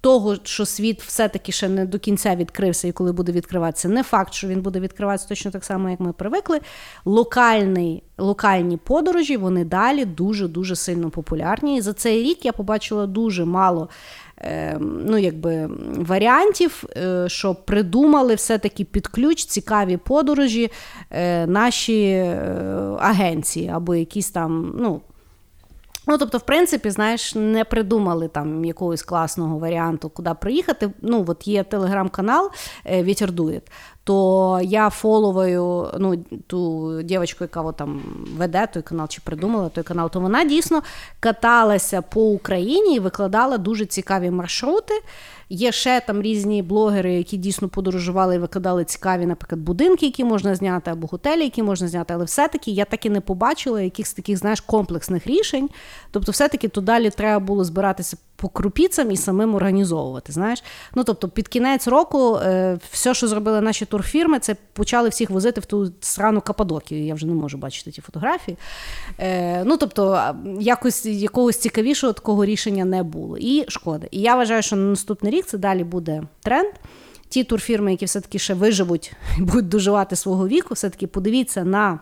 [0.00, 4.34] того, що світ все-таки ще не до кінця відкрився, і коли буде відкриватися, не факт,
[4.34, 6.60] що він буде відкриватися точно так само, як ми привикли.
[7.04, 11.76] Локальний, локальні подорожі вони далі дуже дуже сильно популярні.
[11.76, 13.88] І за цей рік я побачила дуже мало.
[14.38, 20.70] е, Ну, якби варіантів, е, що придумали все-таки під ключ цікаві подорожі
[21.10, 22.36] е, наші е,
[22.98, 25.00] агенції або якісь там, ну,
[26.08, 30.90] Ну, тобто, в принципі, знаєш, не придумали там якогось класного варіанту, куди приїхати.
[31.02, 32.50] Ну, от є телеграм-канал
[32.86, 33.70] е, Вітер Дуєт,
[34.08, 36.16] то я фоловую ну,
[36.46, 38.02] ту дівчинку, яка от там
[38.36, 40.82] веде той канал чи придумала той канал, то вона дійсно
[41.20, 44.94] каталася по Україні і викладала дуже цікаві маршрути.
[45.50, 50.54] Є ще там різні блогери, які дійсно подорожували і викладали цікаві, наприклад, будинки, які можна
[50.54, 52.14] зняти, або готелі, які можна зняти.
[52.14, 55.70] Але все-таки я так і не побачила якихось таких, знаєш, комплексних рішень.
[56.10, 60.32] Тобто, все-таки то далі треба було збиратися по крупіцям і самим організовувати.
[60.32, 60.62] Знаєш,
[60.94, 65.60] ну тобто, під кінець року е, все, що зробили наші турфірми, це почали всіх возити
[65.60, 67.04] в ту срану Кападокію.
[67.04, 68.56] Я вже не можу бачити ті фотографії.
[69.18, 73.38] Е, ну тобто, якось якогось цікавішого такого рішення не було.
[73.38, 74.06] І шкода.
[74.10, 76.74] І я вважаю, що на наступний рік це далі буде тренд.
[77.28, 82.00] Ті турфірми, які все-таки ще виживуть і будуть доживати свого віку, все-таки подивіться на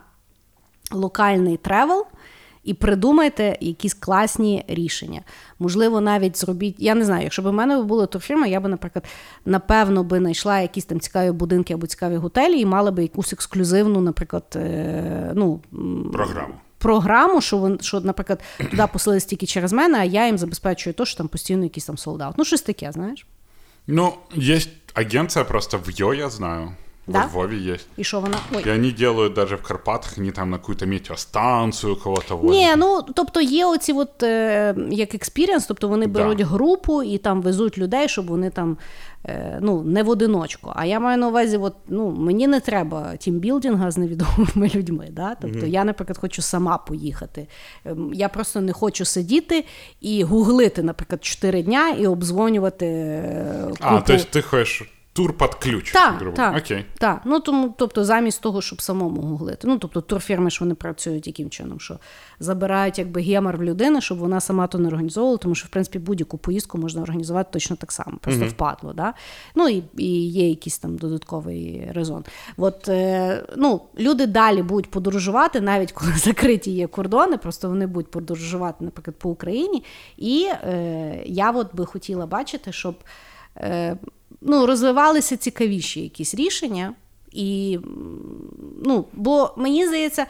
[0.93, 2.07] локальний travel
[2.67, 5.21] і придумайте якісь класні рішення.
[5.59, 6.77] Можливо, навіть зробіть.
[6.79, 9.05] Я не знаю, якщо б у мене була турфірма, я би, наприклад,
[9.45, 14.01] напевно, би знайшла якісь там цікаві будинки або цікаві готелі і мала би якусь ексклюзивну,
[14.01, 15.61] наприклад, е, ну,
[16.13, 16.55] Програму.
[16.79, 21.05] Програму, що вон, що, наприклад, туди поселились тільки через мене, а я їм забезпечую те,
[21.05, 22.35] що там постійно якийсь там sold out.
[22.39, 23.27] Ну, щось таке, знаєш.
[23.87, 26.71] Ну, есть агенция просто в Йо, я знаю.
[27.09, 27.27] Да?
[27.27, 27.87] В Львове есть.
[27.97, 28.37] І що вона.
[28.55, 28.63] Ой.
[28.67, 32.51] И они делают даже в Карпатах, они там на какую-то метеостанцию кого-то возят.
[32.61, 36.13] Ні, ну тобто є оці от е, як experience, тобто вони Да.
[36.19, 38.77] беруть групу і там везуть людей, щоб вони там
[39.25, 40.73] е, ну, не в одиночку.
[40.77, 45.09] А я маю на увазі, от, ну, мені не треба тімбілдинга з невідомими людьми.
[45.11, 45.35] Да?
[45.43, 47.49] Тобто я, наприклад, хочу сама поїхати.
[47.85, 49.65] Ем, Я просто не хочу сидіти
[50.01, 52.87] і гуглити, наприклад, 4 дня і обдзвонювати.
[52.87, 53.77] е, Купу...
[53.81, 56.85] А, то есть ты хочешь тур под ключ, Так, грубо так, Окей.
[56.99, 57.21] так.
[57.25, 59.69] Ну, тому, тобто, замість того, щоб самому гуглити.
[59.69, 61.99] Ну, тобто, турфірми ж вони працюють яким чином, що
[62.41, 65.99] забирають якби гемор в людини, щоб вона сама то не організовувала, тому що, в принципі,
[65.99, 68.51] будь-яку поїздку можна організувати точно так само, просто Мгм.
[68.51, 68.93] впадло.
[68.93, 69.15] Да?
[69.55, 72.25] Ну і, і є якийсь там додатковий резон.
[72.57, 78.11] От, е, ну, люди далі будуть подорожувати, навіть коли закриті є кордони, просто вони будуть
[78.11, 79.85] подорожувати, наприклад, по Україні.
[80.17, 82.95] І е, я от би хотіла бачити, щоб
[83.57, 83.97] е,
[84.41, 86.95] ну, розвивалися цікавіші якісь рішення.
[87.33, 87.79] І,
[88.85, 90.27] ну, бо мені здається,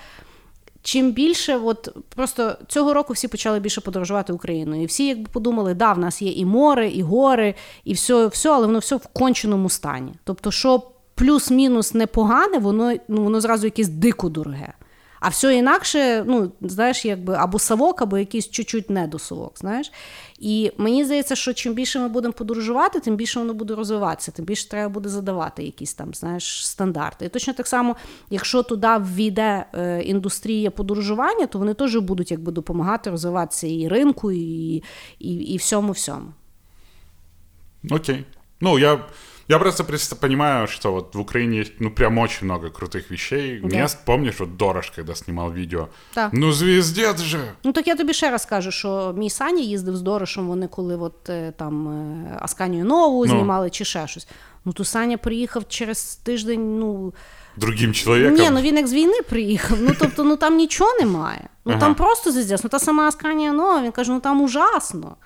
[0.82, 4.82] чим більше, от просто цього року всі почали більше подорожувати Україною.
[4.82, 7.54] І всі якби подумали, да, в нас є і море, і гори,
[7.84, 10.12] і все, все але воно все в конченому стані.
[10.24, 10.82] Тобто, що
[11.14, 14.72] плюс-мінус непогане, воно, ну, воно зразу якесь дико дороге.
[15.26, 19.92] А все інакше, ну, знаєш, якби або совок, або якийсь чуть-чуть недосовок, знаєш.
[20.38, 24.44] І мені здається, що чим більше ми будемо подорожувати, тим більше воно буде розвиватися, тим
[24.44, 27.24] більше треба буде задавати якісь там, знаєш, стандарти.
[27.24, 27.96] І точно так само,
[28.30, 34.32] якщо туди ввійде е, індустрія подорожування, то вони теж будуть якби допомагати розвиватися і ринку,
[34.32, 34.82] і,
[35.18, 36.26] і, і всьому всьому.
[37.90, 38.24] Окей.
[38.60, 39.04] Ну, я,
[39.48, 43.76] я просто понимаю, что вот в Украине есть, ну, прям очень много крутых вещей, Да.
[43.76, 43.98] мест.
[44.04, 45.88] Помнишь, вот Дорож, когда снимал видео?
[46.14, 46.30] Так.
[46.32, 47.38] Ну, звездец же!
[47.64, 50.96] Ну так я тобі ще раз кажу, що мій Саня їздив з Дорошем, вони коли
[50.96, 53.30] от е, там е, Асканію Нову Ну.
[53.32, 54.28] знімали чи ще щось.
[54.64, 57.14] Ну то Саня приїхав через тиждень, ну.
[57.56, 58.34] Другим человеком.
[58.38, 59.78] Ні, ну він як з війни приїхав.
[59.80, 61.48] Ну тобто, ну там нічого немає.
[61.64, 61.80] Ну Ага.
[61.80, 62.64] там просто звіздець.
[62.64, 65.16] Ну та сама Асканія Нова, він каже, ну там ужасно.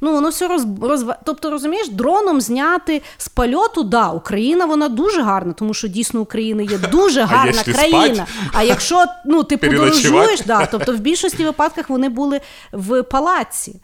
[0.00, 1.18] Ну, воно все роз, розва...
[1.24, 6.62] Тобто, розумієш, дроном зняти з польоту, да, Україна вона дуже гарна, тому що дійсно Україна
[6.62, 8.14] є дуже гарна якщо країна.
[8.14, 12.40] спать, А якщо ну, ти подорожуєш, да, тобто в більшості випадках вони були
[12.72, 13.80] в палаці.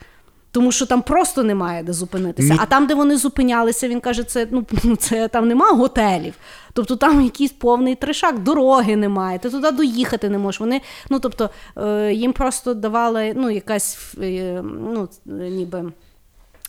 [0.53, 2.57] Тому що там просто немає де зупинитися.
[2.59, 4.67] А там, де вони зупинялися, він каже, це ну
[4.99, 6.35] це там нема готелів.
[6.73, 10.61] Тобто там якийсь повний тришак, дороги немає, ти туди доїхати не можеш.
[10.61, 10.81] Вони,
[11.11, 15.93] ну тобто, е, їм просто давали ну, якась е, ну, ніби.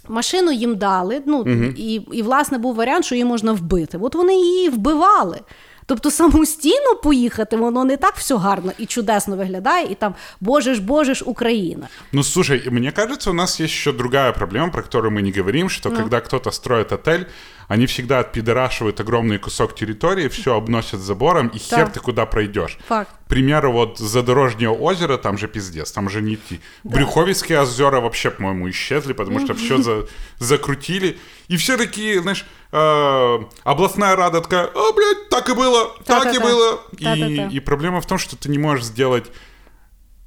[0.09, 1.43] Машину їм дали, ну
[1.77, 3.97] і, і власне був варіант, що її можна вбити.
[4.01, 5.39] От вони її вбивали.
[5.85, 10.81] Тобто самостійно поїхати, воно не так все гарно і чудесно виглядає, і там Боже ж,
[10.81, 11.87] Боже ж, Україна.
[12.11, 15.69] Ну, слушай, мне кажется, у нас есть еще другая проблема, про которую мы не говорим,
[15.69, 15.95] что Ну.
[15.95, 17.25] когда кто-то строит отель,
[17.67, 21.77] они всегда отпидорашивают огромный кусок территории, все обносят забором, и Да.
[21.77, 22.77] хер ты куда пройдешь.
[22.87, 23.09] Факт.
[23.25, 26.59] К примеру, вот Задорожнее озеро, там же пиздец, там же не идти.
[26.83, 30.07] Брюховицкие озера вообще, по-моему, исчезли, потому что все за-
[30.39, 31.17] закрутили.
[31.47, 36.39] И все такие, знаешь, э, областная рада такая, а, блядь, так и было, так и
[36.39, 36.81] было.
[36.97, 39.31] И, и проблема в том, что ты не можешь сделать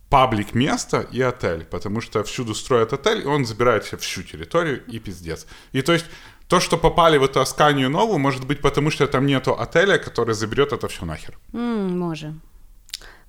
[0.08, 4.84] паблик место и отель, потому что всюду строят отель, и он забирает себе всю территорию,
[4.86, 5.46] и пиздец.
[5.72, 6.06] И то есть
[6.47, 10.33] то, что попали в эту Асканию новую, может быть потому, что там нету отеля, который
[10.33, 11.37] заберет это все нахер.
[11.53, 12.33] М, може.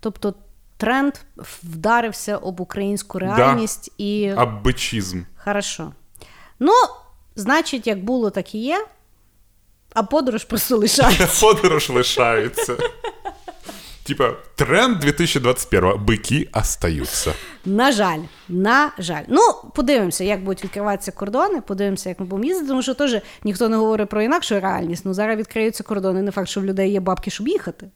[0.01, 0.35] Тобто
[0.77, 1.15] тренд
[1.63, 4.33] вдарився об українську реальність і.
[4.37, 5.25] Аббычизм.
[5.45, 5.93] Хорошо.
[6.59, 6.73] Ну,
[7.35, 8.87] значить, як було, так і є.
[9.95, 11.41] А подорож просто лишається.
[11.47, 12.77] Подорож лишається.
[14.08, 17.34] Типа, тренд 2021 Быки остаются.
[17.66, 19.24] На жаль, на жаль.
[19.28, 19.42] Ну,
[19.76, 23.78] подивимося, як будуть відкриватися кордони, подивимося, як ми будемо їздити, тому що теж ніхто не
[23.78, 25.06] говорить про інакшу реальність.
[25.06, 27.90] Ну, зараз відкриються кордони, не факт, що в людей є бабки, щоб їхати.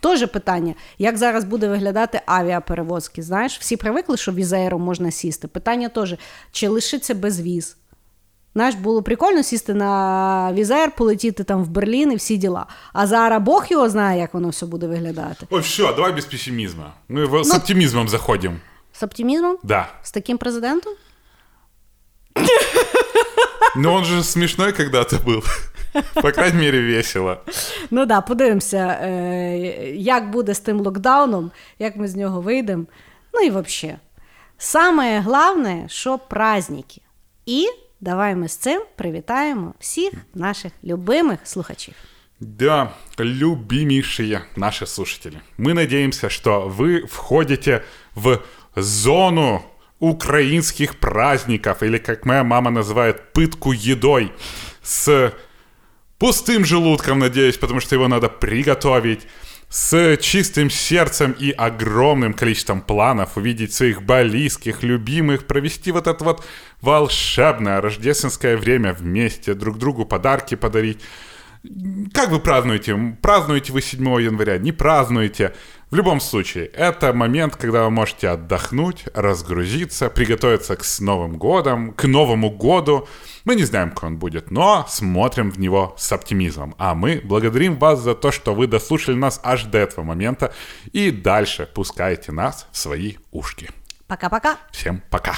[0.00, 3.22] Теж питання, як зараз буде виглядати авіаперевозки.
[3.22, 5.48] Знаєш, всі привикли, що візеєром можна сісти.
[5.48, 6.14] Питання теж,
[6.52, 7.76] чи лишиться без віз.
[8.54, 12.66] Знаєш, було прикольно сісти на візер, полетіти там в Берлін і всі діла.
[12.92, 15.46] А зараз Бог його знає, як воно все буде виглядати.
[15.50, 16.92] Ой, все, давай без пессимизма.
[17.10, 18.60] Мы в- с оптимизмом заходим.
[18.92, 19.56] З оптимізмом?
[19.62, 19.88] Да.
[20.02, 20.92] З таким президентом?
[23.76, 25.42] Но он же смешной когда-то был.
[26.22, 27.36] По крайней мере, весело.
[27.90, 29.56] Ну да, подивимося, е,
[29.96, 32.84] як буде з тим локдауном, як ми з нього вийдемо.
[33.34, 33.98] Ну і взагалі.
[34.58, 37.00] Самое главное, що праздники.
[37.46, 37.66] І
[38.01, 41.93] давай ми з цим привітаємо всіх наших любимих слухачів.
[42.39, 45.41] Да, любимейшие наши слушатели.
[45.57, 47.83] Мы надеемся, что вы входите
[48.15, 48.41] в
[48.75, 49.63] зону
[49.99, 54.31] украинских праздников, или, как моя мама называет, пытку едой,
[54.83, 55.33] с
[56.19, 59.27] пустым желудком, надеюсь, потому что его надо приготовить,
[59.72, 66.44] с чистым сердцем и огромным количеством планов увидеть своих близких, любимых, провести вот это вот
[66.82, 71.00] волшебное рождественское время вместе, друг другу подарки подарить.
[72.12, 73.16] Как вы празднуете?
[73.22, 74.58] Празднуете вы 7 января?
[74.58, 75.54] Не празднуете?
[75.90, 81.92] В любом случае, это момент, когда вы можете отдохнуть, разгрузиться, приготовиться к с Новым годом,
[81.92, 83.06] к Новому году.
[83.44, 86.74] Мы не знаем, как он будет, но смотрим в него с оптимизмом.
[86.78, 90.52] А мы благодарим вас за то, что вы дослушали нас аж до этого момента
[90.92, 93.70] и дальше пускаете нас в свои ушки.
[94.08, 94.56] Пока-пока.
[94.72, 95.36] Всем пока!